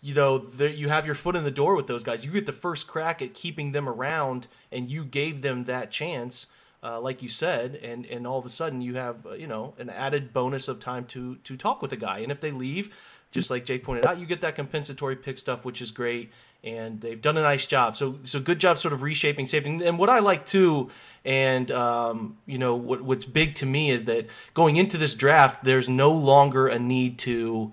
You 0.00 0.14
know, 0.14 0.46
you 0.58 0.90
have 0.90 1.06
your 1.06 1.14
foot 1.14 1.34
in 1.34 1.44
the 1.44 1.50
door 1.50 1.74
with 1.74 1.86
those 1.86 2.04
guys. 2.04 2.24
You 2.24 2.30
get 2.30 2.46
the 2.46 2.52
first 2.52 2.86
crack 2.86 3.22
at 3.22 3.32
keeping 3.32 3.72
them 3.72 3.88
around, 3.88 4.48
and 4.70 4.90
you 4.90 5.04
gave 5.04 5.42
them 5.42 5.64
that 5.64 5.90
chance. 5.90 6.46
Uh, 6.82 7.00
like 7.00 7.22
you 7.22 7.30
said, 7.30 7.76
and 7.76 8.04
and 8.04 8.26
all 8.26 8.38
of 8.38 8.44
a 8.44 8.50
sudden 8.50 8.82
you 8.82 8.96
have 8.96 9.24
uh, 9.24 9.32
you 9.32 9.46
know 9.46 9.72
an 9.78 9.88
added 9.88 10.34
bonus 10.34 10.68
of 10.68 10.78
time 10.78 11.06
to 11.06 11.36
to 11.36 11.56
talk 11.56 11.80
with 11.80 11.92
a 11.92 11.96
guy, 11.96 12.18
and 12.18 12.30
if 12.30 12.42
they 12.42 12.50
leave, 12.50 12.94
just 13.34 13.50
like 13.50 13.64
Jake 13.64 13.82
pointed 13.82 14.06
out, 14.06 14.18
you 14.18 14.26
get 14.26 14.42
that 14.42 14.54
compensatory 14.54 15.16
pick 15.16 15.38
stuff, 15.38 15.64
which 15.64 15.82
is 15.82 15.90
great, 15.90 16.30
and 16.62 17.00
they've 17.00 17.20
done 17.20 17.36
a 17.36 17.42
nice 17.42 17.66
job. 17.66 17.96
So, 17.96 18.20
so 18.22 18.38
good 18.38 18.60
job, 18.60 18.78
sort 18.78 18.94
of 18.94 19.02
reshaping 19.02 19.46
safety. 19.46 19.84
And 19.84 19.98
what 19.98 20.08
I 20.08 20.20
like 20.20 20.46
too, 20.46 20.90
and 21.24 21.68
um, 21.72 22.38
you 22.46 22.58
know, 22.58 22.76
what, 22.76 23.02
what's 23.02 23.24
big 23.24 23.56
to 23.56 23.66
me 23.66 23.90
is 23.90 24.04
that 24.04 24.28
going 24.54 24.76
into 24.76 24.96
this 24.96 25.14
draft, 25.14 25.64
there's 25.64 25.88
no 25.88 26.12
longer 26.12 26.68
a 26.68 26.78
need 26.78 27.18
to 27.20 27.72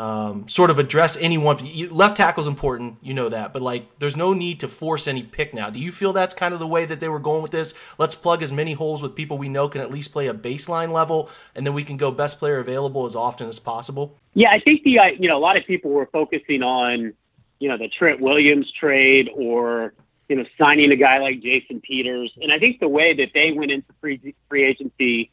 um, 0.00 0.48
sort 0.48 0.70
of 0.70 0.78
address 0.78 1.18
anyone. 1.18 1.58
Left 1.90 2.16
tackle 2.16 2.40
is 2.40 2.46
important, 2.46 2.96
you 3.02 3.12
know 3.12 3.28
that, 3.28 3.52
but 3.52 3.60
like, 3.60 3.98
there's 3.98 4.16
no 4.16 4.32
need 4.32 4.60
to 4.60 4.68
force 4.68 5.06
any 5.06 5.22
pick 5.22 5.52
now. 5.52 5.68
Do 5.68 5.78
you 5.78 5.92
feel 5.92 6.14
that's 6.14 6.32
kind 6.32 6.54
of 6.54 6.60
the 6.60 6.66
way 6.66 6.86
that 6.86 7.00
they 7.00 7.08
were 7.08 7.18
going 7.18 7.42
with 7.42 7.50
this? 7.50 7.74
Let's 7.98 8.14
plug 8.14 8.42
as 8.42 8.50
many 8.50 8.72
holes 8.72 9.02
with 9.02 9.14
people 9.14 9.36
we 9.36 9.50
know 9.50 9.68
can 9.68 9.82
at 9.82 9.90
least 9.90 10.10
play 10.12 10.26
a 10.26 10.32
baseline 10.32 10.90
level, 10.90 11.28
and 11.54 11.66
then 11.66 11.74
we 11.74 11.84
can 11.84 11.98
go 11.98 12.10
best 12.10 12.38
player 12.38 12.58
available 12.58 13.04
as 13.04 13.14
often 13.14 13.46
as 13.46 13.58
possible. 13.58 14.16
Yeah, 14.32 14.48
I 14.50 14.60
think 14.60 14.84
the 14.84 14.96
you 15.18 15.28
know 15.28 15.36
a 15.36 15.42
lot 15.42 15.58
of 15.58 15.66
people 15.66 15.90
were 15.90 16.06
focusing 16.06 16.62
on 16.62 17.12
you 17.58 17.68
know 17.68 17.76
the 17.76 17.88
Trent 17.88 18.20
Williams 18.20 18.72
trade 18.72 19.28
or 19.34 19.92
you 20.30 20.36
know, 20.36 20.44
signing 20.56 20.92
a 20.92 20.96
guy 20.96 21.18
like 21.18 21.42
Jason 21.42 21.82
Peters. 21.82 22.32
And 22.40 22.52
I 22.52 22.58
think 22.58 22.80
the 22.80 22.88
way 22.88 23.14
that 23.16 23.32
they 23.34 23.52
went 23.52 23.70
into 23.70 23.92
free 24.00 24.34
free 24.48 24.64
agency, 24.64 25.30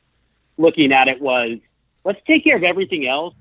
looking 0.58 0.92
at 0.92 1.08
it 1.08 1.22
was, 1.22 1.60
let's 2.04 2.20
take 2.28 2.44
care 2.44 2.58
of 2.58 2.64
everything 2.64 3.08
else 3.08 3.34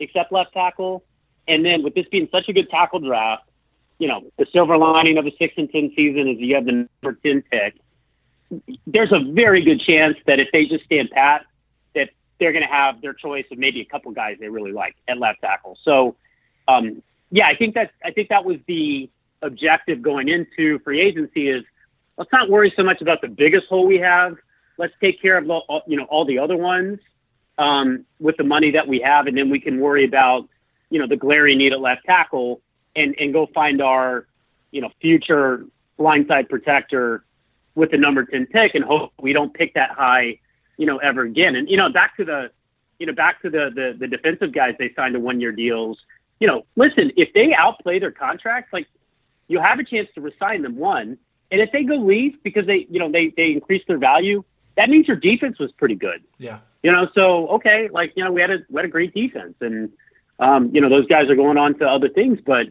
except 0.00 0.32
left 0.32 0.52
tackle. 0.52 1.04
And 1.48 1.64
then 1.64 1.82
with 1.82 1.94
this 1.94 2.06
being 2.10 2.28
such 2.30 2.48
a 2.48 2.52
good 2.52 2.68
tackle 2.70 3.00
draft, 3.00 3.44
you 3.98 4.08
know, 4.08 4.22
the 4.38 4.46
silver 4.52 4.76
lining 4.76 5.18
of 5.18 5.26
a 5.26 5.32
six 5.38 5.54
and 5.56 5.70
ten 5.70 5.92
season 5.96 6.28
is 6.28 6.38
you 6.38 6.54
have 6.54 6.66
the 6.66 6.88
number 7.02 7.18
ten 7.22 7.42
pick. 7.50 7.80
There's 8.86 9.12
a 9.12 9.20
very 9.32 9.62
good 9.62 9.80
chance 9.80 10.16
that 10.26 10.38
if 10.38 10.48
they 10.52 10.66
just 10.66 10.84
stand 10.84 11.10
pat, 11.10 11.46
that 11.94 12.10
they're 12.38 12.52
going 12.52 12.66
to 12.66 12.72
have 12.72 13.00
their 13.00 13.14
choice 13.14 13.46
of 13.50 13.58
maybe 13.58 13.80
a 13.80 13.84
couple 13.84 14.10
guys 14.12 14.36
they 14.38 14.48
really 14.48 14.72
like 14.72 14.96
at 15.08 15.18
left 15.18 15.40
tackle. 15.40 15.78
So, 15.82 16.16
um, 16.68 17.02
yeah, 17.30 17.46
I 17.46 17.56
think 17.56 17.74
that 17.74 17.92
I 18.04 18.10
think 18.10 18.28
that 18.28 18.44
was 18.44 18.58
the 18.66 19.10
objective 19.42 20.02
going 20.02 20.28
into 20.28 20.78
free 20.80 21.00
agency 21.00 21.48
is 21.48 21.64
let's 22.16 22.32
not 22.32 22.48
worry 22.50 22.72
so 22.76 22.82
much 22.82 23.00
about 23.00 23.20
the 23.20 23.28
biggest 23.28 23.66
hole 23.68 23.86
we 23.86 23.98
have. 23.98 24.36
Let's 24.78 24.94
take 25.00 25.20
care 25.22 25.38
of 25.38 25.46
the, 25.46 25.60
you 25.86 25.96
know 25.96 26.04
all 26.04 26.24
the 26.24 26.38
other 26.38 26.56
ones 26.56 26.98
um, 27.58 28.04
with 28.18 28.36
the 28.36 28.44
money 28.44 28.70
that 28.72 28.86
we 28.86 29.00
have, 29.00 29.26
and 29.26 29.36
then 29.36 29.50
we 29.50 29.60
can 29.60 29.80
worry 29.80 30.04
about 30.04 30.48
you 30.90 30.98
know 30.98 31.06
the 31.06 31.16
glaring 31.16 31.58
need 31.58 31.72
at 31.72 31.80
left 31.80 32.04
tackle 32.04 32.60
and 32.94 33.14
and 33.18 33.32
go 33.32 33.46
find 33.54 33.82
our 33.82 34.26
you 34.70 34.80
know 34.80 34.90
future 35.00 35.64
blindside 35.98 36.48
protector 36.48 37.24
with 37.74 37.90
the 37.90 37.96
number 37.96 38.24
10 38.24 38.46
pick 38.46 38.74
and 38.74 38.84
hope 38.84 39.12
we 39.20 39.32
don't 39.32 39.52
pick 39.54 39.74
that 39.74 39.90
high 39.90 40.38
you 40.76 40.86
know 40.86 40.98
ever 40.98 41.22
again. 41.22 41.56
And 41.56 41.68
you 41.68 41.76
know 41.76 41.90
back 41.90 42.16
to 42.18 42.24
the 42.24 42.50
you 42.98 43.06
know 43.06 43.12
back 43.12 43.42
to 43.42 43.50
the 43.50 43.70
the, 43.74 43.96
the 43.98 44.06
defensive 44.06 44.52
guys 44.52 44.74
they 44.78 44.92
signed 44.94 45.14
to 45.14 45.20
one 45.20 45.40
year 45.40 45.52
deals. 45.52 45.98
You 46.40 46.46
know 46.46 46.66
listen 46.76 47.12
if 47.16 47.32
they 47.32 47.54
outplay 47.54 47.98
their 47.98 48.12
contracts 48.12 48.72
like 48.72 48.86
you 49.48 49.60
have 49.60 49.78
a 49.78 49.84
chance 49.84 50.08
to 50.14 50.20
resign 50.20 50.62
them 50.62 50.76
one. 50.76 51.18
And 51.48 51.60
if 51.60 51.70
they 51.70 51.84
go 51.84 51.94
leave 51.94 52.42
because 52.42 52.66
they 52.66 52.86
you 52.90 52.98
know 52.98 53.10
they 53.10 53.32
they 53.36 53.52
increase 53.52 53.82
their 53.86 53.98
value 53.98 54.44
that 54.76 54.90
means 54.90 55.08
your 55.08 55.16
defense 55.16 55.58
was 55.58 55.72
pretty 55.72 55.94
good. 55.94 56.22
Yeah. 56.38 56.58
You 56.86 56.92
know 56.92 57.08
so 57.14 57.48
okay 57.48 57.88
like 57.92 58.12
you 58.16 58.24
know 58.24 58.32
we 58.32 58.40
had 58.40 58.50
a 58.50 58.58
we 58.70 58.76
had 58.76 58.84
a 58.84 58.94
great 58.96 59.12
defense 59.12 59.54
and 59.60 59.90
um, 60.38 60.70
you 60.74 60.80
know 60.80 60.88
those 60.88 61.06
guys 61.06 61.28
are 61.30 61.34
going 61.34 61.58
on 61.58 61.78
to 61.78 61.84
other 61.84 62.08
things 62.08 62.38
but 62.44 62.66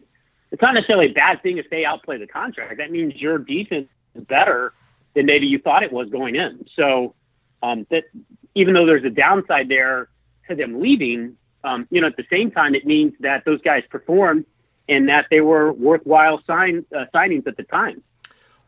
it's 0.52 0.62
not 0.62 0.74
necessarily 0.74 1.10
a 1.10 1.12
bad 1.12 1.42
thing 1.42 1.58
if 1.58 1.68
they 1.70 1.84
outplay 1.84 2.18
the 2.18 2.26
contract. 2.26 2.76
That 2.78 2.90
means 2.90 3.14
your 3.16 3.38
defense 3.38 3.88
is 4.14 4.24
better 4.24 4.72
than 5.14 5.26
maybe 5.26 5.46
you 5.46 5.58
thought 5.58 5.82
it 5.82 5.92
was 5.92 6.08
going 6.08 6.36
in. 6.36 6.64
So 6.76 7.14
um, 7.62 7.86
that 7.90 8.04
even 8.54 8.74
though 8.74 8.86
there's 8.86 9.04
a 9.04 9.10
downside 9.10 9.68
there 9.68 10.08
to 10.48 10.54
them 10.54 10.80
leaving, 10.80 11.36
um, 11.64 11.86
you 11.90 12.00
know, 12.00 12.06
at 12.06 12.16
the 12.16 12.26
same 12.30 12.50
time, 12.50 12.74
it 12.74 12.86
means 12.86 13.12
that 13.20 13.44
those 13.44 13.60
guys 13.62 13.82
performed 13.90 14.44
and 14.88 15.08
that 15.08 15.26
they 15.30 15.40
were 15.40 15.72
worthwhile 15.72 16.40
sign, 16.46 16.84
uh, 16.96 17.06
signings 17.14 17.46
at 17.46 17.56
the 17.56 17.64
time. 17.64 18.02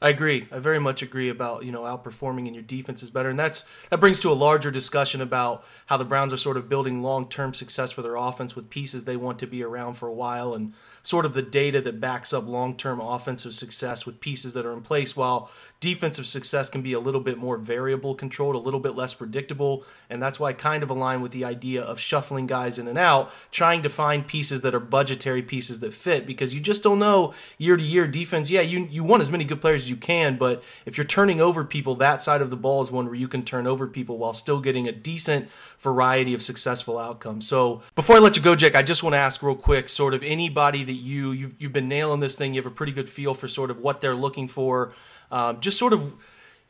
I 0.00 0.10
agree. 0.10 0.46
I 0.52 0.60
very 0.60 0.78
much 0.78 1.02
agree 1.02 1.28
about 1.28 1.64
you 1.64 1.72
know 1.72 1.82
outperforming 1.82 2.46
and 2.46 2.54
your 2.54 2.62
defense 2.62 3.02
is 3.02 3.10
better, 3.10 3.30
and 3.30 3.38
that's 3.38 3.64
that 3.90 3.98
brings 3.98 4.20
to 4.20 4.30
a 4.30 4.32
larger 4.32 4.70
discussion 4.70 5.20
about 5.20 5.64
how 5.86 5.96
the 5.96 6.04
Browns 6.04 6.32
are 6.32 6.36
sort 6.36 6.56
of 6.56 6.68
building 6.68 7.02
long 7.02 7.28
term 7.28 7.52
success 7.52 7.90
for 7.90 8.02
their 8.02 8.14
offense 8.14 8.54
with 8.54 8.70
pieces 8.70 9.04
they 9.04 9.16
want 9.16 9.40
to 9.40 9.46
be 9.46 9.62
around 9.62 9.94
for 9.94 10.06
a 10.06 10.12
while, 10.12 10.54
and 10.54 10.72
sort 11.02 11.24
of 11.24 11.34
the 11.34 11.42
data 11.42 11.80
that 11.80 12.00
backs 12.00 12.32
up 12.32 12.46
long 12.46 12.76
term 12.76 13.00
offensive 13.00 13.54
success 13.54 14.06
with 14.06 14.20
pieces 14.20 14.52
that 14.52 14.64
are 14.64 14.72
in 14.72 14.82
place, 14.82 15.16
while 15.16 15.50
defensive 15.80 16.28
success 16.28 16.70
can 16.70 16.80
be 16.82 16.92
a 16.92 17.00
little 17.00 17.20
bit 17.20 17.36
more 17.36 17.56
variable 17.56 18.14
controlled, 18.14 18.54
a 18.54 18.58
little 18.58 18.80
bit 18.80 18.94
less 18.94 19.14
predictable, 19.14 19.84
and 20.08 20.22
that's 20.22 20.38
why 20.38 20.50
I 20.50 20.52
kind 20.52 20.84
of 20.84 20.90
align 20.90 21.22
with 21.22 21.32
the 21.32 21.44
idea 21.44 21.82
of 21.82 21.98
shuffling 21.98 22.46
guys 22.46 22.78
in 22.78 22.86
and 22.86 22.98
out, 22.98 23.32
trying 23.50 23.82
to 23.82 23.88
find 23.88 24.28
pieces 24.28 24.60
that 24.60 24.76
are 24.76 24.80
budgetary 24.80 25.42
pieces 25.42 25.80
that 25.80 25.92
fit, 25.92 26.24
because 26.24 26.54
you 26.54 26.60
just 26.60 26.84
don't 26.84 27.00
know 27.00 27.34
year 27.58 27.76
to 27.76 27.82
year 27.82 28.06
defense. 28.06 28.48
Yeah, 28.48 28.60
you 28.60 28.86
you 28.88 29.02
want 29.02 29.22
as 29.22 29.30
many 29.30 29.44
good 29.44 29.60
players 29.60 29.87
you 29.88 29.96
can, 29.96 30.36
but 30.36 30.62
if 30.86 30.96
you're 30.96 31.06
turning 31.06 31.40
over 31.40 31.64
people, 31.64 31.94
that 31.96 32.22
side 32.22 32.40
of 32.40 32.50
the 32.50 32.56
ball 32.56 32.82
is 32.82 32.90
one 32.90 33.06
where 33.06 33.14
you 33.14 33.28
can 33.28 33.44
turn 33.44 33.66
over 33.66 33.86
people 33.86 34.18
while 34.18 34.32
still 34.32 34.60
getting 34.60 34.88
a 34.88 34.92
decent 34.92 35.48
variety 35.78 36.34
of 36.34 36.42
successful 36.42 36.98
outcomes. 36.98 37.46
So 37.46 37.82
before 37.94 38.16
I 38.16 38.18
let 38.18 38.36
you 38.36 38.42
go, 38.42 38.54
Jake, 38.54 38.74
I 38.74 38.82
just 38.82 39.02
want 39.02 39.14
to 39.14 39.18
ask 39.18 39.42
real 39.42 39.54
quick, 39.54 39.88
sort 39.88 40.14
of 40.14 40.22
anybody 40.22 40.84
that 40.84 40.92
you 40.92 41.32
you've, 41.32 41.54
you've 41.58 41.72
been 41.72 41.88
nailing 41.88 42.20
this 42.20 42.36
thing, 42.36 42.54
you 42.54 42.60
have 42.60 42.70
a 42.70 42.74
pretty 42.74 42.92
good 42.92 43.08
feel 43.08 43.34
for 43.34 43.48
sort 43.48 43.70
of 43.70 43.78
what 43.78 44.00
they're 44.00 44.14
looking 44.14 44.48
for, 44.48 44.92
um, 45.30 45.60
just 45.60 45.78
sort 45.78 45.92
of 45.92 46.14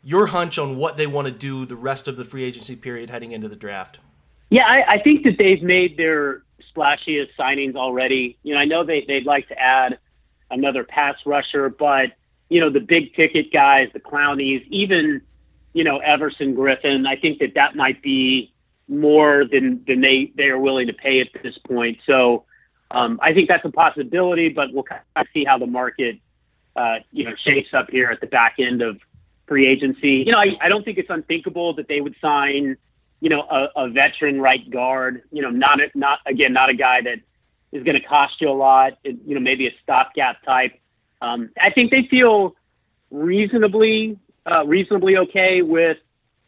your 0.03 0.27
hunch 0.29 0.59
on 0.59 0.77
what 0.77 0.97
they 0.97 1.07
want 1.07 1.27
to 1.27 1.33
do 1.33 1.67
the 1.67 1.77
rest 1.77 2.09
of 2.09 2.17
the 2.17 2.25
free 2.25 2.45
agency 2.45 2.77
period 2.77 3.11
heading 3.11 3.33
into 3.33 3.49
the 3.49 3.57
draft. 3.57 3.99
Yeah, 4.51 4.65
I, 4.67 4.95
I 4.95 5.03
think 5.03 5.25
that 5.25 5.37
they've 5.39 5.63
made 5.63 5.97
their 5.97 6.43
splashiest 6.75 7.31
signings 7.39 7.77
already. 7.77 8.39
You 8.43 8.55
know, 8.55 8.61
I 8.61 8.65
know 8.65 8.85
they, 8.85 9.05
they'd 9.07 9.27
like 9.27 9.49
to 9.49 9.59
add 9.59 9.99
another 10.51 10.85
pass 10.85 11.17
rusher, 11.27 11.69
but 11.69 12.13
you 12.49 12.61
know, 12.61 12.71
the 12.71 12.81
big 12.81 13.15
ticket 13.15 13.53
guys, 13.53 13.89
the 13.93 14.01
Clowneys, 14.01 14.63
even, 14.71 15.21
you 15.75 15.85
know, 15.85 15.99
Everson 15.99 16.55
Griffen. 16.55 17.07
I 17.07 17.17
think 17.17 17.39
that 17.41 17.55
that 17.55 17.77
might 17.77 18.03
be 18.03 18.53
more 18.89 19.45
than, 19.45 19.85
than 19.87 20.01
they, 20.01 20.33
they 20.37 20.45
are 20.45 20.59
willing 20.59 20.87
to 20.87 20.95
pay 20.95 21.21
at 21.21 21.29
this 21.43 21.59
point. 21.59 21.99
So 22.07 22.45
um, 22.91 23.21
I 23.23 23.35
think 23.35 23.49
that's 23.49 23.65
a 23.65 23.71
possibility, 23.71 24.49
but 24.49 24.73
we'll 24.73 24.85
kind 24.85 25.03
of 25.17 25.27
see 25.35 25.45
how 25.45 25.59
the 25.59 25.67
market, 25.67 26.19
uh, 26.75 26.97
you 27.13 27.25
know, 27.25 27.35
shapes 27.45 27.75
up 27.75 27.91
here 27.91 28.11
at 28.11 28.21
the 28.21 28.27
back 28.27 28.55
end 28.59 28.81
of 28.81 28.99
free 29.47 29.67
agency. 29.67 30.23
You 30.25 30.33
know, 30.33 30.39
I, 30.39 30.57
I 30.61 30.69
don't 30.69 30.85
think 30.85 30.97
it's 30.97 31.11
unthinkable 31.11 31.75
that 31.75 31.87
they 31.89 32.01
would 32.01 32.17
sign, 32.21 32.77
you 33.21 33.29
know, 33.29 33.43
a, 33.43 33.69
a 33.77 33.89
veteran 33.91 34.41
right 34.41 34.69
guard, 34.71 35.23
you 35.33 35.43
know, 35.43 35.51
not, 35.51 35.81
a, 35.81 35.91
not, 35.95 36.21
again, 36.25 36.53
not 36.53 36.71
a 36.71 36.75
guy 36.75 37.03
that 37.03 37.19
is 37.73 37.83
going 37.85 38.01
to 38.01 38.07
cost 38.07 38.41
you 38.41 38.49
a 38.49 38.53
lot, 38.53 38.97
you 39.05 39.35
know, 39.35 39.41
maybe 39.41 39.67
a 39.67 39.75
stopgap 39.83 40.43
type. 40.45 40.73
Um, 41.21 41.51
I 41.61 41.71
think 41.71 41.91
they 41.91 42.07
feel 42.11 42.55
reasonably 43.11 44.19
uh, 44.51 44.65
reasonably 44.67 45.17
okay 45.17 45.63
with 45.63 45.99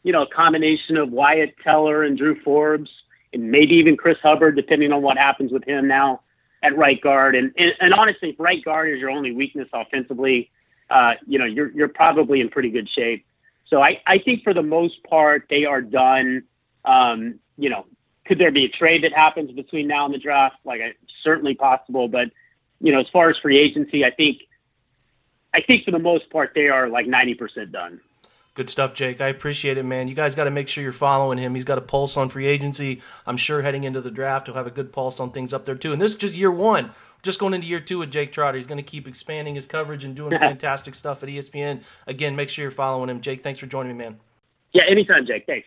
you 0.03 0.13
know 0.13 0.23
a 0.23 0.29
combination 0.29 0.97
of 0.97 1.11
Wyatt 1.11 1.55
Teller 1.63 2.05
and 2.05 2.17
Drew 2.17 2.41
Forbes 2.43 2.91
and 3.33 3.51
maybe 3.51 3.75
even 3.75 3.97
Chris 3.97 4.19
Hubbard, 4.23 4.57
depending 4.57 4.93
on 4.93 5.03
what 5.03 5.17
happens 5.17 5.53
with 5.53 5.65
him 5.65 5.87
now 5.87 6.21
at 6.63 6.77
right 6.77 7.01
guard. 7.01 7.35
And 7.35 7.53
and, 7.57 7.73
and 7.81 7.95
honestly, 7.95 8.31
if 8.31 8.37
right 8.39 8.65
guard 8.65 8.93
is 8.93 9.01
your 9.01 9.11
only 9.11 9.33
weakness 9.33 9.69
offensively, 9.73 10.51
uh, 10.91 11.15
you 11.27 11.39
know 11.39 11.45
you're 11.45 11.71
you're 11.73 11.89
probably 11.89 12.41
in 12.41 12.49
pretty 12.49 12.71
good 12.71 12.89
shape. 12.89 13.25
So 13.67 13.83
I 13.83 14.01
I 14.07 14.19
think 14.19 14.43
for 14.43 14.55
the 14.55 14.63
most 14.63 15.03
part 15.05 15.47
they 15.51 15.65
are 15.65 15.83
done. 15.83 16.45
Um, 16.85 17.41
you 17.59 17.69
know, 17.69 17.85
could 18.25 18.39
there 18.39 18.51
be 18.51 18.65
a 18.65 18.69
trade 18.69 19.05
that 19.05 19.13
happens 19.13 19.53
between 19.53 19.87
now 19.87 20.07
and 20.07 20.15
the 20.15 20.19
draft? 20.19 20.57
Like, 20.65 20.81
certainly 21.23 21.55
possible. 21.55 22.09
But 22.09 22.31
you 22.81 22.93
know, 22.93 23.01
as 23.01 23.07
far 23.13 23.29
as 23.29 23.37
free 23.37 23.59
agency, 23.59 24.05
I 24.05 24.11
think 24.11 24.43
I 25.55 25.61
think 25.61 25.85
for 25.85 25.91
the 25.91 25.99
most 25.99 26.31
part 26.31 26.53
they 26.55 26.69
are 26.69 26.89
like 26.89 27.07
90% 27.07 27.73
done. 27.73 28.01
Good 28.55 28.69
stuff, 28.69 28.95
Jake. 28.95 29.21
I 29.21 29.29
appreciate 29.29 29.79
it, 29.79 29.85
man. 29.85 30.09
You 30.09 30.15
guys 30.15 30.35
got 30.35 30.45
to 30.45 30.51
make 30.51 30.69
sure 30.69 30.83
you're 30.83 30.93
following 30.93 31.39
him. 31.39 31.55
He's 31.55 31.65
got 31.65 31.79
a 31.79 31.83
pulse 31.83 32.17
on 32.17 32.29
free 32.29 32.47
agency. 32.47 33.01
I'm 33.27 33.37
sure 33.37 33.63
heading 33.63 33.85
into 33.85 34.01
the 34.01 34.11
draft, 34.11 34.47
he'll 34.47 34.57
have 34.57 34.67
a 34.67 34.73
good 34.73 34.93
pulse 34.93 35.21
on 35.21 35.31
things 35.31 35.53
up 35.53 35.65
there 35.65 35.77
too. 35.77 35.93
And 35.93 36.01
this 36.01 36.13
is 36.13 36.19
just 36.19 36.35
year 36.35 36.51
one. 36.51 36.91
Just 37.23 37.39
going 37.39 37.55
into 37.55 37.67
year 37.67 37.81
two 37.81 37.99
with 37.99 38.11
Jake 38.11 38.33
Trotter. 38.33 38.57
He's 38.57 38.67
going 38.67 38.79
to 38.79 38.83
keep 38.83 39.07
expanding 39.07 39.55
his 39.55 39.67
coverage 39.67 40.05
and 40.05 40.17
doing 40.17 40.37
fantastic 40.39 40.95
stuff 40.95 41.23
at 41.23 41.29
ESPN. 41.29 41.83
Again, 42.07 42.35
make 42.35 42.49
sure 42.49 42.63
you're 42.63 42.71
following 42.71 43.09
him. 43.09 43.21
Jake, 43.21 43.43
thanks 43.43 43.59
for 43.59 43.67
joining 43.67 43.97
me, 43.97 44.05
man. 44.05 44.19
Yeah, 44.73 44.83
anytime, 44.89 45.27
Jake. 45.27 45.47
Thanks. 45.47 45.67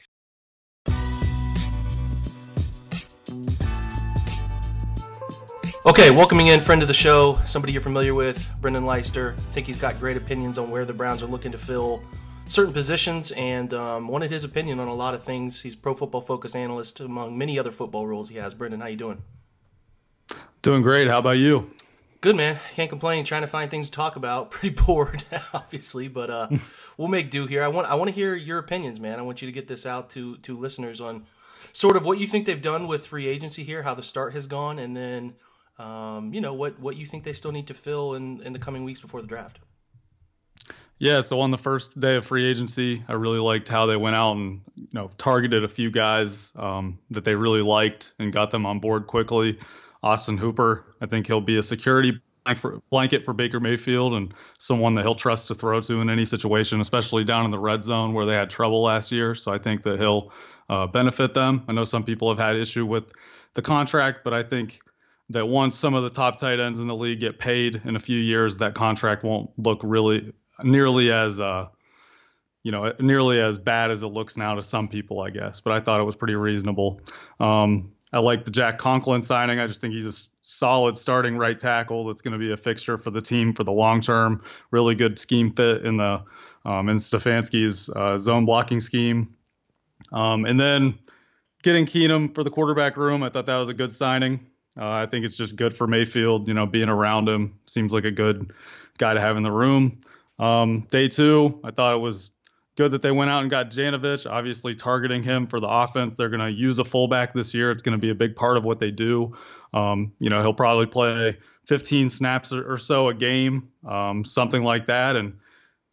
Okay, 5.85 6.11
welcoming 6.11 6.47
in 6.47 6.61
friend 6.61 6.81
of 6.81 6.87
the 6.87 6.93
show, 6.93 7.37
somebody 7.45 7.73
you're 7.73 7.81
familiar 7.81 8.13
with, 8.13 8.49
Brendan 8.61 8.85
Leister. 8.85 9.35
I 9.37 9.51
think 9.51 9.67
he's 9.67 9.77
got 9.77 9.99
great 9.99 10.15
opinions 10.15 10.57
on 10.57 10.71
where 10.71 10.85
the 10.85 10.93
Browns 10.93 11.21
are 11.21 11.27
looking 11.27 11.51
to 11.51 11.57
fill 11.57 12.01
certain 12.47 12.71
positions 12.71 13.31
and 13.31 13.73
um, 13.73 14.07
wanted 14.07 14.31
his 14.31 14.45
opinion 14.45 14.79
on 14.79 14.87
a 14.87 14.93
lot 14.93 15.13
of 15.13 15.25
things. 15.25 15.61
He's 15.61 15.75
pro 15.75 15.93
football 15.93 16.21
focus 16.21 16.55
analyst 16.55 17.01
among 17.01 17.37
many 17.37 17.59
other 17.59 17.69
football 17.69 18.07
roles 18.07 18.29
he 18.29 18.37
has. 18.37 18.53
Brendan, 18.53 18.79
how 18.79 18.87
you 18.87 18.95
doing? 18.95 19.23
Doing 20.61 20.83
great. 20.83 21.09
How 21.09 21.19
about 21.19 21.37
you? 21.37 21.69
Good 22.21 22.37
man. 22.37 22.59
Can't 22.75 22.89
complain. 22.89 23.25
Trying 23.25 23.41
to 23.41 23.47
find 23.47 23.69
things 23.69 23.89
to 23.89 23.91
talk 23.91 24.15
about. 24.15 24.51
Pretty 24.51 24.73
bored, 24.73 25.25
obviously, 25.53 26.07
but 26.07 26.29
uh, 26.29 26.47
we'll 26.97 27.09
make 27.09 27.29
do 27.29 27.45
here. 27.45 27.61
I 27.61 27.67
want 27.67 27.89
I 27.89 27.95
want 27.95 28.07
to 28.07 28.15
hear 28.15 28.35
your 28.35 28.57
opinions, 28.57 29.01
man. 29.01 29.19
I 29.19 29.21
want 29.21 29.41
you 29.41 29.47
to 29.49 29.51
get 29.51 29.67
this 29.67 29.85
out 29.85 30.09
to 30.11 30.37
to 30.37 30.57
listeners 30.57 31.01
on 31.01 31.25
sort 31.73 31.97
of 31.97 32.05
what 32.05 32.19
you 32.19 32.27
think 32.27 32.45
they've 32.45 32.61
done 32.61 32.87
with 32.87 33.05
free 33.05 33.27
agency 33.27 33.65
here, 33.65 33.83
how 33.83 33.93
the 33.93 34.01
start 34.01 34.31
has 34.31 34.47
gone, 34.47 34.79
and 34.79 34.95
then 34.95 35.33
um, 35.79 36.33
you 36.33 36.41
know 36.41 36.53
what 36.53 36.79
what 36.79 36.95
you 36.95 37.05
think 37.05 37.23
they 37.23 37.33
still 37.33 37.51
need 37.51 37.67
to 37.67 37.73
fill 37.73 38.15
in 38.15 38.41
in 38.41 38.53
the 38.53 38.59
coming 38.59 38.83
weeks 38.83 39.01
before 39.01 39.21
the 39.21 39.27
draft. 39.27 39.59
Yeah, 40.99 41.21
so 41.21 41.41
on 41.41 41.51
the 41.51 41.57
first 41.57 41.99
day 41.99 42.15
of 42.15 42.25
free 42.25 42.45
agency, 42.45 43.03
I 43.07 43.13
really 43.13 43.39
liked 43.39 43.67
how 43.67 43.87
they 43.87 43.97
went 43.97 44.15
out 44.15 44.37
and 44.37 44.61
you 44.75 44.87
know 44.93 45.11
targeted 45.17 45.63
a 45.63 45.67
few 45.67 45.91
guys 45.91 46.53
um, 46.55 46.99
that 47.11 47.25
they 47.25 47.35
really 47.35 47.61
liked 47.61 48.13
and 48.19 48.31
got 48.31 48.51
them 48.51 48.65
on 48.65 48.79
board 48.79 49.07
quickly. 49.07 49.59
Austin 50.01 50.37
Hooper, 50.37 50.85
I 51.01 51.05
think 51.05 51.27
he'll 51.27 51.41
be 51.41 51.57
a 51.57 51.63
security 51.63 52.21
blanket 52.89 53.23
for 53.23 53.33
Baker 53.33 53.59
Mayfield 53.59 54.13
and 54.13 54.33
someone 54.59 54.95
that 54.95 55.03
he'll 55.03 55.15
trust 55.15 55.47
to 55.47 55.55
throw 55.55 55.79
to 55.81 56.01
in 56.01 56.09
any 56.09 56.25
situation, 56.25 56.81
especially 56.81 57.23
down 57.23 57.45
in 57.45 57.51
the 57.51 57.59
red 57.59 57.83
zone 57.83 58.13
where 58.13 58.25
they 58.25 58.33
had 58.33 58.49
trouble 58.49 58.83
last 58.83 59.11
year. 59.11 59.33
So 59.33 59.51
I 59.51 59.57
think 59.57 59.83
that 59.83 59.99
he'll 59.99 60.31
uh, 60.69 60.87
benefit 60.87 61.33
them. 61.33 61.63
I 61.67 61.71
know 61.71 61.85
some 61.85 62.03
people 62.03 62.29
have 62.29 62.39
had 62.39 62.57
issue 62.57 62.85
with 62.85 63.13
the 63.53 63.61
contract, 63.61 64.23
but 64.23 64.33
I 64.33 64.43
think 64.43 64.79
that 65.29 65.45
once 65.45 65.77
some 65.77 65.93
of 65.93 66.03
the 66.03 66.09
top 66.09 66.37
tight 66.37 66.59
ends 66.59 66.79
in 66.79 66.87
the 66.87 66.95
league 66.95 67.19
get 67.19 67.39
paid 67.39 67.81
in 67.85 67.95
a 67.95 67.99
few 67.99 68.19
years, 68.19 68.57
that 68.59 68.75
contract 68.75 69.23
won't 69.23 69.49
look 69.57 69.79
really 69.83 70.33
nearly 70.63 71.11
as 71.11 71.39
uh, 71.39 71.67
you 72.63 72.71
know, 72.71 72.93
nearly 72.99 73.41
as 73.41 73.59
bad 73.59 73.91
as 73.91 74.03
it 74.03 74.07
looks 74.07 74.37
now 74.37 74.55
to 74.55 74.61
some 74.61 74.87
people, 74.87 75.19
I 75.19 75.29
guess. 75.29 75.59
But 75.59 75.73
I 75.73 75.81
thought 75.81 75.99
it 75.99 76.05
was 76.05 76.15
pretty 76.15 76.35
reasonable. 76.35 77.01
Um, 77.39 77.91
I 78.13 78.19
like 78.19 78.45
the 78.45 78.51
Jack 78.51 78.77
Conklin 78.77 79.21
signing. 79.21 79.59
I 79.59 79.67
just 79.67 79.81
think 79.81 79.93
he's 79.93 80.05
a 80.05 80.29
solid 80.43 80.95
starting 80.95 81.35
right 81.35 81.59
tackle 81.59 82.05
that's 82.05 82.21
going 82.21 82.31
to 82.31 82.37
be 82.37 82.51
a 82.51 82.57
fixture 82.57 82.97
for 82.97 83.11
the 83.11 83.21
team 83.21 83.53
for 83.53 83.63
the 83.63 83.71
long 83.71 84.01
term. 84.01 84.43
Really 84.71 84.95
good 84.95 85.19
scheme 85.19 85.51
fit 85.51 85.85
in 85.85 85.97
the 85.97 86.23
um, 86.63 86.87
in 86.87 86.97
Stefanski's 86.97 87.89
uh, 87.89 88.17
zone 88.17 88.45
blocking 88.45 88.79
scheme. 88.79 89.35
Um, 90.13 90.45
and 90.45 90.59
then 90.59 90.97
getting 91.63 91.85
Keenum 91.85 92.33
for 92.33 92.43
the 92.43 92.49
quarterback 92.49 92.95
room, 92.95 93.23
I 93.23 93.29
thought 93.29 93.47
that 93.47 93.57
was 93.57 93.67
a 93.67 93.73
good 93.73 93.91
signing. 93.91 94.45
Uh, 94.79 94.89
I 94.89 95.05
think 95.05 95.25
it's 95.25 95.37
just 95.37 95.55
good 95.55 95.75
for 95.75 95.87
Mayfield. 95.87 96.47
You 96.47 96.53
know, 96.53 96.65
being 96.65 96.89
around 96.89 97.29
him 97.29 97.59
seems 97.65 97.93
like 97.93 98.05
a 98.05 98.11
good 98.11 98.51
guy 98.97 99.13
to 99.13 99.21
have 99.21 99.37
in 99.37 99.43
the 99.43 99.51
room. 99.51 100.01
Um, 100.39 100.81
day 100.81 101.07
two, 101.07 101.59
I 101.63 101.71
thought 101.71 101.95
it 101.95 101.99
was 101.99 102.31
good 102.75 102.91
that 102.91 103.01
they 103.01 103.11
went 103.11 103.29
out 103.29 103.41
and 103.41 103.51
got 103.51 103.69
Janovich, 103.69 104.29
obviously 104.29 104.73
targeting 104.73 105.23
him 105.23 105.47
for 105.47 105.59
the 105.59 105.67
offense. 105.67 106.15
They're 106.15 106.29
going 106.29 106.41
to 106.41 106.51
use 106.51 106.79
a 106.79 106.85
fullback 106.85 107.33
this 107.33 107.53
year. 107.53 107.71
It's 107.71 107.83
going 107.83 107.97
to 107.97 108.01
be 108.01 108.09
a 108.09 108.15
big 108.15 108.35
part 108.35 108.57
of 108.57 108.63
what 108.63 108.79
they 108.79 108.91
do. 108.91 109.37
Um, 109.73 110.13
you 110.19 110.29
know, 110.29 110.41
he'll 110.41 110.53
probably 110.53 110.87
play 110.87 111.37
15 111.67 112.09
snaps 112.09 112.51
or, 112.51 112.77
so 112.77 113.09
a 113.09 113.13
game, 113.13 113.69
um, 113.87 114.25
something 114.25 114.63
like 114.63 114.87
that. 114.87 115.15
And, 115.15 115.37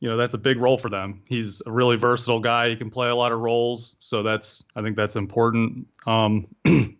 you 0.01 0.09
know, 0.09 0.17
that's 0.17 0.35
a 0.35 0.39
big 0.39 0.59
role 0.59 0.79
for 0.79 0.89
them. 0.89 1.23
He's 1.27 1.63
a 1.67 1.71
really 1.71 1.97
versatile 1.97 2.41
guy. 2.41 2.71
He 2.71 2.77
can 2.77 2.91
play 2.91 3.09
a 3.09 3.15
lot 3.15 3.33
of 3.33 3.41
roles. 3.41 3.95
So 3.99 4.23
that's, 4.23 4.65
I 4.75 4.83
think 4.83 4.97
that's 4.97 5.17
important. 5.17 5.89
Um, 6.07 6.49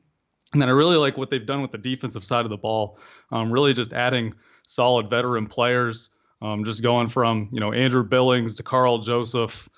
and 0.53 0.61
then 0.61 0.69
I 0.69 0.73
really 0.73 0.97
like 0.97 1.17
what 1.17 1.31
they've 1.31 1.45
done 1.45 1.63
with 1.63 1.73
the 1.73 1.79
defensive 1.79 2.25
side 2.25 2.45
of 2.45 2.51
the 2.51 2.59
ball, 2.59 2.99
um, 3.31 3.53
really 3.53 3.73
just 3.73 3.93
adding 3.93 4.35
solid 4.67 5.11
veteran 5.11 5.47
players. 5.47 6.11
Um, 6.43 6.65
just 6.65 6.83
going 6.83 7.09
from 7.09 7.51
you 7.53 7.61
know 7.61 7.73
Andrew 7.73 8.03
Billings 8.03 8.55
to 8.55 8.63
Karl 8.63 8.99
Joseph 8.99 9.69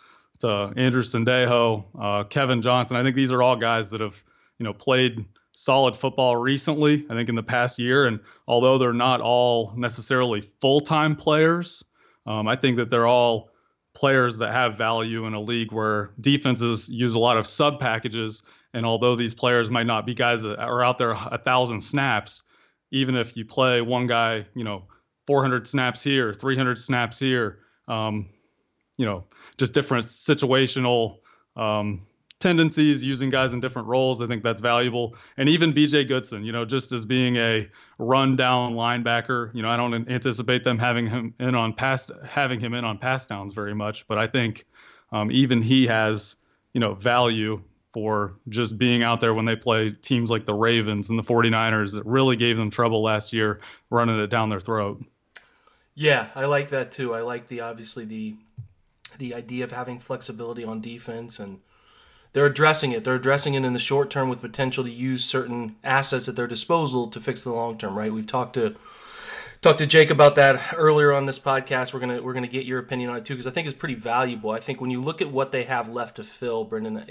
to 0.40 0.72
Andrew 0.76 1.02
Sendejo, 1.02 1.84
uh, 1.98 2.24
Kevin 2.24 2.62
Johnson. 2.62 2.96
I 2.96 3.02
think 3.02 3.16
these 3.16 3.32
are 3.32 3.42
all 3.42 3.56
guys 3.56 3.90
that 3.90 4.00
have 4.00 4.22
you 4.58 4.64
know 4.64 4.72
played 4.72 5.24
solid 5.52 5.96
football 5.96 6.36
recently. 6.36 7.04
I 7.10 7.14
think 7.14 7.28
in 7.28 7.34
the 7.34 7.42
past 7.42 7.78
year, 7.78 8.06
and 8.06 8.20
although 8.46 8.78
they're 8.78 8.92
not 8.92 9.20
all 9.20 9.74
necessarily 9.76 10.48
full-time 10.60 11.16
players, 11.16 11.84
um, 12.26 12.48
I 12.48 12.56
think 12.56 12.76
that 12.76 12.90
they're 12.90 13.06
all 13.06 13.50
players 13.94 14.38
that 14.38 14.52
have 14.52 14.78
value 14.78 15.26
in 15.26 15.34
a 15.34 15.40
league 15.40 15.72
where 15.72 16.12
defenses 16.20 16.88
use 16.88 17.14
a 17.14 17.18
lot 17.18 17.36
of 17.36 17.46
sub 17.46 17.78
packages. 17.80 18.42
And 18.74 18.86
although 18.86 19.16
these 19.16 19.34
players 19.34 19.70
might 19.70 19.86
not 19.86 20.06
be 20.06 20.14
guys 20.14 20.42
that 20.42 20.58
are 20.58 20.82
out 20.82 20.98
there 20.98 21.10
a 21.10 21.38
thousand 21.38 21.82
snaps, 21.82 22.42
even 22.90 23.16
if 23.16 23.36
you 23.36 23.44
play 23.44 23.80
one 23.80 24.06
guy, 24.06 24.46
you 24.54 24.64
know, 24.64 24.84
400 25.26 25.66
snaps 25.66 26.02
here, 26.02 26.34
300 26.34 26.80
snaps 26.80 27.18
here. 27.18 27.58
Um, 27.88 28.28
you 28.96 29.06
know, 29.06 29.24
just 29.56 29.72
different 29.72 30.04
situational 30.04 31.18
um, 31.56 32.02
tendencies, 32.38 33.02
using 33.02 33.30
guys 33.30 33.54
in 33.54 33.60
different 33.60 33.88
roles. 33.88 34.20
I 34.20 34.26
think 34.26 34.42
that's 34.42 34.60
valuable. 34.60 35.16
And 35.36 35.48
even 35.48 35.72
BJ 35.72 36.06
Goodson, 36.06 36.44
you 36.44 36.52
know, 36.52 36.64
just 36.64 36.92
as 36.92 37.04
being 37.04 37.36
a 37.36 37.70
run 37.98 38.36
down 38.36 38.74
linebacker, 38.74 39.54
you 39.54 39.62
know, 39.62 39.68
I 39.68 39.76
don't 39.76 40.08
anticipate 40.10 40.64
them 40.64 40.78
having 40.78 41.06
him 41.06 41.34
in 41.38 41.54
on 41.54 41.72
pass 41.72 42.10
having 42.24 42.60
him 42.60 42.74
in 42.74 42.84
on 42.84 42.98
pass 42.98 43.26
downs 43.26 43.54
very 43.54 43.74
much, 43.74 44.06
but 44.08 44.18
I 44.18 44.26
think 44.26 44.66
um, 45.10 45.30
even 45.30 45.62
he 45.62 45.86
has, 45.86 46.36
you 46.74 46.80
know, 46.80 46.94
value 46.94 47.62
for 47.93 48.34
just 48.49 48.78
being 48.78 49.03
out 49.03 49.20
there 49.20 49.34
when 49.34 49.45
they 49.45 49.57
play 49.57 49.90
teams 49.90 50.30
like 50.30 50.47
the 50.47 50.55
Ravens 50.55 51.11
and 51.11 51.18
the 51.18 51.22
49ers 51.22 51.93
that 51.95 52.07
really 52.07 52.36
gave 52.36 52.57
them 52.57 52.70
trouble 52.70 53.03
last 53.03 53.32
year 53.32 53.61
running 53.90 54.18
it 54.18 54.28
down 54.28 54.49
their 54.49 54.61
throat. 54.61 55.03
Yeah, 55.95 56.28
I 56.34 56.47
like 56.47 56.68
that 56.68 56.90
too. 56.90 57.14
I 57.14 57.20
like 57.20 57.47
the 57.47 57.61
obviously 57.61 58.05
the 58.05 58.36
the 59.18 59.34
idea 59.34 59.62
of 59.62 59.72
having 59.72 59.99
flexibility 59.99 60.64
on 60.64 60.80
defense 60.80 61.38
and 61.38 61.61
they're 62.32 62.47
addressing 62.47 62.93
it. 62.93 63.05
They're 63.05 63.14
addressing 63.14 63.53
it 63.55 63.64
in 63.64 63.74
the 63.74 63.78
short 63.78 64.11
term 64.11 64.30
with 64.30 64.40
potential 64.40 64.84
to 64.84 64.90
use 64.90 65.22
certain 65.22 65.76
assets 65.84 66.28
at 66.28 66.36
their 66.36 66.47
disposal 66.47 67.09
to 67.09 67.20
fix 67.20 67.45
the 67.45 67.53
long 67.53 67.76
term, 67.76 67.97
right? 67.97 68.12
We've 68.12 68.26
talked 68.26 68.55
to 68.55 68.74
talked 69.61 69.78
to 69.78 69.86
Jake 69.86 70.11
about 70.11 70.34
that 70.36 70.74
earlier 70.76 71.12
on 71.12 71.26
this 71.26 71.38
podcast. 71.38 71.93
We're 71.93 72.01
gonna 72.01 72.22
we're 72.22 72.32
gonna 72.32 72.47
get 72.47 72.64
your 72.64 72.78
opinion 72.78 73.11
on 73.11 73.16
it 73.16 73.24
too 73.26 73.34
because 73.34 73.47
I 73.47 73.51
think 73.51 73.66
it's 73.66 73.76
pretty 73.76 73.95
valuable. 73.95 74.51
I 74.51 74.61
think 74.61 74.80
when 74.80 74.90
you 74.90 75.01
look 75.01 75.20
at 75.20 75.30
what 75.30 75.53
they 75.53 75.64
have 75.64 75.88
left 75.88 76.16
to 76.16 76.24
fill, 76.24 76.64
Brendan, 76.64 77.05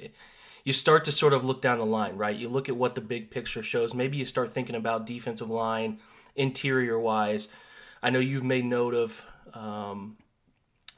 you 0.63 0.73
start 0.73 1.05
to 1.05 1.11
sort 1.11 1.33
of 1.33 1.43
look 1.43 1.61
down 1.61 1.79
the 1.79 1.85
line, 1.85 2.17
right? 2.17 2.35
You 2.35 2.49
look 2.49 2.69
at 2.69 2.77
what 2.77 2.95
the 2.95 3.01
big 3.01 3.31
picture 3.31 3.63
shows. 3.63 3.93
Maybe 3.93 4.17
you 4.17 4.25
start 4.25 4.49
thinking 4.49 4.75
about 4.75 5.05
defensive 5.05 5.49
line, 5.49 5.99
interior 6.35 6.99
wise 6.99 7.49
I 8.03 8.09
know 8.09 8.19
you've 8.19 8.43
made 8.43 8.65
note 8.65 8.93
of 8.93 9.25
um, 9.53 10.17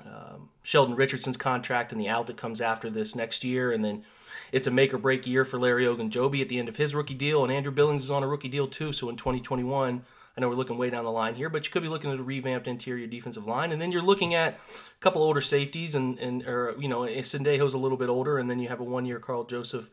um, 0.05 0.49
Sheldon 0.61 0.95
Richardson's 0.95 1.37
contract 1.37 1.91
and 1.91 1.99
the 1.99 2.07
out 2.07 2.27
that 2.27 2.37
comes 2.37 2.61
after 2.61 2.89
this 2.89 3.15
next 3.15 3.43
year, 3.43 3.71
and 3.71 3.83
then 3.83 4.03
it's 4.51 4.67
a 4.67 4.71
make 4.71 4.93
or 4.93 4.97
break 4.97 5.27
year 5.27 5.43
for 5.43 5.59
Larry 5.59 5.85
Ogunjobi 5.85 6.41
at 6.41 6.49
the 6.49 6.59
end 6.59 6.69
of 6.69 6.77
his 6.77 6.95
rookie 6.95 7.13
deal, 7.13 7.43
and 7.43 7.51
Andrew 7.51 7.71
Billings 7.71 8.05
is 8.05 8.11
on 8.11 8.23
a 8.23 8.27
rookie 8.27 8.47
deal 8.47 8.67
too. 8.67 8.93
So 8.93 9.09
in 9.09 9.17
2021, 9.17 10.03
I 10.35 10.41
know 10.41 10.49
we're 10.49 10.55
looking 10.55 10.77
way 10.77 10.89
down 10.89 11.03
the 11.03 11.11
line 11.11 11.35
here, 11.35 11.49
but 11.49 11.65
you 11.65 11.71
could 11.71 11.83
be 11.83 11.89
looking 11.89 12.11
at 12.11 12.19
a 12.19 12.23
revamped 12.23 12.67
interior 12.67 13.05
defensive 13.05 13.45
line, 13.45 13.71
and 13.71 13.79
then 13.79 13.91
you're 13.91 14.01
looking 14.01 14.33
at 14.33 14.53
a 14.55 14.99
couple 14.99 15.21
older 15.21 15.41
safeties, 15.41 15.93
and 15.93 16.17
and 16.19 16.47
or 16.47 16.75
you 16.79 16.87
know 16.87 17.01
Sendejo's 17.01 17.73
a 17.73 17.77
little 17.77 17.97
bit 17.97 18.09
older, 18.09 18.37
and 18.37 18.49
then 18.49 18.59
you 18.59 18.67
have 18.69 18.79
a 18.79 18.83
one 18.83 19.05
year 19.05 19.19
Karl 19.19 19.43
Joseph 19.43 19.89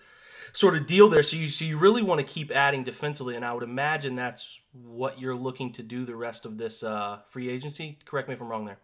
sort 0.52 0.76
of 0.76 0.86
deal 0.86 1.08
there. 1.08 1.22
So 1.22 1.36
you 1.36 1.48
so 1.48 1.64
you 1.64 1.76
really 1.76 2.02
want 2.02 2.20
to 2.20 2.26
keep 2.26 2.50
adding 2.50 2.84
defensively, 2.84 3.36
and 3.36 3.44
I 3.44 3.52
would 3.52 3.62
imagine 3.62 4.14
that's 4.14 4.60
what 4.72 5.20
you're 5.20 5.36
looking 5.36 5.72
to 5.74 5.82
do 5.82 6.04
the 6.04 6.16
rest 6.16 6.46
of 6.46 6.56
this 6.56 6.82
uh, 6.82 7.18
free 7.28 7.50
agency. 7.50 7.98
Correct 8.04 8.28
me 8.28 8.34
if 8.34 8.40
I'm 8.40 8.48
wrong 8.48 8.64
there. 8.64 8.78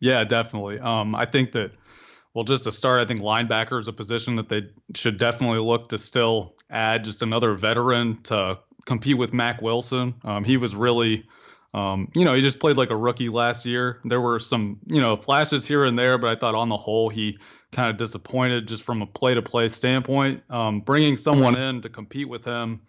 Yeah, 0.00 0.24
definitely. 0.24 0.78
Um, 0.78 1.14
I 1.14 1.24
think 1.24 1.52
that 1.52 1.72
well, 2.34 2.44
just 2.44 2.64
to 2.64 2.72
start, 2.72 3.00
I 3.00 3.04
think 3.04 3.20
linebacker 3.20 3.78
is 3.78 3.86
a 3.88 3.92
position 3.92 4.36
that 4.36 4.48
they 4.48 4.68
should 4.94 5.18
definitely 5.18 5.60
look 5.60 5.90
to 5.90 5.98
still 5.98 6.56
add 6.68 7.04
just 7.04 7.22
another 7.22 7.54
veteran 7.54 8.20
to 8.24 8.58
compete 8.84 9.18
with 9.18 9.32
Mack 9.32 9.62
Wilson. 9.62 10.14
Um, 10.24 10.44
he 10.44 10.56
was 10.56 10.74
really, 10.74 11.26
um, 11.72 12.10
you 12.14 12.24
know, 12.24 12.34
he 12.34 12.42
just 12.42 12.58
played 12.58 12.76
like 12.76 12.90
a 12.90 12.96
rookie 12.96 13.28
last 13.28 13.66
year. 13.66 14.00
There 14.04 14.20
were 14.20 14.40
some, 14.40 14.80
you 14.86 15.00
know, 15.00 15.16
flashes 15.16 15.66
here 15.66 15.84
and 15.84 15.98
there, 15.98 16.18
but 16.18 16.30
I 16.30 16.38
thought 16.38 16.54
on 16.54 16.68
the 16.68 16.76
whole 16.76 17.08
he 17.08 17.38
kind 17.72 17.90
of 17.90 17.96
disappointed 17.96 18.68
just 18.68 18.82
from 18.82 19.02
a 19.02 19.06
play 19.06 19.34
to 19.34 19.42
play 19.42 19.68
standpoint. 19.68 20.48
Um, 20.50 20.80
bringing 20.80 21.16
someone 21.16 21.58
in 21.58 21.82
to 21.82 21.88
compete 21.88 22.28
with 22.28 22.44
him 22.44 22.82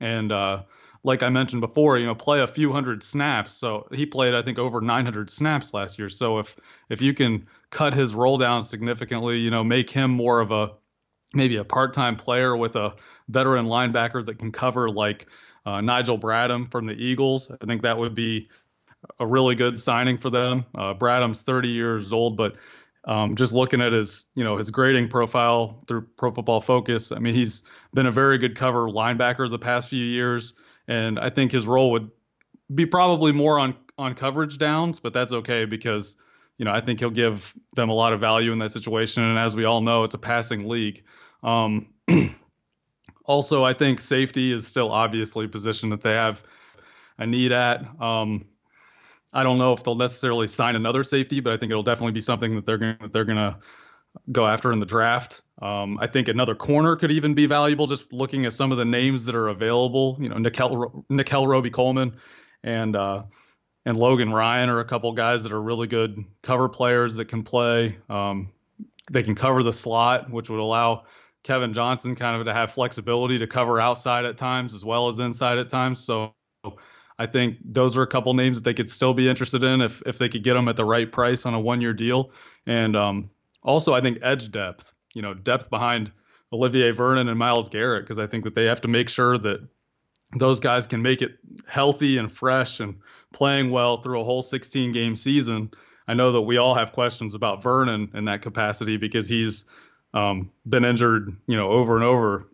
and, 0.00 0.30
uh, 0.30 0.62
like 1.04 1.22
I 1.22 1.28
mentioned 1.28 1.60
before, 1.60 1.96
you 1.96 2.06
know, 2.06 2.14
play 2.14 2.40
a 2.40 2.46
few 2.46 2.72
hundred 2.72 3.02
snaps. 3.02 3.54
So 3.54 3.88
he 3.92 4.04
played, 4.04 4.34
I 4.34 4.42
think, 4.42 4.58
over 4.58 4.80
900 4.80 5.30
snaps 5.30 5.72
last 5.72 5.98
year. 5.98 6.08
So 6.08 6.38
if 6.38 6.56
if 6.88 7.00
you 7.00 7.14
can 7.14 7.46
cut 7.70 7.94
his 7.94 8.14
roll 8.14 8.38
down 8.38 8.62
significantly, 8.62 9.38
you 9.38 9.50
know, 9.50 9.62
make 9.64 9.90
him 9.90 10.10
more 10.10 10.40
of 10.40 10.50
a 10.50 10.72
maybe 11.34 11.56
a 11.56 11.64
part-time 11.64 12.16
player 12.16 12.56
with 12.56 12.76
a 12.76 12.94
veteran 13.28 13.66
linebacker 13.66 14.24
that 14.24 14.38
can 14.38 14.52
cover 14.52 14.88
like 14.90 15.26
uh, 15.66 15.80
Nigel 15.80 16.18
Bradham 16.18 16.70
from 16.70 16.86
the 16.86 16.94
Eagles, 16.94 17.50
I 17.50 17.66
think 17.66 17.82
that 17.82 17.98
would 17.98 18.14
be 18.14 18.48
a 19.20 19.26
really 19.26 19.54
good 19.54 19.78
signing 19.78 20.18
for 20.18 20.30
them. 20.30 20.64
Uh, 20.74 20.94
Bradham's 20.94 21.42
30 21.42 21.68
years 21.68 22.12
old, 22.12 22.36
but 22.36 22.56
um, 23.04 23.36
just 23.36 23.52
looking 23.52 23.80
at 23.80 23.92
his, 23.92 24.24
you 24.34 24.44
know, 24.44 24.56
his 24.56 24.70
grading 24.70 25.08
profile 25.08 25.82
through 25.86 26.02
Pro 26.16 26.30
Football 26.30 26.60
Focus, 26.60 27.12
I 27.12 27.18
mean, 27.18 27.34
he's 27.34 27.62
been 27.94 28.06
a 28.06 28.12
very 28.12 28.38
good 28.38 28.56
cover 28.56 28.88
linebacker 28.88 29.48
the 29.48 29.58
past 29.58 29.88
few 29.88 30.04
years, 30.04 30.54
and 30.86 31.18
I 31.18 31.30
think 31.30 31.52
his 31.52 31.66
role 31.66 31.92
would 31.92 32.10
be 32.74 32.86
probably 32.86 33.32
more 33.32 33.58
on 33.58 33.74
on 33.96 34.14
coverage 34.14 34.58
downs, 34.58 35.00
but 35.00 35.12
that's 35.12 35.32
okay 35.32 35.64
because, 35.64 36.16
you 36.58 36.64
know, 36.64 36.72
I 36.72 36.80
think 36.80 36.98
he'll 36.98 37.10
give 37.10 37.54
them 37.74 37.88
a 37.88 37.94
lot 37.94 38.12
of 38.12 38.20
value 38.20 38.52
in 38.52 38.58
that 38.58 38.72
situation, 38.72 39.22
and 39.22 39.38
as 39.38 39.56
we 39.56 39.64
all 39.64 39.80
know, 39.80 40.04
it's 40.04 40.14
a 40.14 40.18
passing 40.18 40.68
league. 40.68 41.04
Um, 41.42 41.94
also, 43.24 43.64
I 43.64 43.72
think 43.72 44.00
safety 44.00 44.52
is 44.52 44.66
still 44.66 44.90
obviously 44.90 45.46
a 45.46 45.48
position 45.48 45.90
that 45.90 46.02
they 46.02 46.14
have 46.14 46.42
a 47.16 47.26
need 47.26 47.52
at. 47.52 47.86
Um, 48.00 48.46
I 49.32 49.42
don't 49.44 49.58
know 49.58 49.72
if 49.72 49.84
they'll 49.84 49.94
necessarily 49.94 50.48
sign 50.48 50.74
another 50.74 51.04
safety, 51.04 51.40
but 51.40 51.52
I 51.52 51.56
think 51.56 51.70
it'll 51.70 51.82
definitely 51.82 52.12
be 52.12 52.20
something 52.20 52.56
that 52.56 52.66
they're 52.66 52.78
going 52.78 52.96
that 53.00 53.12
they're 53.12 53.24
going 53.24 53.36
to 53.36 53.58
go 54.32 54.46
after 54.46 54.72
in 54.72 54.80
the 54.80 54.86
draft. 54.86 55.42
Um, 55.60 55.98
I 56.00 56.06
think 56.06 56.28
another 56.28 56.54
corner 56.54 56.96
could 56.96 57.10
even 57.10 57.34
be 57.34 57.46
valuable. 57.46 57.86
Just 57.86 58.12
looking 58.12 58.46
at 58.46 58.52
some 58.52 58.72
of 58.72 58.78
the 58.78 58.84
names 58.84 59.26
that 59.26 59.34
are 59.34 59.48
available, 59.48 60.16
you 60.20 60.28
know, 60.28 60.38
Nickell 60.38 61.04
Nickell 61.08 61.46
Robey-Coleman 61.46 62.16
and 62.62 62.96
uh, 62.96 63.24
and 63.88 63.96
Logan 63.96 64.30
Ryan 64.30 64.68
are 64.68 64.80
a 64.80 64.84
couple 64.84 65.10
guys 65.12 65.44
that 65.44 65.52
are 65.52 65.62
really 65.62 65.86
good 65.86 66.22
cover 66.42 66.68
players 66.68 67.16
that 67.16 67.24
can 67.24 67.42
play. 67.42 67.96
Um, 68.10 68.50
they 69.10 69.22
can 69.22 69.34
cover 69.34 69.62
the 69.62 69.72
slot, 69.72 70.30
which 70.30 70.50
would 70.50 70.60
allow 70.60 71.06
Kevin 71.42 71.72
Johnson 71.72 72.14
kind 72.14 72.38
of 72.38 72.44
to 72.44 72.52
have 72.52 72.70
flexibility 72.70 73.38
to 73.38 73.46
cover 73.46 73.80
outside 73.80 74.26
at 74.26 74.36
times 74.36 74.74
as 74.74 74.84
well 74.84 75.08
as 75.08 75.20
inside 75.20 75.56
at 75.56 75.70
times. 75.70 76.00
So 76.00 76.34
I 77.18 77.24
think 77.24 77.56
those 77.64 77.96
are 77.96 78.02
a 78.02 78.06
couple 78.06 78.34
names 78.34 78.58
that 78.58 78.64
they 78.64 78.74
could 78.74 78.90
still 78.90 79.14
be 79.14 79.26
interested 79.26 79.64
in 79.64 79.80
if 79.80 80.02
if 80.04 80.18
they 80.18 80.28
could 80.28 80.44
get 80.44 80.52
them 80.52 80.68
at 80.68 80.76
the 80.76 80.84
right 80.84 81.10
price 81.10 81.46
on 81.46 81.54
a 81.54 81.60
one 81.60 81.80
year 81.80 81.94
deal. 81.94 82.30
And 82.66 82.94
um, 82.94 83.30
also, 83.62 83.94
I 83.94 84.02
think 84.02 84.18
edge 84.20 84.52
depth, 84.52 84.92
you 85.14 85.22
know, 85.22 85.32
depth 85.32 85.70
behind 85.70 86.12
Olivier 86.52 86.90
Vernon 86.90 87.30
and 87.30 87.38
Myles 87.38 87.70
Garrett, 87.70 88.04
because 88.04 88.18
I 88.18 88.26
think 88.26 88.44
that 88.44 88.54
they 88.54 88.66
have 88.66 88.82
to 88.82 88.88
make 88.88 89.08
sure 89.08 89.38
that 89.38 89.66
those 90.36 90.60
guys 90.60 90.86
can 90.86 91.00
make 91.00 91.22
it 91.22 91.38
healthy 91.66 92.18
and 92.18 92.30
fresh 92.30 92.80
and 92.80 92.96
playing 93.32 93.70
well 93.70 93.98
through 93.98 94.20
a 94.20 94.24
whole 94.24 94.42
16 94.42 94.92
game 94.92 95.16
season. 95.16 95.70
I 96.06 96.14
know 96.14 96.32
that 96.32 96.42
we 96.42 96.56
all 96.56 96.74
have 96.74 96.92
questions 96.92 97.34
about 97.34 97.62
Vernon 97.62 98.10
in 98.14 98.24
that 98.26 98.42
capacity 98.42 98.96
because 98.96 99.28
he's 99.28 99.66
um, 100.14 100.50
been 100.66 100.84
injured, 100.84 101.36
you 101.46 101.56
know, 101.56 101.70
over 101.70 101.96
and 101.96 102.04
over 102.04 102.48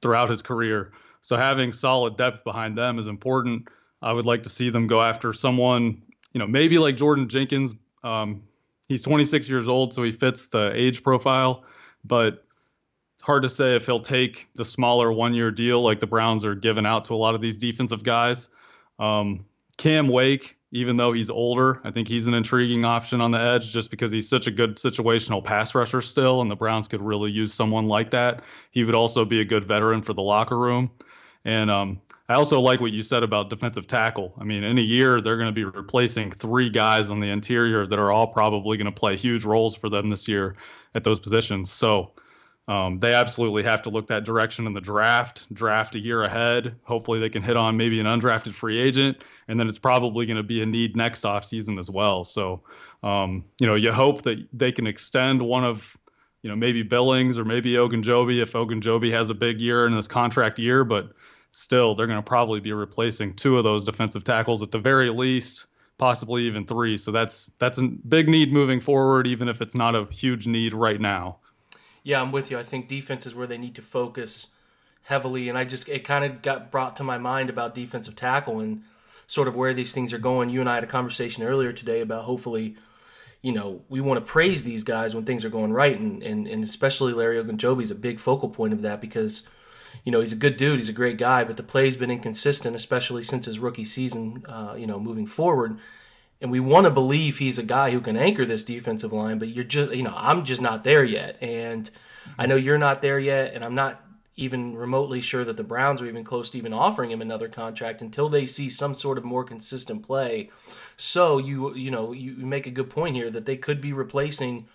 throughout 0.00 0.30
his 0.30 0.42
career. 0.42 0.92
So 1.20 1.36
having 1.36 1.72
solid 1.72 2.16
depth 2.16 2.44
behind 2.44 2.78
them 2.78 2.98
is 2.98 3.06
important. 3.06 3.68
I 4.00 4.12
would 4.12 4.26
like 4.26 4.42
to 4.44 4.50
see 4.50 4.70
them 4.70 4.86
go 4.86 5.02
after 5.02 5.32
someone, 5.32 6.02
you 6.32 6.38
know, 6.38 6.46
maybe 6.46 6.78
like 6.78 6.96
Jordan 6.96 7.28
Jenkins. 7.28 7.74
Um, 8.02 8.42
he's 8.86 9.02
26 9.02 9.48
years 9.48 9.66
old, 9.66 9.94
so 9.94 10.02
he 10.02 10.12
fits 10.12 10.48
the 10.48 10.70
age 10.74 11.02
profile, 11.02 11.64
but 12.04 12.44
it's 13.14 13.22
hard 13.22 13.44
to 13.44 13.48
say 13.48 13.76
if 13.76 13.86
he'll 13.86 14.00
take 14.00 14.48
the 14.54 14.64
smaller 14.64 15.10
one-year 15.10 15.50
deal 15.50 15.82
like 15.82 16.00
the 16.00 16.06
Browns 16.06 16.44
are 16.44 16.54
giving 16.54 16.84
out 16.84 17.06
to 17.06 17.14
a 17.14 17.16
lot 17.16 17.34
of 17.34 17.40
these 17.40 17.56
defensive 17.56 18.04
guys. 18.04 18.50
Um, 18.98 19.46
Cam 19.76 20.08
Wake, 20.08 20.56
even 20.72 20.96
though 20.96 21.12
he's 21.12 21.30
older, 21.30 21.80
I 21.84 21.90
think 21.90 22.08
he's 22.08 22.26
an 22.26 22.34
intriguing 22.34 22.84
option 22.84 23.20
on 23.20 23.30
the 23.30 23.40
edge 23.40 23.72
just 23.72 23.90
because 23.90 24.10
he's 24.12 24.28
such 24.28 24.46
a 24.46 24.50
good 24.50 24.76
situational 24.76 25.42
pass 25.42 25.74
rusher 25.74 26.00
still, 26.00 26.40
and 26.40 26.50
the 26.50 26.56
Browns 26.56 26.88
could 26.88 27.02
really 27.02 27.30
use 27.30 27.54
someone 27.54 27.86
like 27.86 28.10
that. 28.10 28.42
He 28.70 28.84
would 28.84 28.94
also 28.94 29.24
be 29.24 29.40
a 29.40 29.44
good 29.44 29.64
veteran 29.64 30.02
for 30.02 30.12
the 30.12 30.22
locker 30.22 30.58
room. 30.58 30.90
And 31.44 31.70
um, 31.70 32.00
I 32.28 32.34
also 32.34 32.60
like 32.60 32.80
what 32.80 32.92
you 32.92 33.02
said 33.02 33.22
about 33.22 33.50
defensive 33.50 33.86
tackle. 33.86 34.32
I 34.38 34.44
mean, 34.44 34.64
in 34.64 34.78
a 34.78 34.82
year, 34.82 35.20
they're 35.20 35.36
going 35.36 35.48
to 35.48 35.52
be 35.52 35.64
replacing 35.64 36.30
three 36.30 36.70
guys 36.70 37.10
on 37.10 37.20
the 37.20 37.28
interior 37.28 37.86
that 37.86 37.98
are 37.98 38.10
all 38.10 38.28
probably 38.28 38.78
going 38.78 38.86
to 38.86 38.92
play 38.92 39.16
huge 39.16 39.44
roles 39.44 39.76
for 39.76 39.90
them 39.90 40.08
this 40.08 40.26
year 40.26 40.56
at 40.94 41.04
those 41.04 41.20
positions. 41.20 41.70
So 41.70 42.12
um, 42.66 42.98
they 42.98 43.12
absolutely 43.12 43.62
have 43.64 43.82
to 43.82 43.90
look 43.90 44.06
that 44.06 44.24
direction 44.24 44.66
in 44.66 44.72
the 44.72 44.80
draft, 44.80 45.52
draft 45.52 45.94
a 45.94 45.98
year 45.98 46.22
ahead. 46.22 46.76
Hopefully, 46.84 47.20
they 47.20 47.28
can 47.28 47.42
hit 47.42 47.56
on 47.56 47.76
maybe 47.76 48.00
an 48.00 48.06
undrafted 48.06 48.54
free 48.54 48.80
agent, 48.80 49.18
and 49.48 49.60
then 49.60 49.68
it's 49.68 49.78
probably 49.78 50.26
going 50.26 50.38
to 50.38 50.42
be 50.42 50.62
a 50.62 50.66
need 50.66 50.96
next 50.96 51.24
offseason 51.24 51.78
as 51.78 51.90
well. 51.90 52.24
So, 52.24 52.62
um, 53.02 53.44
you 53.60 53.66
know, 53.66 53.74
you 53.74 53.92
hope 53.92 54.22
that 54.22 54.46
they 54.52 54.72
can 54.72 54.86
extend 54.86 55.42
one 55.42 55.64
of 55.64 55.96
you 56.44 56.50
know, 56.50 56.56
maybe 56.56 56.82
Billings 56.82 57.38
or 57.38 57.44
maybe 57.46 57.72
Ogunjobi 57.72 58.42
if 58.42 58.52
Ogunjobi 58.52 59.10
has 59.12 59.30
a 59.30 59.34
big 59.34 59.62
year 59.62 59.86
in 59.86 59.94
this 59.94 60.06
contract 60.06 60.58
year, 60.58 60.84
but 60.84 61.10
still 61.52 61.94
they're 61.94 62.06
going 62.06 62.18
to 62.18 62.22
probably 62.22 62.60
be 62.60 62.74
replacing 62.74 63.34
two 63.34 63.56
of 63.56 63.64
those 63.64 63.84
defensive 63.84 64.24
tackles 64.24 64.62
at 64.62 64.70
the 64.70 64.78
very 64.78 65.08
least, 65.08 65.64
possibly 65.96 66.42
even 66.42 66.66
three. 66.66 66.98
So 66.98 67.12
that's 67.12 67.50
that's 67.58 67.78
a 67.78 67.88
big 67.88 68.28
need 68.28 68.52
moving 68.52 68.80
forward, 68.80 69.26
even 69.26 69.48
if 69.48 69.62
it's 69.62 69.74
not 69.74 69.96
a 69.96 70.04
huge 70.10 70.46
need 70.46 70.74
right 70.74 71.00
now. 71.00 71.38
Yeah, 72.04 72.22
I'm 72.22 72.30
with 72.30 72.52
you. 72.52 72.58
I 72.58 72.62
think 72.62 72.86
defense 72.86 73.26
is 73.26 73.34
where 73.34 73.48
they 73.48 73.58
need 73.58 73.74
to 73.74 73.82
focus 73.82 74.48
heavily, 75.04 75.48
and 75.48 75.58
I 75.58 75.64
just 75.64 75.88
it 75.88 76.04
kind 76.04 76.24
of 76.24 76.42
got 76.42 76.70
brought 76.70 76.94
to 76.96 77.04
my 77.04 77.18
mind 77.18 77.50
about 77.50 77.74
defensive 77.74 78.14
tackle 78.14 78.60
and 78.60 78.82
sort 79.26 79.48
of 79.48 79.56
where 79.56 79.74
these 79.74 79.92
things 79.92 80.12
are 80.12 80.18
going. 80.18 80.50
You 80.50 80.60
and 80.60 80.70
I 80.70 80.76
had 80.76 80.84
a 80.84 80.86
conversation 80.86 81.42
earlier 81.42 81.72
today 81.72 82.00
about 82.00 82.24
hopefully 82.24 82.76
you 83.42 83.52
know, 83.52 83.82
we 83.90 84.00
want 84.00 84.24
to 84.24 84.32
praise 84.32 84.62
these 84.62 84.84
guys 84.84 85.14
when 85.14 85.26
things 85.26 85.44
are 85.44 85.50
going 85.50 85.72
right, 85.72 85.98
and 85.98 86.22
and, 86.22 86.46
and 86.46 86.64
especially 86.64 87.12
Larry 87.12 87.42
Ogunjobi 87.42 87.82
is 87.82 87.90
a 87.90 87.94
big 87.94 88.18
focal 88.20 88.48
point 88.48 88.72
of 88.72 88.82
that 88.82 89.00
because 89.00 89.46
you 90.02 90.12
know, 90.12 90.20
he's 90.20 90.32
a 90.32 90.36
good 90.36 90.56
dude. 90.56 90.78
He's 90.78 90.88
a 90.88 90.94
great 90.94 91.18
guy, 91.18 91.44
but 91.44 91.56
the 91.56 91.62
play's 91.62 91.96
been 91.96 92.10
inconsistent, 92.10 92.74
especially 92.74 93.22
since 93.22 93.46
his 93.46 93.58
rookie 93.58 93.84
season, 93.84 94.44
uh, 94.48 94.74
you 94.76 94.86
know, 94.86 94.98
moving 94.98 95.26
forward. 95.26 95.78
And 96.40 96.50
we 96.50 96.60
want 96.60 96.84
to 96.84 96.90
believe 96.90 97.38
he's 97.38 97.58
a 97.58 97.62
guy 97.62 97.90
who 97.90 98.00
can 98.00 98.16
anchor 98.16 98.44
this 98.44 98.64
defensive 98.64 99.12
line, 99.12 99.38
but 99.38 99.48
you're 99.48 99.64
just, 99.64 99.94
you 99.94 100.02
know, 100.02 100.14
I'm 100.16 100.44
just 100.44 100.60
not 100.60 100.84
there 100.84 101.04
yet. 101.04 101.42
And 101.42 101.90
I 102.38 102.46
know 102.46 102.56
you're 102.56 102.78
not 102.78 103.02
there 103.02 103.18
yet, 103.18 103.54
and 103.54 103.64
I'm 103.64 103.74
not 103.74 104.04
even 104.36 104.76
remotely 104.76 105.20
sure 105.20 105.44
that 105.44 105.56
the 105.56 105.62
Browns 105.62 106.02
are 106.02 106.06
even 106.06 106.24
close 106.24 106.50
to 106.50 106.58
even 106.58 106.72
offering 106.72 107.10
him 107.10 107.22
another 107.22 107.48
contract 107.48 108.02
until 108.02 108.28
they 108.28 108.46
see 108.46 108.68
some 108.68 108.94
sort 108.94 109.16
of 109.16 109.24
more 109.24 109.44
consistent 109.44 110.04
play. 110.04 110.50
So 110.96 111.38
you 111.38 111.74
you 111.74 111.90
know 111.90 112.12
you 112.12 112.34
make 112.44 112.66
a 112.66 112.70
good 112.70 112.90
point 112.90 113.14
here 113.14 113.30
that 113.30 113.46
they 113.46 113.56
could 113.56 113.80
be 113.80 113.92
replacing 113.92 114.66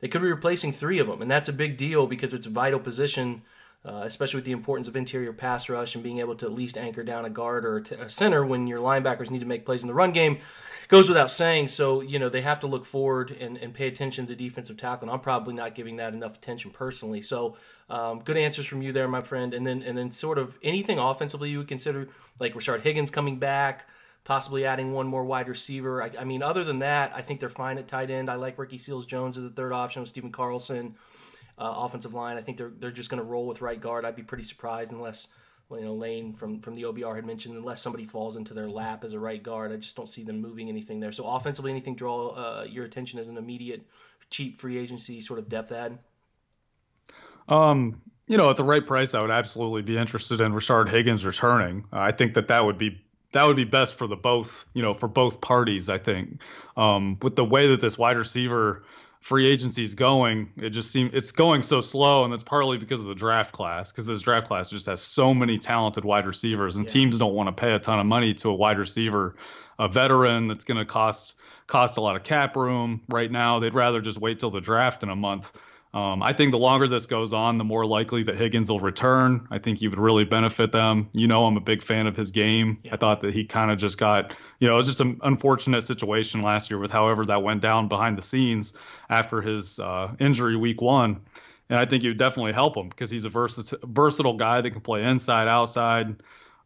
they 0.00 0.08
could 0.08 0.22
be 0.22 0.28
replacing 0.28 0.72
three 0.72 0.98
of 0.98 1.06
them, 1.06 1.22
and 1.22 1.30
that's 1.30 1.48
a 1.48 1.52
big 1.52 1.76
deal 1.76 2.06
because 2.06 2.34
it's 2.34 2.46
a 2.46 2.50
vital 2.50 2.80
position 2.80 3.42
uh, 3.84 4.02
especially 4.04 4.38
with 4.38 4.44
the 4.46 4.52
importance 4.52 4.88
of 4.88 4.96
interior 4.96 5.32
pass 5.32 5.68
rush 5.68 5.94
and 5.94 6.02
being 6.02 6.18
able 6.18 6.34
to 6.34 6.46
at 6.46 6.52
least 6.52 6.78
anchor 6.78 7.02
down 7.02 7.24
a 7.24 7.30
guard 7.30 7.64
or 7.64 7.78
a 8.00 8.08
center 8.08 8.44
when 8.44 8.66
your 8.66 8.80
linebackers 8.80 9.30
need 9.30 9.40
to 9.40 9.46
make 9.46 9.66
plays 9.66 9.82
in 9.82 9.88
the 9.88 9.94
run 9.94 10.12
game 10.12 10.38
goes 10.88 11.08
without 11.08 11.30
saying. 11.30 11.68
So, 11.68 12.00
you 12.00 12.18
know, 12.18 12.28
they 12.28 12.42
have 12.42 12.60
to 12.60 12.66
look 12.66 12.84
forward 12.86 13.30
and, 13.30 13.56
and 13.58 13.74
pay 13.74 13.86
attention 13.86 14.26
to 14.26 14.34
defensive 14.34 14.76
tackle. 14.76 15.08
And 15.08 15.14
I'm 15.14 15.20
probably 15.20 15.54
not 15.54 15.74
giving 15.74 15.96
that 15.96 16.14
enough 16.14 16.36
attention 16.36 16.70
personally. 16.70 17.20
So, 17.20 17.56
um, 17.90 18.20
good 18.20 18.36
answers 18.36 18.66
from 18.66 18.82
you 18.82 18.92
there, 18.92 19.08
my 19.08 19.20
friend. 19.20 19.54
And 19.54 19.66
then, 19.66 19.82
and 19.82 19.96
then 19.96 20.10
sort 20.10 20.38
of 20.38 20.58
anything 20.62 20.98
offensively 20.98 21.50
you 21.50 21.58
would 21.58 21.68
consider, 21.68 22.08
like 22.40 22.54
Rashard 22.54 22.82
Higgins 22.82 23.10
coming 23.10 23.38
back, 23.38 23.88
possibly 24.24 24.64
adding 24.64 24.92
one 24.92 25.06
more 25.06 25.24
wide 25.24 25.48
receiver. 25.48 26.02
I, 26.02 26.10
I 26.20 26.24
mean, 26.24 26.42
other 26.42 26.64
than 26.64 26.78
that, 26.78 27.12
I 27.14 27.22
think 27.22 27.40
they're 27.40 27.48
fine 27.48 27.78
at 27.78 27.88
tight 27.88 28.10
end. 28.10 28.30
I 28.30 28.36
like 28.36 28.58
Ricky 28.58 28.78
Seals 28.78 29.06
Jones 29.06 29.36
as 29.36 29.44
the 29.44 29.50
third 29.50 29.72
option 29.72 30.00
with 30.00 30.08
Stephen 30.08 30.32
Carlson 30.32 30.94
uh, 31.58 31.72
offensive 31.76 32.14
line. 32.14 32.36
I 32.36 32.40
think 32.40 32.58
they're 32.58 32.72
they're 32.78 32.90
just 32.90 33.10
going 33.10 33.22
to 33.22 33.28
roll 33.28 33.46
with 33.46 33.60
right 33.60 33.80
guard. 33.80 34.04
I'd 34.04 34.16
be 34.16 34.22
pretty 34.22 34.44
surprised 34.44 34.92
unless 34.92 35.28
you 35.70 35.80
know 35.80 35.94
Lane 35.94 36.34
from 36.34 36.60
from 36.60 36.74
the 36.74 36.82
OBR 36.82 37.16
had 37.16 37.26
mentioned 37.26 37.56
unless 37.56 37.82
somebody 37.82 38.04
falls 38.04 38.36
into 38.36 38.54
their 38.54 38.68
lap 38.68 39.04
as 39.04 39.12
a 39.12 39.18
right 39.18 39.42
guard. 39.42 39.72
I 39.72 39.76
just 39.76 39.96
don't 39.96 40.08
see 40.08 40.24
them 40.24 40.40
moving 40.40 40.68
anything 40.68 41.00
there. 41.00 41.12
So 41.12 41.26
offensively, 41.26 41.70
anything 41.70 41.94
draw 41.94 42.28
uh, 42.28 42.66
your 42.68 42.84
attention 42.84 43.18
as 43.18 43.28
an 43.28 43.36
immediate 43.36 43.86
cheap 44.30 44.60
free 44.60 44.78
agency 44.78 45.20
sort 45.20 45.38
of 45.38 45.48
depth 45.48 45.72
add? 45.72 45.98
Um, 47.48 48.00
you 48.26 48.36
know, 48.36 48.50
at 48.50 48.56
the 48.56 48.64
right 48.64 48.84
price, 48.84 49.14
I 49.14 49.20
would 49.20 49.30
absolutely 49.30 49.82
be 49.82 49.98
interested 49.98 50.40
in 50.40 50.52
Rashard 50.52 50.88
Higgins 50.88 51.24
returning. 51.24 51.84
I 51.92 52.12
think 52.12 52.34
that 52.34 52.48
that 52.48 52.64
would 52.64 52.78
be 52.78 53.02
that 53.32 53.44
would 53.44 53.56
be 53.56 53.64
best 53.64 53.96
for 53.96 54.06
the 54.06 54.16
both, 54.16 54.64
you 54.74 54.82
know, 54.82 54.94
for 54.94 55.08
both 55.08 55.40
parties. 55.40 55.88
I 55.88 55.98
think 55.98 56.40
um, 56.76 57.18
with 57.20 57.36
the 57.36 57.44
way 57.44 57.68
that 57.68 57.80
this 57.80 57.98
wide 57.98 58.16
receiver 58.16 58.84
free 59.24 59.46
agency 59.46 59.82
is 59.82 59.94
going, 59.94 60.50
it 60.58 60.68
just 60.68 60.92
seems 60.92 61.14
it's 61.14 61.32
going 61.32 61.62
so 61.62 61.80
slow, 61.80 62.24
and 62.24 62.32
that's 62.32 62.42
partly 62.42 62.76
because 62.76 63.00
of 63.00 63.06
the 63.06 63.14
draft 63.14 63.52
class. 63.52 63.90
Because 63.90 64.06
this 64.06 64.20
draft 64.20 64.48
class 64.48 64.68
just 64.68 64.84
has 64.84 65.00
so 65.00 65.32
many 65.32 65.58
talented 65.58 66.04
wide 66.04 66.26
receivers, 66.26 66.76
and 66.76 66.84
yeah. 66.84 66.92
teams 66.92 67.18
don't 67.18 67.32
want 67.32 67.46
to 67.46 67.52
pay 67.54 67.72
a 67.72 67.78
ton 67.78 67.98
of 67.98 68.04
money 68.04 68.34
to 68.34 68.50
a 68.50 68.54
wide 68.54 68.78
receiver, 68.78 69.34
a 69.78 69.88
veteran 69.88 70.46
that's 70.46 70.64
going 70.64 70.76
to 70.76 70.84
cost 70.84 71.36
cost 71.66 71.96
a 71.96 72.02
lot 72.02 72.16
of 72.16 72.22
cap 72.22 72.54
room 72.54 73.00
right 73.08 73.30
now. 73.30 73.60
They'd 73.60 73.72
rather 73.72 74.02
just 74.02 74.18
wait 74.18 74.40
till 74.40 74.50
the 74.50 74.60
draft 74.60 75.02
in 75.02 75.08
a 75.08 75.16
month. 75.16 75.58
Um, 75.94 76.24
I 76.24 76.32
think 76.32 76.50
the 76.50 76.58
longer 76.58 76.88
this 76.88 77.06
goes 77.06 77.32
on, 77.32 77.56
the 77.56 77.62
more 77.62 77.86
likely 77.86 78.24
that 78.24 78.36
Higgins 78.36 78.68
will 78.68 78.80
return. 78.80 79.46
I 79.52 79.58
think 79.60 79.78
he 79.78 79.86
would 79.86 79.98
really 79.98 80.24
benefit 80.24 80.72
them. 80.72 81.08
You 81.12 81.28
know, 81.28 81.46
I'm 81.46 81.56
a 81.56 81.60
big 81.60 81.84
fan 81.84 82.08
of 82.08 82.16
his 82.16 82.32
game. 82.32 82.80
Yeah. 82.82 82.94
I 82.94 82.96
thought 82.96 83.20
that 83.20 83.32
he 83.32 83.44
kind 83.44 83.70
of 83.70 83.78
just 83.78 83.96
got, 83.96 84.32
you 84.58 84.66
know, 84.66 84.74
it 84.74 84.78
was 84.78 84.86
just 84.86 85.00
an 85.00 85.20
unfortunate 85.22 85.82
situation 85.82 86.42
last 86.42 86.68
year 86.68 86.80
with 86.80 86.90
however 86.90 87.24
that 87.26 87.44
went 87.44 87.62
down 87.62 87.86
behind 87.86 88.18
the 88.18 88.22
scenes 88.22 88.74
after 89.08 89.40
his 89.40 89.78
uh, 89.78 90.12
injury 90.18 90.56
week 90.56 90.82
one. 90.82 91.20
And 91.70 91.78
I 91.78 91.84
think 91.84 92.02
it 92.02 92.08
would 92.08 92.18
definitely 92.18 92.54
help 92.54 92.76
him 92.76 92.88
because 92.88 93.08
he's 93.08 93.24
a 93.24 93.30
versatile, 93.30 93.78
versatile 93.84 94.36
guy 94.36 94.62
that 94.62 94.70
can 94.70 94.80
play 94.80 95.04
inside, 95.04 95.46
outside. 95.46 96.16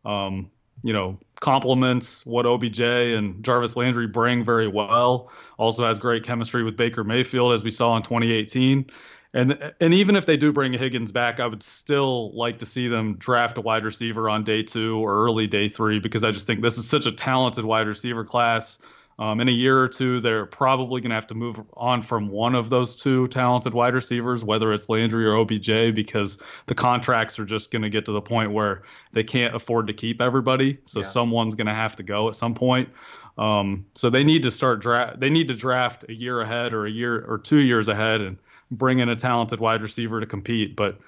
Um, 0.06 0.50
you 0.82 0.92
know, 0.92 1.18
complements 1.40 2.24
what 2.24 2.46
OBJ 2.46 2.80
and 2.80 3.44
Jarvis 3.44 3.76
Landry 3.76 4.06
bring 4.06 4.44
very 4.44 4.68
well. 4.68 5.30
Also 5.58 5.84
has 5.84 5.98
great 5.98 6.22
chemistry 6.22 6.62
with 6.62 6.76
Baker 6.76 7.04
Mayfield, 7.04 7.52
as 7.52 7.62
we 7.62 7.70
saw 7.70 7.96
in 7.96 8.02
2018. 8.02 8.86
And 9.34 9.72
and 9.80 9.92
even 9.92 10.16
if 10.16 10.24
they 10.24 10.36
do 10.36 10.52
bring 10.52 10.72
Higgins 10.72 11.12
back, 11.12 11.38
I 11.38 11.46
would 11.46 11.62
still 11.62 12.34
like 12.34 12.60
to 12.60 12.66
see 12.66 12.88
them 12.88 13.16
draft 13.16 13.58
a 13.58 13.60
wide 13.60 13.84
receiver 13.84 14.30
on 14.30 14.42
day 14.42 14.62
two 14.62 14.98
or 14.98 15.24
early 15.24 15.46
day 15.46 15.68
three 15.68 16.00
because 16.00 16.24
I 16.24 16.30
just 16.30 16.46
think 16.46 16.62
this 16.62 16.78
is 16.78 16.88
such 16.88 17.06
a 17.06 17.12
talented 17.12 17.64
wide 17.64 17.86
receiver 17.86 18.24
class. 18.24 18.78
Um, 19.20 19.40
in 19.40 19.48
a 19.48 19.52
year 19.52 19.76
or 19.76 19.88
two, 19.88 20.20
they're 20.20 20.46
probably 20.46 21.00
going 21.00 21.10
to 21.10 21.16
have 21.16 21.26
to 21.26 21.34
move 21.34 21.60
on 21.74 22.02
from 22.02 22.28
one 22.28 22.54
of 22.54 22.70
those 22.70 22.94
two 22.94 23.26
talented 23.26 23.74
wide 23.74 23.94
receivers, 23.94 24.44
whether 24.44 24.72
it's 24.72 24.88
Landry 24.88 25.26
or 25.26 25.36
OBJ, 25.38 25.92
because 25.92 26.40
the 26.66 26.76
contracts 26.76 27.36
are 27.40 27.44
just 27.44 27.72
going 27.72 27.82
to 27.82 27.90
get 27.90 28.04
to 28.04 28.12
the 28.12 28.22
point 28.22 28.52
where 28.52 28.84
they 29.12 29.24
can't 29.24 29.56
afford 29.56 29.88
to 29.88 29.92
keep 29.92 30.20
everybody. 30.20 30.78
So 30.84 31.00
yeah. 31.00 31.06
someone's 31.06 31.56
going 31.56 31.66
to 31.66 31.74
have 31.74 31.96
to 31.96 32.04
go 32.04 32.28
at 32.28 32.36
some 32.36 32.54
point. 32.54 32.90
Um, 33.36 33.86
so 33.94 34.08
they 34.08 34.22
need 34.22 34.42
to 34.42 34.52
start 34.52 34.80
draft. 34.80 35.18
They 35.18 35.30
need 35.30 35.48
to 35.48 35.54
draft 35.54 36.04
a 36.08 36.14
year 36.14 36.40
ahead 36.40 36.72
or 36.72 36.86
a 36.86 36.90
year 36.90 37.24
or 37.24 37.38
two 37.38 37.58
years 37.58 37.88
ahead 37.88 38.20
and 38.20 38.36
bring 38.70 38.98
in 38.98 39.08
a 39.08 39.16
talented 39.16 39.60
wide 39.60 39.82
receiver 39.82 40.20
to 40.20 40.26
compete. 40.26 40.76
But 40.76 40.98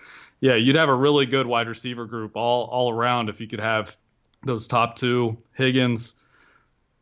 yeah, 0.41 0.55
you'd 0.55 0.77
have 0.77 0.89
a 0.89 0.95
really 0.95 1.27
good 1.27 1.47
wide 1.47 1.69
receiver 1.69 2.07
group 2.07 2.37
all 2.37 2.65
all 2.65 2.93
around 2.93 3.29
if 3.29 3.41
you 3.41 3.47
could 3.47 3.61
have 3.61 3.97
those 4.45 4.67
top 4.67 4.97
two 4.97 5.37
Higgins, 5.53 6.15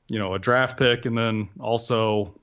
you 0.08 0.18
know, 0.18 0.34
a 0.34 0.38
draft 0.38 0.78
pick, 0.78 1.06
and 1.06 1.16
then 1.16 1.48
also 1.60 2.34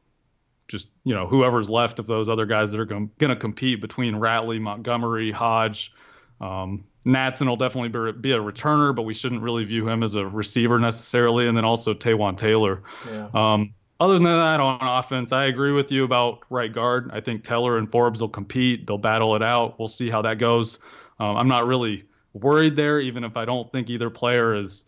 just 0.68 0.88
you 1.03 1.13
know 1.13 1.28
whoever's 1.28 1.70
left 1.70 1.99
of 1.99 2.07
those 2.07 2.30
other 2.30 2.45
guys 2.45 2.72
that 2.72 2.80
are 2.80 2.86
going 2.86 3.11
to 3.20 3.36
compete 3.36 3.82
between 3.82 4.16
Ratley, 4.16 4.59
Montgomery, 4.59 5.32
Hodge. 5.32 5.93
Um, 6.41 6.86
Natson 7.05 7.47
will 7.47 7.55
definitely 7.55 8.13
be 8.13 8.32
a 8.32 8.39
returner, 8.39 8.95
but 8.95 9.03
we 9.03 9.13
shouldn't 9.13 9.41
really 9.41 9.63
view 9.63 9.88
him 9.88 10.01
as 10.01 10.16
a 10.16 10.26
receiver 10.26 10.80
necessarily. 10.80 11.47
And 11.47 11.55
then 11.55 11.63
also 11.63 11.93
Taywan 11.93 12.36
Taylor. 12.36 12.82
Yeah. 13.07 13.30
Um, 13.34 13.76
other 14.00 14.14
than 14.16 14.24
that, 14.24 14.60
on 14.60 14.80
offense, 14.82 15.32
I 15.32 15.46
agree 15.46 15.72
with 15.72 15.91
you 15.91 16.04
about 16.04 16.39
right 16.50 16.72
guard. 16.72 17.10
I 17.14 17.22
think 17.22 17.43
Teller 17.43 17.78
and 17.78 17.91
Forbes 17.91 18.22
will 18.22 18.30
compete. 18.30 18.86
They'll 18.88 18.98
battle 18.98 19.36
it 19.36 19.43
out. 19.43 19.80
We'll 19.80 19.88
see 19.88 20.10
how 20.10 20.22
that 20.24 20.38
goes. 20.38 20.80
Um, 21.20 21.38
I'm 21.38 21.48
not 21.48 21.66
really 21.66 22.04
worried 22.34 22.76
there, 22.76 23.00
even 23.00 23.24
if 23.24 23.38
I 23.38 23.46
don't 23.46 23.72
think 23.72 23.89
either 23.89 24.10
player 24.10 24.54
is 24.54 24.84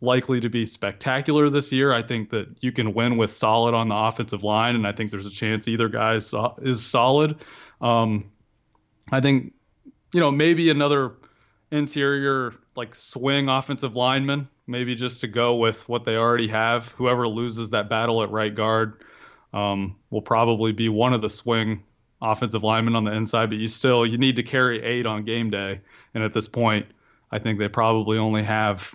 likely 0.00 0.40
to 0.40 0.48
be 0.48 0.66
spectacular 0.66 1.50
this 1.50 1.72
year. 1.72 1.92
I 1.92 2.02
think 2.02 2.30
that 2.30 2.48
you 2.60 2.72
can 2.72 2.94
win 2.94 3.16
with 3.16 3.32
solid 3.32 3.74
on 3.74 3.88
the 3.88 3.96
offensive 3.96 4.42
line, 4.42 4.76
and 4.76 4.86
I 4.86 4.92
think 4.92 5.10
there's 5.10 5.26
a 5.26 5.30
chance 5.30 5.66
either 5.68 5.88
guy 5.88 6.14
is, 6.14 6.86
solid. 6.86 7.36
Um, 7.80 8.30
I 9.10 9.20
think, 9.20 9.52
you 10.12 10.20
know, 10.20 10.30
maybe 10.30 10.70
another 10.70 11.12
interior 11.70 12.54
like 12.76 12.94
swing 12.94 13.48
offensive 13.48 13.96
lineman, 13.96 14.48
maybe 14.66 14.94
just 14.94 15.20
to 15.20 15.26
go 15.26 15.56
with 15.56 15.88
what 15.88 16.04
they 16.04 16.16
already 16.16 16.48
have. 16.48 16.88
Whoever 16.92 17.28
loses 17.28 17.70
that 17.70 17.88
battle 17.88 18.22
at 18.22 18.30
right 18.30 18.54
guard 18.54 19.02
um, 19.52 19.96
will 20.10 20.22
probably 20.22 20.72
be 20.72 20.88
one 20.88 21.12
of 21.12 21.22
the 21.22 21.30
swing 21.30 21.82
offensive 22.22 22.62
linemen 22.62 22.96
on 22.96 23.04
the 23.04 23.12
inside, 23.12 23.50
but 23.50 23.58
you 23.58 23.68
still 23.68 24.06
you 24.06 24.18
need 24.18 24.36
to 24.36 24.42
carry 24.42 24.82
eight 24.82 25.06
on 25.06 25.24
game 25.24 25.50
day. 25.50 25.80
And 26.14 26.24
at 26.24 26.32
this 26.32 26.48
point, 26.48 26.86
I 27.30 27.38
think 27.38 27.58
they 27.58 27.68
probably 27.68 28.18
only 28.18 28.42
have 28.42 28.94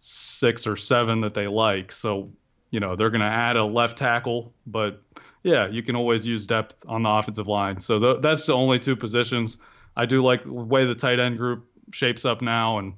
six 0.00 0.66
or 0.66 0.76
seven 0.76 1.22
that 1.22 1.34
they 1.34 1.46
like. 1.46 1.90
So, 1.90 2.30
you 2.70 2.80
know, 2.80 2.96
they're 2.96 3.10
going 3.10 3.20
to 3.20 3.26
add 3.26 3.56
a 3.56 3.64
left 3.64 3.96
tackle, 3.96 4.52
but 4.66 5.02
yeah, 5.42 5.68
you 5.68 5.82
can 5.82 5.96
always 5.96 6.26
use 6.26 6.46
depth 6.46 6.84
on 6.86 7.02
the 7.02 7.10
offensive 7.10 7.46
line. 7.46 7.80
So 7.80 7.98
th- 7.98 8.22
that's 8.22 8.46
the 8.46 8.54
only 8.54 8.78
two 8.78 8.96
positions. 8.96 9.58
I 9.96 10.06
do 10.06 10.22
like 10.22 10.42
the 10.42 10.52
way 10.52 10.84
the 10.84 10.94
tight 10.94 11.20
end 11.20 11.38
group 11.38 11.66
shapes 11.92 12.24
up 12.24 12.42
now, 12.42 12.78
and 12.78 12.94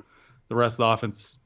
the 0.49 0.55
rest 0.55 0.75
of 0.75 0.79
the 0.79 0.87
offense, 0.87 1.39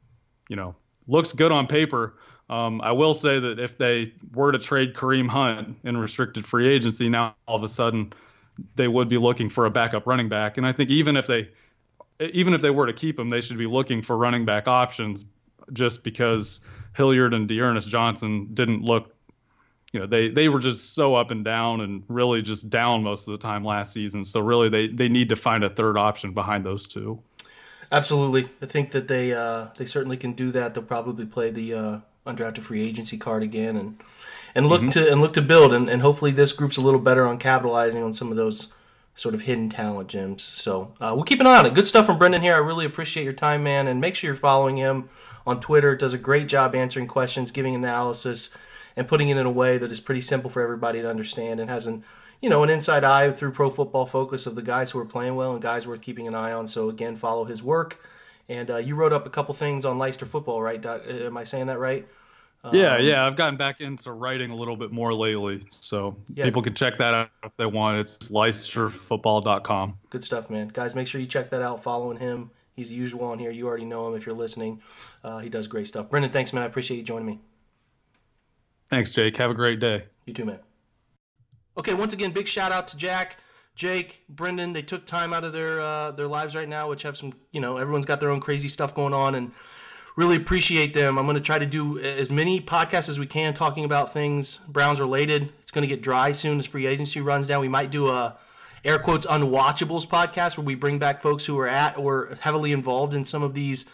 you 0.51 0.57
know, 0.57 0.75
looks 1.07 1.33
good 1.33 1.53
on 1.53 1.67
paper. 1.69 2.17
Um, 2.51 2.81
I 2.83 2.93
will 2.93 3.15
say 3.15 3.39
that 3.39 3.61
if 3.61 3.79
they 3.79 4.13
were 4.35 4.51
to 4.51 4.59
trade 4.59 4.95
Kareem 4.95 5.29
Hunt 5.29 5.79
in 5.85 5.97
restricted 5.97 6.45
free 6.45 6.69
agency, 6.69 7.09
now 7.09 7.37
all 7.47 7.57
of 7.57 7.63
a 7.63 7.69
sudden 7.69 8.13
they 8.75 8.89
would 8.89 9.09
be 9.09 9.17
looking 9.17 9.49
for 9.49 9.65
a 9.65 9.71
backup 9.71 10.07
running 10.07 10.29
back. 10.29 10.59
And 10.59 10.67
I 10.67 10.73
think 10.73 10.91
even 10.91 11.17
if 11.17 11.29
they 11.29 11.51
even 12.19 12.53
if 12.53 12.61
they 12.61 12.71
were 12.71 12.87
to 12.87 12.93
keep 12.93 13.19
him, 13.19 13.31
they 13.31 13.41
should 13.41 13.57
be 13.57 13.67
looking 13.67 14.03
for 14.03 14.19
running 14.19 14.45
back 14.45 14.67
options 14.67 15.25
just 15.73 16.03
because 16.03 16.61
Hilliard 16.97 17.33
and 17.33 17.49
D'Ernest 17.49 17.89
Johnson 17.89 18.49
didn't 18.53 18.83
look 18.83 19.15
you 19.93 20.01
know 20.01 20.07
they 20.07 20.29
they 20.29 20.49
were 20.49 20.59
just 20.59 20.95
so 20.95 21.15
up 21.15 21.31
and 21.31 21.45
down 21.45 21.81
and 21.81 22.03
really 22.09 22.43
just 22.43 22.71
down 22.71 23.03
most 23.03 23.27
of 23.27 23.33
the 23.33 23.39
time 23.39 23.65
last 23.65 23.93
season. 23.93 24.25
So 24.25 24.41
really 24.41 24.69
they 24.69 24.89
they 24.89 25.09
need 25.09 25.29
to 25.29 25.37
find 25.37 25.65
a 25.65 25.71
third 25.71 25.97
option 25.97 26.33
behind 26.33 26.67
those 26.67 26.87
two. 26.87 27.23
Absolutely, 27.93 28.49
I 28.63 28.67
think 28.67 28.93
that 28.93 29.09
they 29.09 29.33
uh, 29.33 29.69
they 29.77 29.85
certainly 29.85 30.17
can 30.17 30.33
do 30.33 30.51
that. 30.53 30.75
They'll 30.75 30.85
probably 30.85 31.27
play 31.27 31.51
the 31.51 31.75
uh, 31.75 31.99
undrafted 32.27 32.61
free 32.61 32.83
agency 32.87 33.19
card 33.19 33.43
again 33.43 33.77
and 33.77 34.01
and 34.55 34.67
look 34.67 34.83
mm-hmm. 34.83 34.91
to 34.91 35.11
and 35.11 35.21
look 35.21 35.33
to 35.35 35.43
build 35.43 35.73
and, 35.73 35.89
and 35.89 36.03
hopefully 36.03 36.31
this 36.31 36.53
group's 36.53 36.77
a 36.77 36.81
little 36.81 37.01
better 37.01 37.27
on 37.27 37.39
capitalizing 37.39 38.03
on 38.03 38.13
some 38.13 38.31
of 38.31 38.37
those 38.37 38.73
sort 39.15 39.35
of 39.35 39.43
hidden 39.43 39.69
talent 39.69 40.09
gems. 40.09 40.43
So 40.43 40.95
uh, 41.01 41.13
we'll 41.15 41.25
keep 41.25 41.41
an 41.41 41.47
eye 41.47 41.59
on 41.59 41.67
it. 41.67 41.75
Good 41.75 41.87
stuff 41.87 42.07
from 42.07 42.17
Brendan 42.19 42.43
here. 42.43 42.55
I 42.55 42.59
really 42.59 42.87
appreciate 42.87 43.25
your 43.25 43.33
time, 43.33 43.63
man, 43.63 43.87
and 43.87 44.01
make 44.01 44.15
sure 44.15 44.29
you're 44.29 44.37
following 44.37 44.77
him 44.77 45.09
on 45.47 45.61
Twitter. 45.61 45.95
Does 45.95 46.13
a 46.13 46.19
great 46.19 46.47
job 46.47 46.75
answering 46.75 47.07
questions, 47.07 47.51
giving 47.51 47.75
analysis, 47.75 48.57
and 48.97 49.09
putting 49.09 49.29
it 49.29 49.37
in 49.37 49.47
a 49.47 49.51
way 49.51 49.79
that 49.79 49.93
is 49.93 50.01
pretty 50.01 50.21
simple 50.21 50.49
for 50.49 50.63
everybody 50.63 51.03
to 51.03 51.11
understand 51.11 51.61
and 51.61 51.69
has 51.69 51.87
an 51.87 52.05
you 52.41 52.49
know, 52.49 52.63
an 52.63 52.71
inside 52.71 53.05
eye 53.05 53.31
through 53.31 53.53
Pro 53.53 53.71
Football 53.71 54.07
Focus 54.07 54.47
of 54.47 54.55
the 54.55 54.63
guys 54.63 54.91
who 54.91 54.99
are 54.99 55.05
playing 55.05 55.37
well 55.37 55.53
and 55.53 55.61
guys 55.61 55.87
worth 55.87 56.01
keeping 56.01 56.27
an 56.27 56.35
eye 56.35 56.53
on. 56.53 56.67
So 56.67 56.89
again, 56.89 57.17
follow 57.17 57.45
his 57.45 57.63
work. 57.63 58.03
And 58.49 58.71
uh, 58.71 58.77
you 58.79 58.97
wrote 58.97 59.13
up 59.13 59.27
a 59.27 59.31
couple 59.31 59.55
things 59.55 59.85
on 59.85 59.99
Leister 59.99 60.27
football, 60.27 60.61
right? 60.61 60.85
Uh, 60.85 60.99
am 61.07 61.37
I 61.37 61.45
saying 61.45 61.67
that 61.67 61.79
right? 61.79 62.09
Yeah, 62.73 62.97
um, 62.97 63.05
yeah. 63.05 63.27
I've 63.27 63.37
gotten 63.37 63.57
back 63.57 63.81
into 63.81 64.13
writing 64.13 64.51
a 64.51 64.55
little 64.55 64.77
bit 64.77 64.93
more 64.93 65.15
lately, 65.15 65.63
so 65.71 66.17
yeah. 66.35 66.45
people 66.45 66.61
can 66.61 66.75
check 66.75 66.99
that 66.99 67.15
out 67.15 67.31
if 67.43 67.57
they 67.57 67.65
want. 67.65 68.01
It's 68.01 68.29
leisterfootball.com. 68.29 69.99
Good 70.11 70.25
stuff, 70.25 70.51
man. 70.51 70.69
Guys, 70.69 70.95
make 70.95 71.07
sure 71.07 71.21
you 71.21 71.27
check 71.27 71.51
that 71.51 71.63
out. 71.63 71.83
Following 71.83 72.19
him. 72.19 72.51
He's 72.75 72.91
the 72.91 72.97
usual 72.97 73.25
on 73.25 73.39
here. 73.39 73.51
You 73.51 73.67
already 73.67 73.85
know 73.85 74.09
him 74.09 74.15
if 74.15 74.27
you're 74.27 74.35
listening. 74.35 74.83
Uh, 75.25 75.39
he 75.39 75.49
does 75.49 75.67
great 75.67 75.87
stuff. 75.87 76.09
Brendan, 76.11 76.33
thanks, 76.33 76.53
man. 76.53 76.63
I 76.63 76.67
appreciate 76.67 76.99
you 76.99 77.03
joining 77.03 77.27
me. 77.27 77.41
Thanks, 78.89 79.11
Jake. 79.11 79.37
Have 79.37 79.51
a 79.51 79.55
great 79.55 79.81
day. 79.81 80.05
You 80.27 80.35
too, 80.35 80.45
man. 80.45 80.61
Okay, 81.79 81.95
once 81.95 82.13
again, 82.13 82.33
big 82.33 82.47
shout 82.47 82.73
out 82.73 82.87
to 82.89 82.97
Jack, 82.97 83.37
Jake, 83.75 84.23
Brendan. 84.29 84.73
They 84.73 84.83
took 84.83 85.07
time 85.07 85.33
out 85.33 85.45
of 85.45 85.53
their 85.53 85.81
uh, 85.81 86.11
their 86.11 86.27
lives 86.27 86.55
right 86.55 86.69
now, 86.69 86.89
which 86.89 87.03
have 87.03 87.17
some, 87.17 87.33
you 87.53 87.61
know, 87.61 87.77
everyone's 87.77 88.07
got 88.07 88.21
their 88.21 88.31
own 88.31 88.41
crazy 88.41 88.69
stuff 88.69 88.95
going 88.95 89.15
on, 89.15 89.35
and 89.35 89.53
really 90.17 90.37
appreciate 90.37 90.93
them. 90.93 91.19
I'm 91.19 91.27
going 91.27 91.37
to 91.37 91.43
try 91.43 91.59
to 91.59 91.67
do 91.67 91.99
as 91.99 92.31
many 92.31 92.61
podcasts 92.61 93.09
as 93.09 93.19
we 93.19 93.27
can 93.27 93.55
talking 93.55 93.85
about 93.85 94.13
things 94.13 94.59
Browns 94.69 95.01
related. 95.01 95.53
It's 95.63 95.71
going 95.71 95.83
to 95.83 95.89
get 95.89 96.03
dry 96.03 96.33
soon 96.33 96.59
as 96.59 96.67
free 96.67 96.87
agency 96.87 97.21
runs 97.21 97.47
down. 97.47 97.61
We 97.61 97.69
might 97.69 97.91
do 97.91 98.09
a 98.09 98.37
air 98.85 98.99
quotes 98.99 99.27
unwatchables 99.27 100.07
podcast 100.07 100.57
where 100.57 100.65
we 100.65 100.75
bring 100.75 100.99
back 100.99 101.23
folks 101.23 101.47
who 101.47 101.59
are 101.59 101.69
at 101.69 101.97
or 101.97 102.37
heavily 102.41 102.73
involved 102.73 103.15
in 103.15 103.25
some 103.25 103.43
of 103.43 103.55
these 103.55 103.85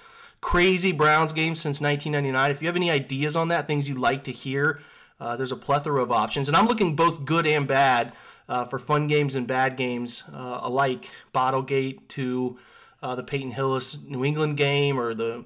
crazy 0.41 0.93
Browns 0.93 1.33
games 1.33 1.61
since 1.61 1.81
1999. 1.81 2.51
If 2.51 2.63
you 2.63 2.69
have 2.69 2.77
any 2.77 2.91
ideas 2.91 3.37
on 3.37 3.49
that, 3.49 3.67
things 3.67 3.89
you'd 3.89 3.99
like 3.99 4.25
to 4.25 4.33
hear, 4.33 4.81
uh, 5.21 5.37
there's 5.37 5.53
a 5.53 5.57
plethora 5.57 6.03
of 6.03 6.13
options, 6.13 6.49
and 6.49 6.57
I'm 6.57 6.67
looking 6.67 6.97
both 6.97 7.25
good 7.25 7.47
and 7.47 7.67
bad 7.67 8.13
uh, 8.49 8.65
for 8.65 8.79
fun 8.79 9.07
games 9.07 9.35
and 9.35 9.47
bad 9.47 9.77
games 9.77 10.25
uh, 10.33 10.61
alike. 10.63 11.11
Bottlegate 11.35 12.09
to 12.09 12.59
uh, 13.03 13.15
the 13.15 13.23
Peyton 13.23 13.53
Hillis 13.53 14.03
New 14.03 14.25
England 14.25 14.57
game, 14.57 14.99
or 14.99 15.15
the 15.15 15.45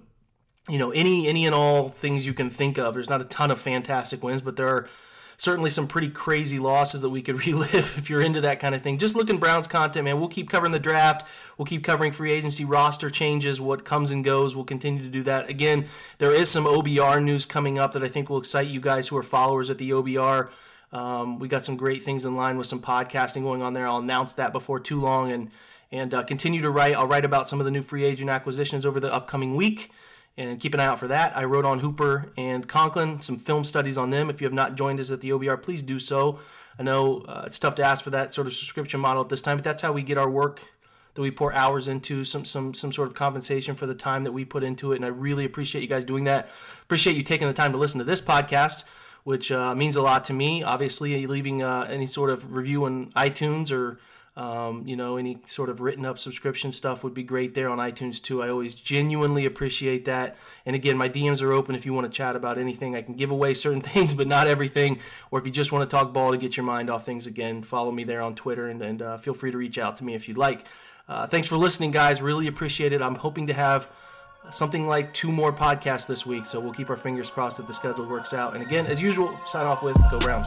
you 0.69 0.79
know 0.79 0.91
any 0.91 1.29
any 1.29 1.47
and 1.47 1.55
all 1.55 1.89
things 1.89 2.27
you 2.27 2.35
can 2.35 2.51
think 2.51 2.79
of. 2.79 2.95
There's 2.95 3.09
not 3.09 3.21
a 3.21 3.25
ton 3.25 3.51
of 3.51 3.61
fantastic 3.61 4.23
wins, 4.23 4.43
but 4.43 4.57
there 4.57 4.69
are 4.69 4.89
certainly 5.41 5.71
some 5.71 5.87
pretty 5.87 6.11
crazy 6.11 6.59
losses 6.59 7.01
that 7.01 7.09
we 7.09 7.23
could 7.23 7.47
relive 7.47 7.97
if 7.97 8.11
you're 8.11 8.21
into 8.21 8.43
that 8.43 8.61
kind 8.61 8.75
of 8.75 8.83
thing. 8.83 8.99
Just 8.99 9.17
looking 9.17 9.39
Browns 9.39 9.67
content, 9.67 10.05
man. 10.05 10.21
We'll 10.21 10.29
keep 10.29 10.51
covering 10.51 10.73
the 10.73 10.79
draft. 10.79 11.27
We'll 11.57 11.65
keep 11.65 11.83
covering 11.83 12.13
free 12.13 12.31
agency 12.31 12.67
roster 12.67 13.09
changes, 13.09 13.59
what 13.59 13.83
comes 13.83 14.11
and 14.11 14.23
goes. 14.23 14.55
We'll 14.55 14.67
continue 14.67 15.03
to 15.03 15.09
do 15.09 15.23
that. 15.23 15.49
Again, 15.49 15.87
there 16.19 16.31
is 16.31 16.51
some 16.51 16.65
OBR 16.65 17.25
news 17.25 17.47
coming 17.47 17.79
up 17.79 17.93
that 17.93 18.03
I 18.03 18.09
think 18.09 18.29
will 18.29 18.37
excite 18.37 18.69
you 18.69 18.81
guys 18.81 19.09
who 19.09 19.17
are 19.17 19.23
followers 19.23 19.71
at 19.71 19.79
the 19.79 19.91
OBR. 19.91 20.51
Um, 20.93 21.39
we 21.39 21.49
got 21.49 21.65
some 21.65 21.77
great 21.77 22.03
things 22.03 22.27
in 22.27 22.37
line 22.37 22.59
with 22.59 22.67
some 22.67 22.83
podcasting 22.83 23.43
going 23.43 23.63
on 23.63 23.73
there. 23.73 23.87
I'll 23.87 23.99
announce 23.99 24.35
that 24.35 24.53
before 24.53 24.79
too 24.79 25.01
long 25.01 25.33
and 25.33 25.51
and 25.93 26.15
uh, 26.15 26.23
continue 26.23 26.61
to 26.63 26.71
write. 26.71 26.95
I'll 26.95 27.09
write 27.09 27.25
about 27.25 27.49
some 27.49 27.61
of 27.61 27.65
the 27.65 27.71
new 27.73 27.83
free 27.83 28.05
agent 28.05 28.31
acquisitions 28.31 28.87
over 28.87 29.01
the 29.01 29.13
upcoming 29.13 29.57
week 29.57 29.91
and 30.37 30.59
keep 30.59 30.75
an 30.75 30.81
eye 30.81 30.87
out 30.87 30.99
for 30.99 31.09
that. 31.09 31.37
I 31.37 31.45
wrote 31.45 31.65
on 31.65 31.81
Hooper 31.81 32.33
and 32.37 32.67
Conklin, 32.67 33.21
some 33.21 33.39
film 33.39 33.65
studies 33.65 33.99
on 33.99 34.11
them. 34.11 34.31
If 34.31 34.41
you 34.41 34.47
have 34.47 34.55
not 34.55 34.77
joined 34.77 35.01
us 35.01 35.11
at 35.11 35.21
the 35.21 35.31
OBR, 35.31 35.63
please 35.63 35.83
do 35.83 35.99
so. 35.99 36.39
I 36.79 36.83
know 36.83 37.21
uh, 37.23 37.45
it's 37.47 37.59
tough 37.59 37.75
to 37.77 37.83
ask 37.83 38.03
for 38.03 38.11
that 38.11 38.33
sort 38.33 38.47
of 38.47 38.55
subscription 38.55 39.01
model 39.01 39.23
at 39.23 39.29
this 39.29 39.43
time, 39.43 39.59
but 39.59 39.65
that's 39.65 39.83
how 39.83 39.93
we 39.93 40.03
get 40.03 40.17
our 40.17 40.31
work 40.31 40.63
that 41.15 41.23
we 41.23 41.31
pour 41.31 41.53
hours 41.53 41.89
into, 41.89 42.25
some 42.25 42.45
some 42.45 42.73
some 42.73 42.93
sort 42.93 43.09
of 43.09 43.15
compensation 43.15 43.75
for 43.75 43.87
the 43.87 43.95
time 43.95 44.25
that 44.25 44.33
we 44.33 44.45
put 44.45 44.63
into 44.63 44.93
it. 44.93 44.97
And 44.97 45.05
I 45.05 45.09
really 45.09 45.45
appreciate 45.45 45.83
you 45.83 45.89
guys 45.89 46.05
doing 46.05 46.25
that. 46.25 46.49
Appreciate 46.83 47.17
you 47.17 47.23
taking 47.23 47.49
the 47.49 47.55
time 47.55 47.73
to 47.73 47.79
listen 47.79 47.99
to 47.99 48.05
this 48.05 48.21
podcast, 48.21 48.85
which 49.25 49.51
uh, 49.53 49.75
means 49.75 49.97
a 49.97 50.03
lot 50.03 50.25
to 50.27 50.33
me. 50.33 50.63
Obviously, 50.63 51.27
leaving 51.27 51.63
uh, 51.63 51.87
any 51.91 52.07
sort 52.07 52.31
of 52.31 52.55
review 52.55 52.85
on 52.85 53.13
iTunes 53.13 53.73
or 53.73 53.99
um, 54.37 54.87
you 54.87 54.97
know, 54.97 55.17
any 55.17 55.39
sort 55.47 55.69
of 55.69 55.81
written 55.81 56.07
up 56.07 56.19
subscription 56.19 56.71
stuff 56.71 57.03
would 57.03 57.15
be 57.15 57.23
great 57.23 57.55
there 57.55 57.69
on 57.69 57.79
iTunes 57.79 58.23
too. 58.23 58.43
I 58.43 58.49
always 58.49 58.75
genuinely 58.75 59.45
appreciate 59.45 60.05
that. 60.05 60.37
And 60.65 60.77
again, 60.77 60.97
my 60.97 61.09
DMs 61.09 61.43
are 61.43 61.53
open 61.53 61.75
if 61.75 61.85
you 61.85 61.93
want 61.93 62.11
to 62.11 62.17
chat 62.17 62.37
about 62.37 62.57
anything. 62.57 62.95
I 62.95 63.03
can 63.03 63.15
give 63.15 63.31
away 63.31 63.55
certain 63.55 63.81
things, 63.81 64.15
but 64.15 64.29
not 64.29 64.47
everything. 64.47 65.01
Or 65.31 65.41
if 65.41 65.47
you 65.47 65.53
just 65.53 65.73
want 65.73 65.89
to 65.89 65.95
talk 65.95 66.13
ball 66.13 66.31
to 66.31 66.39
get 66.39 66.57
your 66.57 66.65
mind 66.65 66.91
off 66.91 67.05
things 67.05 67.27
again, 67.27 67.63
follow 67.63 67.91
me 67.91 68.05
there 68.05 68.23
on 68.23 68.35
Twitter 68.35 68.69
and, 68.69 68.81
and 68.81 69.03
uh, 69.03 69.17
feel 69.17 69.35
free 69.35 69.51
to 69.51 69.59
reach 69.59 69.79
out 69.79 69.97
to 69.99 70.05
me 70.05 70.15
if 70.15 70.29
you'd 70.29 70.39
like. 70.39 70.65
Uh, 71.09 71.27
thanks 71.27 71.49
for 71.49 71.57
listening, 71.57 71.91
guys. 71.91 72.23
Really 72.23 72.47
appreciate 72.47 72.93
it. 72.93 73.03
I'm 73.03 73.17
hoping 73.17 73.49
to 73.49 73.53
have 73.53 73.89
something 74.51 74.87
like 74.87 75.13
two 75.13 75.33
more 75.33 75.53
podcasts 75.53 76.07
this 76.07 76.25
week, 76.25 76.47
so 76.47 76.61
we'll 76.61 76.73
keep 76.73 76.89
our 76.89 76.97
fingers 76.97 77.31
crossed 77.31 77.57
that 77.57 77.67
the 77.67 77.73
schedule 77.73 78.07
works 78.07 78.33
out. 78.33 78.55
And 78.55 78.63
again, 78.63 78.87
as 78.87 79.03
usual, 79.03 79.39
sign 79.45 79.67
off 79.67 79.83
with 79.83 79.99
Go 80.11 80.19
Browns. 80.21 80.47